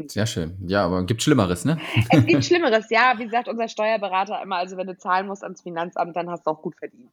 Sehr 0.08 0.28
schön. 0.28 0.58
Ja, 0.68 0.86
aber 0.86 1.06
gibt 1.06 1.24
Schlimmeres, 1.24 1.66
ne? 1.66 1.80
Es 2.10 2.26
gibt 2.26 2.46
Schlimmeres, 2.46 2.90
ja. 2.90 3.14
Wie 3.18 3.30
sagt 3.30 3.48
unser 3.48 3.68
Steuerberater 3.68 4.42
immer, 4.42 4.58
also 4.58 4.78
wenn 4.78 4.88
du 4.88 4.98
zahlen 4.98 5.28
musst 5.28 5.44
ans 5.44 5.62
Finanzamt, 5.62 6.16
dann 6.16 6.30
hast 6.30 6.46
du 6.46 6.52
auch 6.52 6.62
gut 6.62 6.76
verdient. 6.78 7.12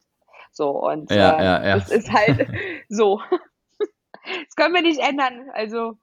So, 0.51 0.69
und 0.69 1.09
ja, 1.11 1.37
äh, 1.37 1.43
ja, 1.43 1.65
ja. 1.65 1.75
das 1.75 1.89
ist 1.89 2.11
halt 2.11 2.47
so. 2.89 3.21
das 3.79 4.55
können 4.55 4.73
wir 4.73 4.81
nicht 4.81 4.99
ändern. 4.99 5.49
Also 5.53 5.97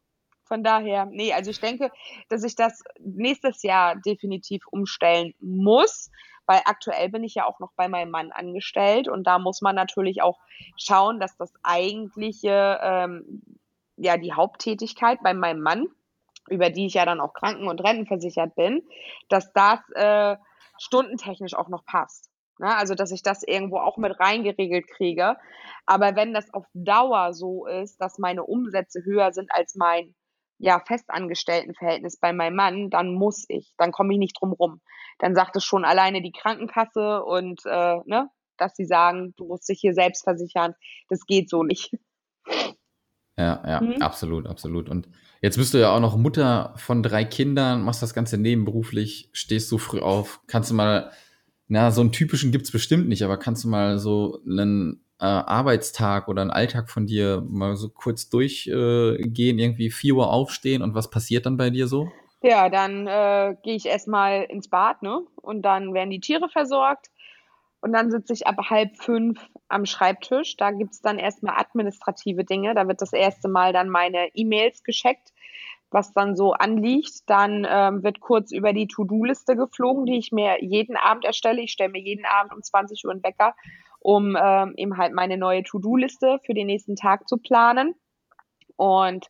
von 0.52 0.62
daher, 0.62 1.06
nee, 1.06 1.32
also 1.32 1.50
ich 1.50 1.60
denke, 1.60 1.90
dass 2.28 2.44
ich 2.44 2.54
das 2.54 2.82
nächstes 3.00 3.62
Jahr 3.62 3.96
definitiv 3.96 4.66
umstellen 4.70 5.32
muss, 5.40 6.10
weil 6.44 6.60
aktuell 6.66 7.08
bin 7.08 7.24
ich 7.24 7.36
ja 7.36 7.46
auch 7.46 7.58
noch 7.58 7.70
bei 7.74 7.88
meinem 7.88 8.10
Mann 8.10 8.32
angestellt 8.32 9.08
und 9.08 9.26
da 9.26 9.38
muss 9.38 9.62
man 9.62 9.74
natürlich 9.74 10.20
auch 10.20 10.38
schauen, 10.76 11.20
dass 11.20 11.38
das 11.38 11.54
eigentliche, 11.62 12.78
ähm, 12.82 13.42
ja, 13.96 14.18
die 14.18 14.34
Haupttätigkeit 14.34 15.20
bei 15.22 15.32
meinem 15.32 15.62
Mann, 15.62 15.86
über 16.50 16.68
die 16.68 16.84
ich 16.84 16.92
ja 16.92 17.06
dann 17.06 17.22
auch 17.22 17.32
kranken- 17.32 17.68
und 17.68 17.82
rentenversichert 17.82 18.54
bin, 18.54 18.82
dass 19.30 19.54
das 19.54 19.80
äh, 19.94 20.36
stundentechnisch 20.76 21.54
auch 21.54 21.68
noch 21.68 21.86
passt. 21.86 22.28
Ne? 22.58 22.76
Also, 22.76 22.94
dass 22.94 23.10
ich 23.10 23.22
das 23.22 23.42
irgendwo 23.42 23.78
auch 23.78 23.96
mit 23.96 24.20
reingeregelt 24.20 24.86
kriege. 24.86 25.38
Aber 25.86 26.14
wenn 26.14 26.34
das 26.34 26.52
auf 26.52 26.66
Dauer 26.74 27.32
so 27.32 27.64
ist, 27.64 28.02
dass 28.02 28.18
meine 28.18 28.44
Umsätze 28.44 29.02
höher 29.02 29.32
sind 29.32 29.50
als 29.50 29.76
mein 29.76 30.14
ja, 30.62 30.80
Festangestelltenverhältnis 30.86 32.18
bei 32.18 32.32
meinem 32.32 32.54
Mann, 32.54 32.88
dann 32.88 33.14
muss 33.14 33.44
ich, 33.48 33.74
dann 33.78 33.90
komme 33.90 34.12
ich 34.12 34.18
nicht 34.20 34.40
drum 34.40 34.52
rum. 34.52 34.80
Dann 35.18 35.34
sagt 35.34 35.56
es 35.56 35.64
schon 35.64 35.84
alleine 35.84 36.22
die 36.22 36.30
Krankenkasse 36.30 37.24
und 37.24 37.60
äh, 37.66 37.96
ne, 38.06 38.30
dass 38.58 38.76
sie 38.76 38.84
sagen, 38.84 39.34
du 39.36 39.46
musst 39.46 39.68
dich 39.68 39.80
hier 39.80 39.92
selbst 39.92 40.22
versichern. 40.22 40.74
Das 41.08 41.26
geht 41.26 41.50
so 41.50 41.64
nicht. 41.64 41.90
Ja, 43.36 43.62
ja, 43.66 43.80
mhm. 43.80 44.02
absolut, 44.02 44.46
absolut. 44.46 44.88
Und 44.88 45.08
jetzt 45.40 45.56
bist 45.56 45.74
du 45.74 45.78
ja 45.78 45.96
auch 45.96 46.00
noch 46.00 46.16
Mutter 46.16 46.74
von 46.76 47.02
drei 47.02 47.24
Kindern, 47.24 47.82
machst 47.82 48.02
das 48.02 48.14
Ganze 48.14 48.38
nebenberuflich, 48.38 49.30
stehst 49.32 49.68
so 49.68 49.78
früh 49.78 50.00
auf. 50.00 50.42
Kannst 50.46 50.70
du 50.70 50.74
mal, 50.74 51.10
na, 51.66 51.90
so 51.90 52.02
einen 52.02 52.12
typischen 52.12 52.52
gibt's 52.52 52.70
bestimmt 52.70 53.08
nicht, 53.08 53.24
aber 53.24 53.36
kannst 53.36 53.64
du 53.64 53.68
mal 53.68 53.98
so 53.98 54.38
einen 54.46 55.04
äh, 55.22 55.24
Arbeitstag 55.24 56.26
oder 56.26 56.42
einen 56.42 56.50
Alltag 56.50 56.90
von 56.90 57.06
dir 57.06 57.46
mal 57.48 57.76
so 57.76 57.88
kurz 57.88 58.28
durchgehen, 58.28 59.58
äh, 59.58 59.62
irgendwie 59.62 59.90
4 59.92 60.16
Uhr 60.16 60.32
aufstehen 60.32 60.82
und 60.82 60.96
was 60.96 61.10
passiert 61.10 61.46
dann 61.46 61.56
bei 61.56 61.70
dir 61.70 61.86
so? 61.86 62.10
Ja, 62.42 62.68
dann 62.68 63.06
äh, 63.06 63.54
gehe 63.62 63.76
ich 63.76 63.86
erstmal 63.86 64.42
ins 64.42 64.68
Bad, 64.68 65.02
ne? 65.02 65.20
Und 65.36 65.62
dann 65.62 65.94
werden 65.94 66.10
die 66.10 66.18
Tiere 66.18 66.48
versorgt. 66.48 67.06
Und 67.80 67.92
dann 67.92 68.10
sitze 68.10 68.32
ich 68.32 68.48
ab 68.48 68.56
halb 68.68 68.96
fünf 68.96 69.40
am 69.68 69.86
Schreibtisch. 69.86 70.56
Da 70.56 70.72
gibt's 70.72 71.00
dann 71.00 71.20
erstmal 71.20 71.54
administrative 71.56 72.44
Dinge. 72.44 72.74
Da 72.74 72.88
wird 72.88 73.00
das 73.00 73.12
erste 73.12 73.48
Mal 73.48 73.72
dann 73.72 73.88
meine 73.88 74.28
E-Mails 74.34 74.82
gescheckt, 74.82 75.32
was 75.92 76.12
dann 76.12 76.34
so 76.34 76.52
anliegt. 76.52 77.30
Dann 77.30 77.64
ähm, 77.68 78.02
wird 78.02 78.18
kurz 78.18 78.50
über 78.50 78.72
die 78.72 78.88
To-Do-Liste 78.88 79.54
geflogen, 79.54 80.04
die 80.06 80.18
ich 80.18 80.32
mir 80.32 80.64
jeden 80.64 80.96
Abend 80.96 81.24
erstelle. 81.24 81.60
Ich 81.60 81.70
stelle 81.70 81.90
mir 81.90 82.02
jeden 82.02 82.24
Abend 82.24 82.52
um 82.52 82.62
20 82.62 83.04
Uhr 83.04 83.12
einen 83.12 83.22
Wecker 83.22 83.54
um 84.02 84.36
ähm, 84.40 84.74
eben 84.76 84.96
halt 84.96 85.12
meine 85.12 85.36
neue 85.36 85.62
To-Do-Liste 85.62 86.38
für 86.44 86.54
den 86.54 86.66
nächsten 86.66 86.96
Tag 86.96 87.28
zu 87.28 87.36
planen. 87.38 87.94
Und 88.76 89.28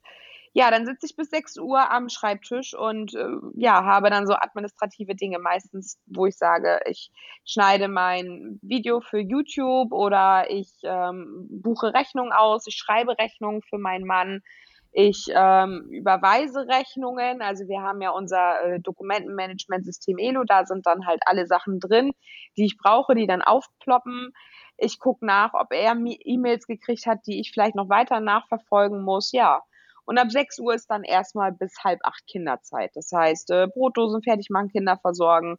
ja, 0.54 0.70
dann 0.70 0.84
sitze 0.84 1.06
ich 1.06 1.16
bis 1.16 1.30
6 1.30 1.58
Uhr 1.58 1.90
am 1.90 2.10
Schreibtisch 2.10 2.74
und 2.74 3.14
äh, 3.14 3.26
ja, 3.54 3.84
habe 3.84 4.10
dann 4.10 4.26
so 4.26 4.34
administrative 4.34 5.14
Dinge 5.14 5.38
meistens, 5.38 5.98
wo 6.06 6.26
ich 6.26 6.36
sage, 6.36 6.80
ich 6.86 7.10
schneide 7.44 7.88
mein 7.88 8.58
Video 8.60 9.00
für 9.00 9.18
YouTube 9.18 9.92
oder 9.92 10.50
ich 10.50 10.70
ähm, 10.82 11.48
buche 11.50 11.94
Rechnungen 11.94 12.32
aus, 12.32 12.66
ich 12.66 12.74
schreibe 12.74 13.16
Rechnungen 13.18 13.62
für 13.62 13.78
meinen 13.78 14.06
Mann, 14.06 14.42
ich 14.92 15.26
ähm, 15.34 15.88
überweise 15.90 16.68
Rechnungen. 16.68 17.40
Also 17.40 17.66
wir 17.66 17.80
haben 17.80 18.02
ja 18.02 18.10
unser 18.10 18.62
äh, 18.62 18.80
Dokumentenmanagementsystem 18.80 20.18
Elo, 20.18 20.44
da 20.44 20.66
sind 20.66 20.86
dann 20.86 21.06
halt 21.06 21.22
alle 21.24 21.46
Sachen 21.46 21.80
drin, 21.80 22.12
die 22.56 22.66
ich 22.66 22.76
brauche, 22.76 23.14
die 23.14 23.26
dann 23.26 23.42
aufploppen. 23.42 24.32
Ich 24.76 24.98
gucke 24.98 25.24
nach, 25.24 25.54
ob 25.54 25.72
er 25.72 25.96
E-Mails 25.96 26.66
gekriegt 26.66 27.06
hat, 27.06 27.26
die 27.26 27.40
ich 27.40 27.52
vielleicht 27.52 27.74
noch 27.74 27.88
weiter 27.88 28.20
nachverfolgen 28.20 29.02
muss. 29.02 29.32
Ja. 29.32 29.62
Und 30.04 30.18
ab 30.18 30.30
6 30.30 30.58
Uhr 30.58 30.74
ist 30.74 30.90
dann 30.90 31.04
erstmal 31.04 31.52
bis 31.52 31.74
halb 31.82 32.00
acht 32.04 32.26
Kinderzeit. 32.26 32.90
Das 32.94 33.10
heißt, 33.12 33.50
äh, 33.50 33.68
Brotdosen 33.68 34.22
fertig 34.22 34.50
machen, 34.50 34.68
Kinder 34.68 34.98
versorgen, 34.98 35.58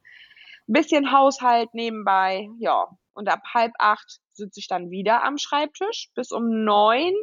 ein 0.67 0.73
bisschen 0.73 1.11
Haushalt 1.11 1.73
nebenbei, 1.73 2.49
ja. 2.59 2.87
Und 3.13 3.29
ab 3.29 3.41
halb 3.53 3.73
acht 3.79 4.19
sitze 4.31 4.59
ich 4.59 4.67
dann 4.67 4.91
wieder 4.91 5.23
am 5.23 5.37
Schreibtisch. 5.37 6.09
Bis 6.15 6.31
um 6.31 6.63
neun 6.63 7.13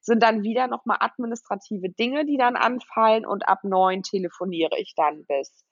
sind 0.00 0.22
dann 0.22 0.42
wieder 0.42 0.66
nochmal 0.66 0.98
administrative 1.00 1.90
Dinge, 1.90 2.24
die 2.24 2.36
dann 2.36 2.56
anfallen. 2.56 3.26
Und 3.26 3.48
ab 3.48 3.60
neun 3.64 4.02
telefoniere 4.02 4.78
ich 4.78 4.94
dann 4.96 5.24
bis 5.26 5.64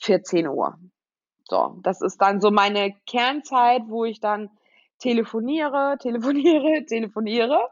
14 0.00 0.48
Uhr. 0.48 0.78
So, 1.48 1.78
das 1.82 2.00
ist 2.00 2.18
dann 2.18 2.40
so 2.40 2.50
meine 2.50 2.94
Kernzeit, 3.06 3.82
wo 3.86 4.04
ich 4.04 4.20
dann 4.20 4.50
telefoniere, 4.98 5.96
telefoniere, 6.00 6.84
telefoniere. 6.86 7.68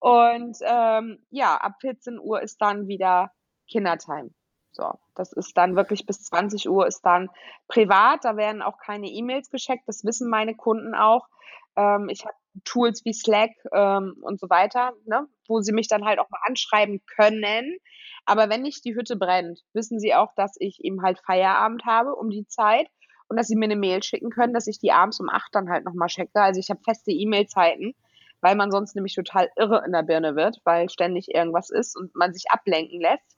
Und 0.00 0.58
ähm, 0.62 1.24
ja, 1.30 1.56
ab 1.56 1.74
14 1.80 2.18
Uhr 2.18 2.42
ist 2.42 2.60
dann 2.60 2.88
wieder 2.88 3.30
Kindertime. 3.68 4.30
So, 4.72 4.90
das 5.14 5.32
ist 5.32 5.56
dann 5.56 5.76
wirklich 5.76 6.06
bis 6.06 6.24
20 6.24 6.68
Uhr 6.68 6.86
ist 6.86 7.02
dann 7.02 7.28
privat. 7.68 8.24
Da 8.24 8.36
werden 8.36 8.62
auch 8.62 8.78
keine 8.78 9.08
E-Mails 9.08 9.50
gescheckt. 9.50 9.84
Das 9.86 10.04
wissen 10.04 10.28
meine 10.28 10.56
Kunden 10.56 10.94
auch. 10.94 11.28
Ähm, 11.76 12.08
ich 12.08 12.24
habe 12.24 12.34
Tools 12.64 13.04
wie 13.04 13.12
Slack 13.12 13.50
ähm, 13.72 14.16
und 14.22 14.38
so 14.40 14.48
weiter, 14.50 14.92
ne, 15.06 15.26
wo 15.48 15.60
sie 15.60 15.72
mich 15.72 15.88
dann 15.88 16.04
halt 16.04 16.18
auch 16.18 16.30
mal 16.30 16.40
anschreiben 16.46 17.00
können. 17.06 17.78
Aber 18.24 18.48
wenn 18.48 18.62
nicht 18.62 18.84
die 18.84 18.94
Hütte 18.94 19.16
brennt, 19.16 19.60
wissen 19.72 19.98
sie 19.98 20.14
auch, 20.14 20.34
dass 20.36 20.56
ich 20.58 20.84
eben 20.84 21.02
halt 21.02 21.20
Feierabend 21.24 21.84
habe 21.86 22.14
um 22.14 22.30
die 22.30 22.46
Zeit 22.46 22.88
und 23.28 23.36
dass 23.36 23.48
sie 23.48 23.56
mir 23.56 23.64
eine 23.64 23.76
Mail 23.76 24.02
schicken 24.02 24.30
können, 24.30 24.54
dass 24.54 24.66
ich 24.66 24.78
die 24.78 24.92
abends 24.92 25.18
um 25.18 25.28
acht 25.28 25.54
dann 25.54 25.70
halt 25.70 25.84
nochmal 25.84 26.08
checke. 26.08 26.40
Also 26.40 26.60
ich 26.60 26.70
habe 26.70 26.80
feste 26.84 27.10
E-Mail-Zeiten, 27.10 27.94
weil 28.40 28.54
man 28.54 28.70
sonst 28.70 28.94
nämlich 28.94 29.14
total 29.14 29.48
irre 29.56 29.82
in 29.86 29.92
der 29.92 30.02
Birne 30.02 30.36
wird, 30.36 30.60
weil 30.64 30.90
ständig 30.90 31.34
irgendwas 31.34 31.70
ist 31.70 31.96
und 31.96 32.14
man 32.14 32.34
sich 32.34 32.50
ablenken 32.50 33.00
lässt. 33.00 33.36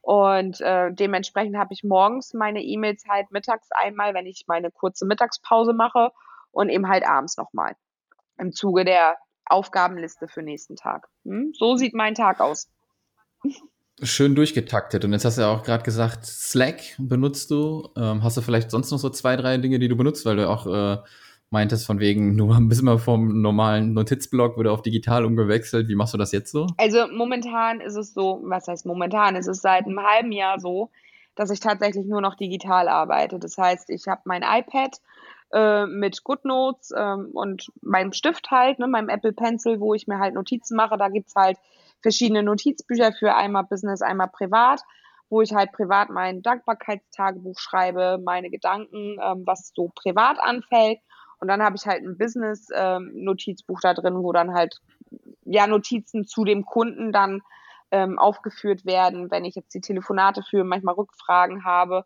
Und 0.00 0.60
äh, 0.60 0.92
dementsprechend 0.92 1.56
habe 1.56 1.72
ich 1.72 1.84
morgens 1.84 2.34
meine 2.34 2.62
E-Mail-Zeit, 2.62 3.30
mittags 3.30 3.68
einmal, 3.72 4.14
wenn 4.14 4.26
ich 4.26 4.44
meine 4.46 4.70
kurze 4.70 5.06
Mittagspause 5.06 5.72
mache 5.72 6.10
und 6.50 6.68
eben 6.68 6.88
halt 6.88 7.06
abends 7.06 7.36
nochmal 7.36 7.76
im 8.42 8.52
Zuge 8.52 8.84
der 8.84 9.16
Aufgabenliste 9.46 10.28
für 10.28 10.42
nächsten 10.42 10.76
Tag. 10.76 11.08
Hm? 11.24 11.52
So 11.56 11.76
sieht 11.76 11.94
mein 11.94 12.14
Tag 12.14 12.40
aus. 12.40 12.68
Schön 14.02 14.34
durchgetaktet. 14.34 15.04
Und 15.04 15.12
jetzt 15.12 15.24
hast 15.24 15.38
du 15.38 15.42
ja 15.42 15.50
auch 15.50 15.62
gerade 15.62 15.84
gesagt, 15.84 16.26
Slack 16.26 16.80
benutzt 16.98 17.50
du. 17.50 17.88
Ähm, 17.96 18.22
hast 18.22 18.36
du 18.36 18.40
vielleicht 18.40 18.70
sonst 18.70 18.90
noch 18.90 18.98
so 18.98 19.10
zwei, 19.10 19.36
drei 19.36 19.58
Dinge, 19.58 19.78
die 19.78 19.88
du 19.88 19.96
benutzt, 19.96 20.26
weil 20.26 20.36
du 20.36 20.48
auch 20.48 20.66
äh, 20.66 20.98
meintest 21.50 21.86
von 21.86 22.00
wegen, 22.00 22.36
du 22.38 22.48
bist 22.68 22.80
immer 22.80 22.98
vom 22.98 23.42
normalen 23.42 23.92
Notizblock 23.92 24.58
wieder 24.58 24.72
auf 24.72 24.82
digital 24.82 25.24
umgewechselt. 25.24 25.88
Wie 25.88 25.94
machst 25.94 26.14
du 26.14 26.18
das 26.18 26.32
jetzt 26.32 26.50
so? 26.50 26.66
Also 26.78 27.06
momentan 27.12 27.80
ist 27.80 27.96
es 27.96 28.12
so, 28.14 28.40
was 28.44 28.66
heißt 28.66 28.86
momentan? 28.86 29.36
Es 29.36 29.46
ist 29.46 29.62
seit 29.62 29.86
einem 29.86 30.02
halben 30.02 30.32
Jahr 30.32 30.58
so, 30.58 30.90
dass 31.34 31.50
ich 31.50 31.60
tatsächlich 31.60 32.06
nur 32.06 32.20
noch 32.20 32.34
digital 32.34 32.88
arbeite. 32.88 33.38
Das 33.38 33.56
heißt, 33.56 33.90
ich 33.90 34.06
habe 34.08 34.22
mein 34.24 34.42
iPad 34.42 34.98
äh, 35.52 35.86
mit 35.86 36.24
GoodNotes 36.24 36.92
ähm, 36.96 37.30
und 37.32 37.70
meinem 37.80 38.12
Stift 38.12 38.50
halt, 38.50 38.78
ne, 38.78 38.86
meinem 38.86 39.08
Apple 39.08 39.32
Pencil, 39.32 39.80
wo 39.80 39.94
ich 39.94 40.06
mir 40.06 40.18
halt 40.18 40.34
Notizen 40.34 40.76
mache. 40.76 40.96
Da 40.96 41.08
gibt's 41.08 41.34
halt 41.34 41.58
verschiedene 42.00 42.42
Notizbücher 42.42 43.12
für 43.12 43.34
einmal 43.34 43.64
Business, 43.64 44.02
einmal 44.02 44.28
privat, 44.28 44.80
wo 45.30 45.40
ich 45.40 45.54
halt 45.54 45.72
privat 45.72 46.10
mein 46.10 46.42
Dankbarkeitstagebuch 46.42 47.58
schreibe, 47.58 48.18
meine 48.22 48.50
Gedanken, 48.50 49.18
ähm, 49.22 49.42
was 49.46 49.72
so 49.74 49.90
privat 49.94 50.38
anfällt. 50.40 50.98
Und 51.38 51.48
dann 51.48 51.62
habe 51.62 51.76
ich 51.76 51.86
halt 51.86 52.02
ein 52.04 52.18
Business-Notizbuch 52.18 53.78
ähm, 53.78 53.82
da 53.82 53.94
drin, 53.94 54.22
wo 54.22 54.32
dann 54.32 54.54
halt 54.54 54.80
ja 55.44 55.66
Notizen 55.66 56.24
zu 56.24 56.44
dem 56.44 56.64
Kunden 56.64 57.12
dann 57.12 57.42
ähm, 57.90 58.18
aufgeführt 58.18 58.86
werden, 58.86 59.30
wenn 59.30 59.44
ich 59.44 59.54
jetzt 59.54 59.74
die 59.74 59.80
Telefonate 59.80 60.42
führe, 60.42 60.64
manchmal 60.64 60.94
Rückfragen 60.94 61.64
habe. 61.64 62.04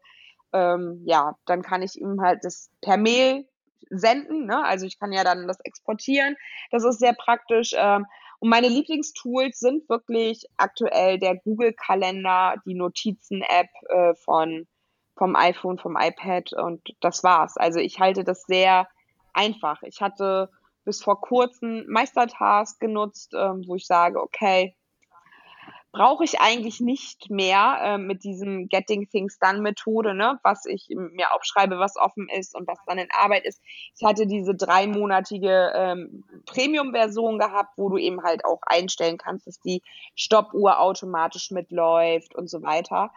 Ähm, 0.52 1.02
ja, 1.04 1.37
dann 1.46 1.62
kann 1.62 1.82
ich 1.82 2.00
ihm 2.00 2.20
halt 2.20 2.40
das 2.44 2.70
per 2.80 2.96
Mail 2.96 3.46
senden. 3.90 4.46
Ne? 4.46 4.64
Also 4.64 4.87
ich 4.87 4.98
kann 4.98 5.12
ja 5.12 5.24
dann 5.24 5.46
das 5.46 5.61
exportieren. 5.61 6.37
Das 6.70 6.85
ist 6.85 6.98
sehr 6.98 7.14
praktisch. 7.14 7.72
Ähm, 7.76 8.06
und 8.38 8.50
meine 8.50 8.68
Lieblingstools 8.68 9.59
sind 9.59 9.88
wirklich 9.88 10.44
aktuell 10.56 11.18
der 11.18 11.37
Google-Kalender, 11.37 12.56
die 12.66 12.74
Notizen-App 12.74 13.68
äh, 13.88 14.14
von 14.14 14.66
vom 15.16 15.35
iPhone, 15.35 15.78
vom 15.78 15.96
iPad 15.98 16.52
und 16.52 16.82
das 17.00 17.24
war's. 17.24 17.56
Also 17.56 17.80
ich 17.80 17.98
halte 18.00 18.22
das 18.22 18.42
sehr 18.42 18.87
einfach. 19.32 19.82
Ich 19.82 20.00
hatte 20.00 20.50
bis 20.85 21.02
vor 21.02 21.20
kurzem 21.20 21.85
Meistertask 21.88 22.78
genutzt, 22.78 23.32
ähm, 23.35 23.64
wo 23.66 23.76
ich 23.76 23.87
sage, 23.87 24.20
okay, 24.20 24.77
brauche 25.92 26.24
ich 26.24 26.40
eigentlich 26.40 26.80
nicht 26.80 27.30
mehr 27.30 27.78
äh, 27.82 27.98
mit 27.98 28.22
diesem 28.22 28.68
Getting 28.68 29.08
Things 29.08 29.38
Done 29.38 29.60
Methode, 29.60 30.14
ne, 30.14 30.38
was 30.42 30.66
ich 30.66 30.88
mir 30.90 31.32
aufschreibe, 31.32 31.78
was 31.78 31.96
offen 31.96 32.28
ist 32.28 32.54
und 32.54 32.68
was 32.68 32.78
dann 32.87 32.98
in 32.98 33.08
Arbeit 33.10 33.46
ist. 33.46 33.62
Ich 33.96 34.04
hatte 34.04 34.26
diese 34.26 34.54
dreimonatige 34.54 35.72
ähm, 35.74 36.24
Premium-Version 36.44 37.38
gehabt, 37.38 37.78
wo 37.78 37.88
du 37.88 37.96
eben 37.96 38.22
halt 38.22 38.44
auch 38.44 38.60
einstellen 38.66 39.16
kannst, 39.16 39.46
dass 39.46 39.60
die 39.60 39.82
Stoppuhr 40.14 40.80
automatisch 40.80 41.50
mitläuft 41.50 42.34
und 42.34 42.50
so 42.50 42.62
weiter. 42.62 43.10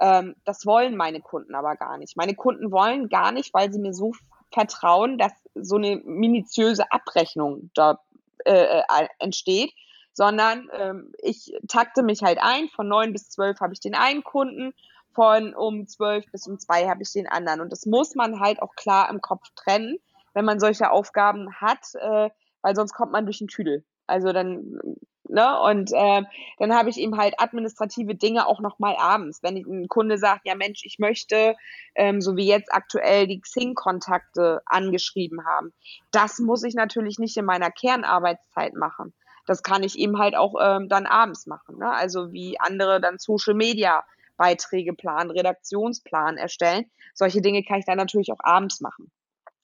Ähm, 0.00 0.34
das 0.44 0.66
wollen 0.66 0.96
meine 0.96 1.20
Kunden 1.20 1.54
aber 1.54 1.76
gar 1.76 1.98
nicht. 1.98 2.16
Meine 2.16 2.34
Kunden 2.34 2.72
wollen 2.72 3.08
gar 3.08 3.30
nicht, 3.32 3.54
weil 3.54 3.72
sie 3.72 3.78
mir 3.78 3.94
so 3.94 4.12
vertrauen, 4.50 5.18
dass 5.18 5.32
so 5.54 5.76
eine 5.76 5.96
minutiöse 6.04 6.90
Abrechnung 6.90 7.70
da 7.74 8.00
äh, 8.44 8.80
äh 8.80 9.08
entsteht, 9.18 9.72
sondern 10.14 10.70
ähm, 10.72 11.12
ich 11.18 11.52
takte 11.68 12.02
mich 12.02 12.22
halt 12.22 12.38
ein. 12.40 12.68
Von 12.68 12.88
neun 12.88 13.12
bis 13.12 13.28
zwölf 13.28 13.60
habe 13.60 13.74
ich 13.74 13.80
den 13.80 13.94
einen 13.94 14.24
Kunden, 14.24 14.72
von 15.12 15.54
um 15.54 15.86
zwölf 15.86 16.24
bis 16.30 16.46
um 16.46 16.58
zwei 16.58 16.88
habe 16.88 17.02
ich 17.02 17.12
den 17.12 17.28
anderen. 17.28 17.60
Und 17.60 17.70
das 17.70 17.84
muss 17.84 18.14
man 18.14 18.40
halt 18.40 18.62
auch 18.62 18.74
klar 18.76 19.10
im 19.10 19.20
Kopf 19.20 19.42
trennen, 19.54 19.98
wenn 20.32 20.44
man 20.44 20.60
solche 20.60 20.90
Aufgaben 20.90 21.52
hat, 21.54 21.94
äh, 21.94 22.30
weil 22.62 22.76
sonst 22.76 22.94
kommt 22.94 23.12
man 23.12 23.26
durch 23.26 23.38
den 23.38 23.48
Tüdel. 23.48 23.84
Also 24.06 24.32
dann, 24.32 24.80
ne, 25.28 25.60
und 25.62 25.92
äh, 25.92 26.22
dann 26.58 26.74
habe 26.74 26.90
ich 26.90 26.98
eben 26.98 27.16
halt 27.16 27.34
administrative 27.38 28.14
Dinge 28.14 28.46
auch 28.46 28.60
nochmal 28.60 28.96
abends. 28.96 29.42
Wenn 29.42 29.56
ein 29.56 29.88
Kunde 29.88 30.18
sagt, 30.18 30.46
ja 30.46 30.54
Mensch, 30.54 30.82
ich 30.84 30.98
möchte, 30.98 31.56
ähm, 31.94 32.20
so 32.20 32.36
wie 32.36 32.46
jetzt 32.46 32.72
aktuell, 32.72 33.26
die 33.26 33.40
Xing-Kontakte 33.40 34.62
angeschrieben 34.66 35.44
haben. 35.44 35.72
Das 36.12 36.38
muss 36.38 36.62
ich 36.62 36.74
natürlich 36.74 37.18
nicht 37.18 37.36
in 37.36 37.46
meiner 37.46 37.70
Kernarbeitszeit 37.70 38.74
machen. 38.74 39.12
Das 39.46 39.62
kann 39.62 39.82
ich 39.82 39.98
eben 39.98 40.18
halt 40.18 40.34
auch 40.34 40.54
ähm, 40.60 40.88
dann 40.88 41.06
abends 41.06 41.46
machen. 41.46 41.78
Ne? 41.78 41.90
Also 41.90 42.32
wie 42.32 42.58
andere 42.60 43.00
dann 43.00 43.18
Social 43.18 43.54
Media 43.54 44.04
Beiträge 44.36 44.94
planen, 44.94 45.30
Redaktionsplan 45.30 46.36
erstellen. 46.36 46.90
Solche 47.14 47.40
Dinge 47.40 47.62
kann 47.62 47.78
ich 47.78 47.84
dann 47.84 47.98
natürlich 47.98 48.32
auch 48.32 48.40
abends 48.40 48.80
machen. 48.80 49.10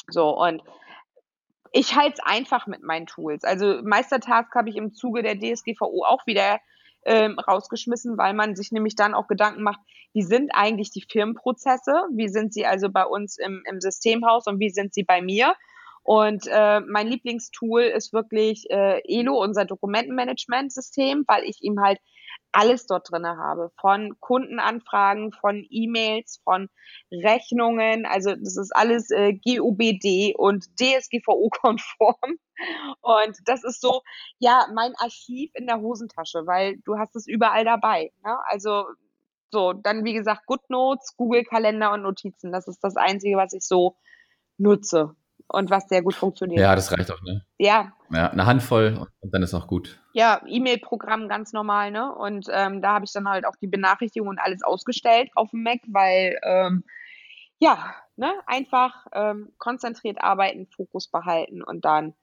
So, 0.09 0.37
und 0.37 0.63
ich 1.73 1.97
halte 1.97 2.15
es 2.19 2.25
einfach 2.25 2.67
mit 2.67 2.83
meinen 2.83 3.07
Tools. 3.07 3.45
Also 3.45 3.81
Meistertask 3.83 4.55
habe 4.55 4.71
ich 4.71 4.77
im 4.77 4.93
Zuge 4.93 5.23
der 5.23 5.39
DSGVO 5.39 6.05
auch 6.05 6.27
wieder 6.27 6.59
ähm, 7.05 7.39
rausgeschmissen, 7.39 8.19
weil 8.19 8.35
man 8.35 8.57
sich 8.57 8.73
nämlich 8.73 8.97
dann 8.97 9.15
auch 9.15 9.27
Gedanken 9.27 9.63
macht, 9.63 9.81
wie 10.13 10.23
sind 10.23 10.51
eigentlich 10.53 10.91
die 10.91 11.05
Firmenprozesse, 11.09 12.05
wie 12.13 12.29
sind 12.29 12.53
sie 12.53 12.67
also 12.67 12.91
bei 12.91 13.05
uns 13.05 13.39
im, 13.39 13.63
im 13.69 13.81
Systemhaus 13.81 14.47
und 14.47 14.59
wie 14.59 14.71
sind 14.71 14.93
sie 14.93 15.05
bei 15.05 15.23
mir. 15.23 15.55
Und 16.03 16.47
äh, 16.47 16.81
mein 16.81 17.07
Lieblingstool 17.07 17.83
ist 17.83 18.13
wirklich 18.13 18.69
äh, 18.71 19.01
Elo, 19.05 19.41
unser 19.41 19.65
Dokumentenmanagement-System, 19.65 21.25
weil 21.27 21.45
ich 21.45 21.63
ihm 21.63 21.81
halt 21.81 22.01
alles 22.53 22.87
dort 22.87 23.11
drinne 23.11 23.37
habe. 23.37 23.71
Von 23.81 24.17
Kundenanfragen, 24.21 25.33
von 25.33 25.67
E-Mails, 25.71 26.41
von 26.43 26.69
Rechnungen. 27.13 28.07
Also 28.07 28.35
das 28.35 28.57
ist 28.57 28.75
alles 28.75 29.11
äh, 29.11 29.35
GUBD 29.35 30.35
und 30.37 30.65
DSGVO-konform. 30.81 32.39
Und 33.01 33.39
das 33.45 33.65
ist 33.65 33.81
so, 33.81 34.03
ja, 34.39 34.67
mein 34.75 34.95
Archiv 34.97 35.51
in 35.55 35.67
der 35.67 35.81
Hosentasche, 35.81 36.47
weil 36.47 36.79
du 36.85 36.99
hast 36.99 37.17
es 37.17 37.27
überall 37.27 37.65
dabei. 37.65 38.13
Ne? 38.25 38.37
Also 38.47 38.87
so, 39.51 39.73
dann 39.73 40.05
wie 40.05 40.13
gesagt, 40.13 40.47
GoodNotes, 40.47 41.17
Google-Kalender 41.17 41.93
und 41.93 42.03
Notizen. 42.03 42.53
Das 42.53 42.69
ist 42.69 42.83
das 42.83 42.97
Einzige, 42.97 43.37
was 43.37 43.53
ich 43.53 43.67
so 43.67 43.97
nutze 44.59 45.17
und 45.53 45.71
was 45.71 45.89
sehr 45.89 46.03
gut 46.03 46.15
funktioniert. 46.15 46.61
Ja, 46.61 46.75
das 46.75 46.91
reicht 46.93 47.11
auch, 47.11 47.21
ne? 47.23 47.45
Ja. 47.59 47.93
Ja, 48.11 48.31
eine 48.31 48.47
Handvoll 48.47 49.07
und 49.21 49.35
dann 49.35 49.43
ist 49.43 49.55
auch 49.55 49.67
gut. 49.67 50.01
Ja, 50.13 50.41
E-Mail-Programm 50.47 51.29
ganz 51.29 51.53
normal, 51.53 51.91
ne? 51.91 52.15
Und 52.15 52.47
ähm, 52.51 52.83
da 52.83 52.95
habe 52.95 53.05
ich 53.05 53.13
dann 53.13 53.29
halt 53.29 53.47
auch 53.47 53.57
die 53.57 53.67
Benachrichtigung 53.67 54.29
und 54.29 54.39
alles 54.39 54.63
ausgestellt 54.63 55.31
auf 55.35 55.51
dem 55.51 55.63
Mac, 55.63 55.81
weil 55.89 56.39
ähm, 56.43 56.85
ja, 57.59 57.95
ne, 58.17 58.33
einfach 58.47 59.07
ähm, 59.13 59.53
konzentriert 59.59 60.23
arbeiten, 60.23 60.67
Fokus 60.75 61.09
behalten 61.09 61.63
und 61.63 61.85
dann 61.85 62.15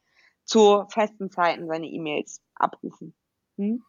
zu 0.44 0.86
festen 0.90 1.30
Zeiten 1.30 1.68
seine 1.68 1.88
E-Mails 1.88 2.42
abrufen. 2.56 3.14
Hm? 3.58 3.84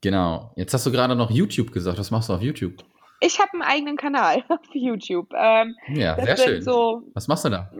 Genau. 0.00 0.52
Jetzt 0.56 0.74
hast 0.74 0.84
du 0.86 0.92
gerade 0.92 1.14
noch 1.14 1.30
YouTube 1.30 1.72
gesagt. 1.72 1.98
Was 1.98 2.10
machst 2.10 2.28
du 2.28 2.34
auf 2.34 2.42
YouTube? 2.42 2.84
Ich 3.20 3.40
habe 3.40 3.52
einen 3.54 3.62
eigenen 3.62 3.96
Kanal 3.96 4.44
auf 4.48 4.60
YouTube. 4.72 5.32
Ähm, 5.34 5.74
ja, 5.88 6.14
sehr 6.22 6.36
schön. 6.36 6.62
So, 6.62 7.02
Was 7.14 7.28
machst 7.28 7.44
du 7.44 7.48
da? 7.48 7.70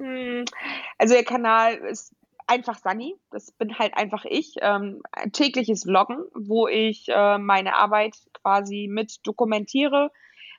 Also 1.05 1.17
der 1.17 1.25
Kanal 1.25 1.75
ist 1.75 2.17
einfach 2.47 2.79
Sunny. 2.79 3.15
Das 3.31 3.53
bin 3.53 3.79
halt 3.79 3.95
einfach 3.95 4.25
ich. 4.25 4.55
Ähm, 4.63 5.03
tägliches 5.33 5.83
Vloggen, 5.83 6.25
wo 6.35 6.67
ich 6.67 7.09
äh, 7.09 7.37
meine 7.37 7.77
Arbeit 7.77 8.17
quasi 8.33 8.89
mit 8.91 9.19
dokumentiere, 9.23 10.11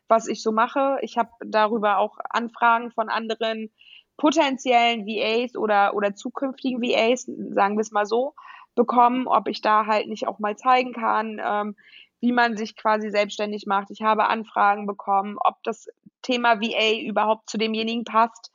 was 0.08 0.28
ich 0.28 0.44
so 0.44 0.52
mache. 0.52 1.00
Ich 1.02 1.18
habe 1.18 1.32
darüber 1.44 1.98
auch 1.98 2.20
Anfragen 2.30 2.92
von 2.92 3.10
anderen 3.10 3.72
potenziellen 4.18 5.08
VAs 5.08 5.56
oder, 5.56 5.96
oder 5.96 6.14
zukünftigen 6.14 6.80
VAs, 6.80 7.24
sagen 7.24 7.76
wir 7.76 7.82
es 7.82 7.90
mal 7.90 8.06
so, 8.06 8.36
bekommen, 8.76 9.26
ob 9.26 9.48
ich 9.48 9.62
da 9.62 9.88
halt 9.88 10.08
nicht 10.10 10.28
auch 10.28 10.38
mal 10.38 10.56
zeigen 10.56 10.94
kann, 10.94 11.42
ähm, 11.44 11.76
wie 12.22 12.34
man 12.34 12.56
sich 12.56 12.76
quasi 12.76 13.10
selbstständig 13.10 13.66
macht. 13.66 13.90
Ich 13.90 14.04
habe 14.04 14.28
Anfragen 14.28 14.86
bekommen, 14.86 15.38
ob 15.44 15.56
das 15.64 15.88
Thema 16.22 16.62
VA 16.62 17.00
überhaupt 17.02 17.50
zu 17.50 17.58
demjenigen 17.58 18.04
passt, 18.04 18.52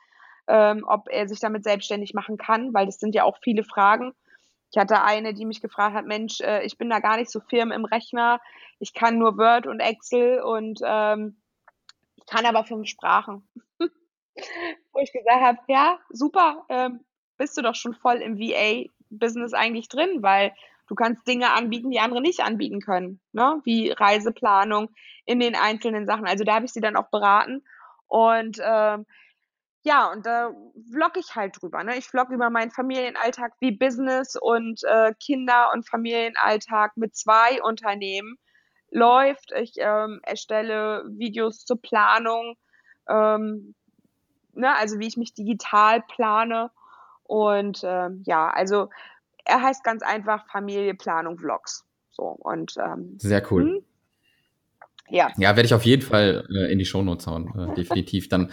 ähm, 0.51 0.85
ob 0.87 1.09
er 1.09 1.29
sich 1.29 1.41
damit 1.41 1.65
selbstständig 1.65 2.15
machen 2.15 2.37
kann, 2.37 2.75
weil 2.75 2.87
das 2.87 2.99
sind 2.99 3.15
ja 3.15 3.25
auch 3.25 3.39
viele 3.43 3.65
Fragen. 3.65 4.13
Ich 4.73 4.79
hatte 4.79 5.03
eine, 5.03 5.35
die 5.35 5.47
mich 5.47 5.61
gefragt 5.61 5.95
hat, 5.95 6.07
Mensch, 6.07 6.41
äh, 6.41 6.65
ich 6.65 6.79
bin 6.79 6.91
da 6.91 7.01
gar 7.01 7.17
nicht 7.17 7.31
so 7.31 7.41
firm 7.41 7.73
im 7.73 7.85
Rechner, 7.85 8.41
ich 8.79 8.95
kann 8.95 9.19
nur 9.19 9.37
Word 9.39 9.67
und 9.67 9.81
Excel 9.81 10.41
und 10.41 10.81
ähm, 10.85 11.41
ich 12.17 12.27
kann 12.27 12.47
aber 12.47 12.65
fünf 12.65 12.89
Sprachen. 12.89 13.49
Wo 14.93 15.01
ich 15.01 15.13
gesagt 15.13 15.43
habe, 15.43 15.59
ja, 15.69 15.99
super, 16.11 16.65
ähm, 16.69 17.05
bist 17.37 17.57
du 17.57 17.63
doch 17.63 17.75
schon 17.75 17.95
voll 17.95 18.17
im 18.17 18.39
VA-Business 18.39 19.55
eigentlich 19.55 19.89
drin, 19.89 20.23
weil 20.23 20.53
Du 20.91 20.97
kannst 20.97 21.27
Dinge 21.29 21.53
anbieten, 21.53 21.93
die 21.93 22.01
andere 22.01 22.21
nicht 22.21 22.41
anbieten 22.41 22.81
können, 22.81 23.21
ne? 23.31 23.61
wie 23.63 23.91
Reiseplanung 23.93 24.91
in 25.25 25.39
den 25.39 25.55
einzelnen 25.55 26.05
Sachen. 26.05 26.27
Also 26.27 26.43
da 26.43 26.57
habe 26.57 26.65
ich 26.65 26.73
sie 26.73 26.81
dann 26.81 26.97
auch 26.97 27.11
beraten 27.11 27.63
und 28.09 28.59
ähm, 28.61 29.07
ja, 29.83 30.11
und 30.13 30.27
da 30.27 30.53
vlog 30.91 31.17
ich 31.17 31.35
halt 31.35 31.61
drüber. 31.61 31.83
Ne? 31.85 31.97
Ich 31.97 32.07
vlog 32.07 32.31
über 32.31 32.51
meinen 32.51 32.71
Familienalltag 32.71 33.53
wie 33.61 33.73
Business 33.73 34.37
und 34.37 34.83
äh, 34.85 35.15
Kinder- 35.19 35.71
und 35.73 35.89
Familienalltag 35.89 36.97
mit 36.97 37.17
zwei 37.17 37.63
Unternehmen 37.63 38.37
läuft. 38.91 39.53
Ich 39.53 39.75
ähm, 39.79 40.21
erstelle 40.23 41.05
Videos 41.09 41.65
zur 41.65 41.81
Planung, 41.81 42.57
ähm, 43.09 43.75
ne? 44.53 44.77
also 44.77 44.99
wie 44.99 45.07
ich 45.07 45.17
mich 45.17 45.33
digital 45.33 46.03
plane. 46.03 46.71
Und 47.23 47.81
ähm, 47.83 48.23
ja, 48.27 48.51
also 48.51 48.91
er 49.47 49.63
heißt 49.63 49.83
ganz 49.83 50.03
einfach 50.03 50.47
Familieplanung 50.49 51.39
Vlogs. 51.39 51.87
So 52.11 52.25
und 52.25 52.75
ähm, 52.77 53.15
sehr 53.19 53.43
cool. 53.51 53.63
Hm? 53.63 53.85
Ja. 55.09 55.31
Ja, 55.39 55.57
werde 55.57 55.65
ich 55.65 55.75
auf 55.75 55.85
jeden 55.85 56.03
Fall 56.03 56.47
äh, 56.51 56.71
in 56.71 56.79
die 56.79 56.85
Shownotes 56.85 57.27
hauen, 57.27 57.53
äh, 57.59 57.75
definitiv. 57.75 58.29
Dann 58.29 58.53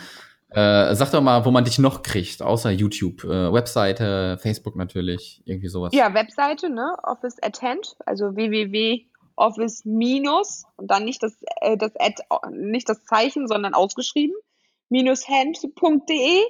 äh, 0.49 0.95
sag 0.95 1.11
doch 1.11 1.21
mal, 1.21 1.45
wo 1.45 1.51
man 1.51 1.65
dich 1.65 1.79
noch 1.79 2.03
kriegt, 2.03 2.41
außer 2.41 2.71
YouTube. 2.71 3.23
Äh, 3.23 3.51
Webseite, 3.51 4.37
Facebook 4.41 4.75
natürlich, 4.75 5.41
irgendwie 5.45 5.67
sowas. 5.67 5.93
Ja, 5.93 6.13
Webseite, 6.13 6.69
ne? 6.69 6.95
Office 7.03 7.37
Attend, 7.41 7.95
also 8.05 8.35
www.office 8.35 9.83
und 9.85 10.91
dann 10.91 11.03
nicht 11.05 11.21
das, 11.21 11.37
äh, 11.61 11.77
das 11.77 11.91
Ad, 11.97 12.23
nicht 12.51 12.87
das 12.87 13.03
Zeichen, 13.03 13.47
sondern 13.47 13.73
ausgeschrieben 13.73 14.35
hand.de. 14.91 16.43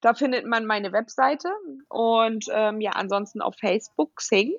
Da 0.00 0.14
findet 0.14 0.46
man 0.46 0.66
meine 0.66 0.92
Webseite 0.92 1.48
und 1.88 2.46
ähm, 2.52 2.80
ja, 2.80 2.92
ansonsten 2.92 3.40
auf 3.40 3.54
Facebook, 3.56 4.16
Xing, 4.16 4.54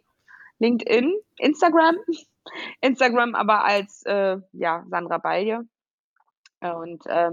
LinkedIn, 0.59 1.13
Instagram. 1.37 1.97
Instagram 2.81 3.35
aber 3.35 3.65
als 3.65 4.03
äh, 4.05 4.37
ja, 4.53 4.85
Sandra 4.89 5.17
Balje. 5.17 5.67
Und 6.61 7.05
äh, 7.07 7.31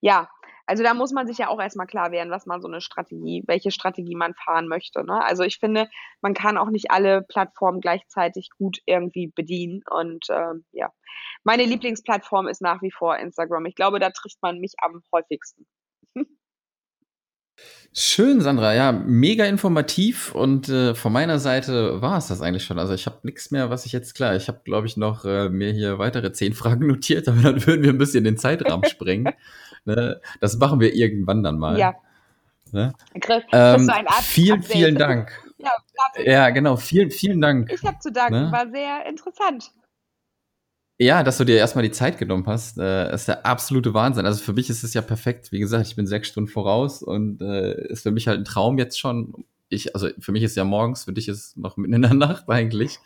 ja, 0.00 0.28
also 0.68 0.82
da 0.82 0.92
muss 0.92 1.12
man 1.12 1.26
sich 1.26 1.38
ja 1.38 1.48
auch 1.48 1.58
erstmal 1.60 1.86
klar 1.86 2.12
werden, 2.12 2.30
was 2.30 2.44
man 2.44 2.60
so 2.60 2.68
eine 2.68 2.82
Strategie, 2.82 3.42
welche 3.46 3.70
Strategie 3.70 4.14
man 4.14 4.34
fahren 4.34 4.68
möchte. 4.68 5.02
Ne? 5.02 5.24
Also 5.24 5.42
ich 5.42 5.58
finde, 5.58 5.88
man 6.20 6.34
kann 6.34 6.58
auch 6.58 6.68
nicht 6.68 6.90
alle 6.90 7.22
Plattformen 7.22 7.80
gleichzeitig 7.80 8.50
gut 8.58 8.78
irgendwie 8.84 9.32
bedienen. 9.34 9.80
Und 9.88 10.26
ähm, 10.28 10.66
ja, 10.72 10.92
meine 11.42 11.64
Lieblingsplattform 11.64 12.48
ist 12.48 12.60
nach 12.60 12.82
wie 12.82 12.90
vor 12.90 13.16
Instagram. 13.16 13.64
Ich 13.64 13.76
glaube, 13.76 13.98
da 13.98 14.10
trifft 14.10 14.42
man 14.42 14.58
mich 14.60 14.74
am 14.82 15.02
häufigsten. 15.10 15.66
Schön, 17.94 18.40
Sandra. 18.42 18.74
Ja, 18.74 18.92
mega 18.92 19.46
informativ 19.46 20.34
und 20.34 20.68
äh, 20.68 20.94
von 20.94 21.12
meiner 21.12 21.38
Seite 21.38 22.00
war 22.02 22.18
es 22.18 22.28
das 22.28 22.42
eigentlich 22.42 22.64
schon. 22.64 22.78
Also 22.78 22.92
ich 22.92 23.06
habe 23.06 23.20
nichts 23.22 23.50
mehr, 23.50 23.70
was 23.70 23.86
ich 23.86 23.92
jetzt 23.92 24.14
klar. 24.14 24.36
Ich 24.36 24.46
habe, 24.48 24.60
glaube 24.64 24.86
ich, 24.86 24.96
noch 24.96 25.24
äh, 25.24 25.48
mir 25.48 25.72
hier 25.72 25.98
weitere 25.98 26.30
zehn 26.32 26.52
Fragen 26.52 26.86
notiert, 26.86 27.26
aber 27.26 27.40
dann 27.40 27.66
würden 27.66 27.82
wir 27.82 27.90
ein 27.90 27.98
bisschen 27.98 28.24
den 28.24 28.36
Zeitrahmen 28.36 28.88
sprengen. 28.88 29.32
Ne? 29.84 30.20
Das 30.40 30.56
machen 30.58 30.80
wir 30.80 30.94
irgendwann 30.94 31.42
dann 31.42 31.58
mal. 31.58 31.78
Ja. 31.78 31.94
Ne? 32.72 32.92
Chris, 33.20 33.42
ähm, 33.52 33.90
vielen, 34.22 34.62
vielen 34.62 34.96
Dank. 34.96 35.32
Ja, 35.58 35.72
ja, 36.24 36.50
genau. 36.50 36.76
Vielen, 36.76 37.10
vielen 37.10 37.40
Dank. 37.40 37.72
Ich 37.72 37.82
habe 37.84 37.98
zu 37.98 38.12
danken. 38.12 38.44
Ne? 38.44 38.52
War 38.52 38.70
sehr 38.70 39.06
interessant. 39.06 39.72
Ja, 41.00 41.22
dass 41.22 41.38
du 41.38 41.44
dir 41.44 41.56
erstmal 41.56 41.84
die 41.84 41.92
Zeit 41.92 42.18
genommen 42.18 42.44
hast, 42.46 42.76
äh, 42.76 43.14
ist 43.14 43.28
der 43.28 43.46
absolute 43.46 43.94
Wahnsinn. 43.94 44.26
Also 44.26 44.42
für 44.42 44.52
mich 44.52 44.68
ist 44.68 44.82
es 44.82 44.94
ja 44.94 45.00
perfekt. 45.00 45.52
Wie 45.52 45.60
gesagt, 45.60 45.86
ich 45.86 45.94
bin 45.94 46.08
sechs 46.08 46.28
Stunden 46.28 46.50
voraus 46.50 47.04
und 47.04 47.40
äh, 47.40 47.88
ist 47.88 48.02
für 48.02 48.10
mich 48.10 48.26
halt 48.26 48.40
ein 48.40 48.44
Traum 48.44 48.78
jetzt 48.78 48.98
schon. 48.98 49.44
Ich, 49.68 49.94
also 49.94 50.08
für 50.18 50.32
mich 50.32 50.42
ist 50.42 50.56
ja 50.56 50.64
morgens, 50.64 51.04
für 51.04 51.12
dich 51.12 51.28
ist 51.28 51.38
es 51.38 51.56
noch 51.56 51.76
mitten 51.76 51.92
in 51.94 52.02
der 52.02 52.14
Nacht 52.14 52.48
eigentlich, 52.48 52.98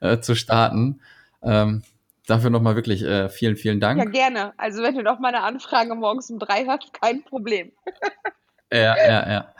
äh, 0.00 0.18
zu 0.18 0.34
starten. 0.34 1.00
Ähm, 1.42 1.82
dafür 2.26 2.50
nochmal 2.50 2.76
wirklich 2.76 3.02
äh, 3.02 3.28
vielen, 3.28 3.56
vielen 3.56 3.80
Dank. 3.80 3.98
Ja, 3.98 4.04
gerne. 4.04 4.52
Also 4.56 4.82
wenn 4.82 4.94
du 4.94 5.02
noch 5.02 5.18
mal 5.18 5.28
eine 5.28 5.42
Anfrage 5.42 5.94
morgens 5.94 6.30
um 6.30 6.38
drei 6.38 6.66
hast, 6.66 6.92
kein 7.00 7.22
Problem. 7.22 7.72
ja, 8.72 8.96
ja, 8.96 9.30
ja. 9.30 9.54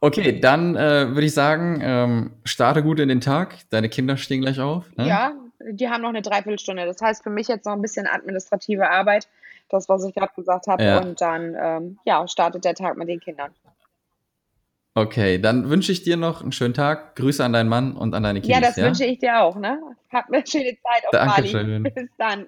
Okay, 0.00 0.40
dann 0.40 0.76
äh, 0.76 1.08
würde 1.08 1.26
ich 1.26 1.34
sagen, 1.34 1.80
ähm, 1.82 2.32
starte 2.44 2.82
gut 2.82 3.00
in 3.00 3.08
den 3.08 3.20
Tag. 3.20 3.56
Deine 3.70 3.88
Kinder 3.88 4.16
stehen 4.16 4.42
gleich 4.42 4.60
auf. 4.60 4.94
Ne? 4.96 5.08
Ja, 5.08 5.32
die 5.70 5.88
haben 5.88 6.02
noch 6.02 6.10
eine 6.10 6.22
Dreiviertelstunde. 6.22 6.84
Das 6.84 7.00
heißt 7.00 7.22
für 7.22 7.30
mich 7.30 7.48
jetzt 7.48 7.64
noch 7.64 7.72
ein 7.72 7.82
bisschen 7.82 8.06
administrative 8.06 8.90
Arbeit, 8.90 9.26
das, 9.68 9.88
was 9.88 10.04
ich 10.04 10.14
gerade 10.14 10.32
gesagt 10.36 10.66
habe. 10.66 10.84
Ja. 10.84 11.00
Und 11.00 11.20
dann 11.20 11.56
ähm, 11.58 11.98
ja, 12.04 12.26
startet 12.28 12.64
der 12.64 12.74
Tag 12.74 12.96
mit 12.96 13.08
den 13.08 13.20
Kindern. 13.20 13.52
Okay, 14.96 15.38
dann 15.38 15.68
wünsche 15.68 15.92
ich 15.92 16.02
dir 16.04 16.16
noch 16.16 16.40
einen 16.40 16.52
schönen 16.52 16.72
Tag. 16.72 17.16
Grüße 17.16 17.44
an 17.44 17.52
deinen 17.52 17.68
Mann 17.68 17.92
und 17.92 18.14
an 18.14 18.22
deine 18.22 18.40
Kinder. 18.40 18.60
Ja, 18.60 18.66
das 18.66 18.76
ja? 18.76 18.86
wünsche 18.86 19.04
ich 19.04 19.18
dir 19.18 19.42
auch. 19.42 19.56
Ne? 19.56 19.78
Hab 20.10 20.32
eine 20.32 20.42
schöne 20.46 20.70
Zeit 20.70 21.04
auf 21.04 21.10
Dankeschön. 21.10 21.82
Bali. 21.82 21.94
Bis 21.94 22.08
dann. 22.16 22.46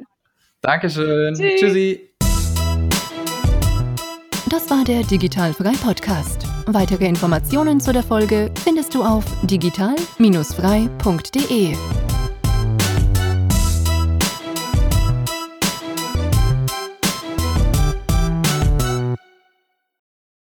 Dankeschön. 0.62 1.34
Tschüss. 1.34 1.60
Tschüssi. 1.60 2.08
Das 4.48 4.70
war 4.70 4.82
der 4.86 5.02
Digitalfrei 5.02 5.72
Podcast. 5.72 6.46
Weitere 6.64 7.04
Informationen 7.04 7.80
zu 7.80 7.92
der 7.92 8.02
Folge 8.02 8.50
findest 8.64 8.94
du 8.94 9.02
auf 9.02 9.26
digital-frei.de. 9.42 12.07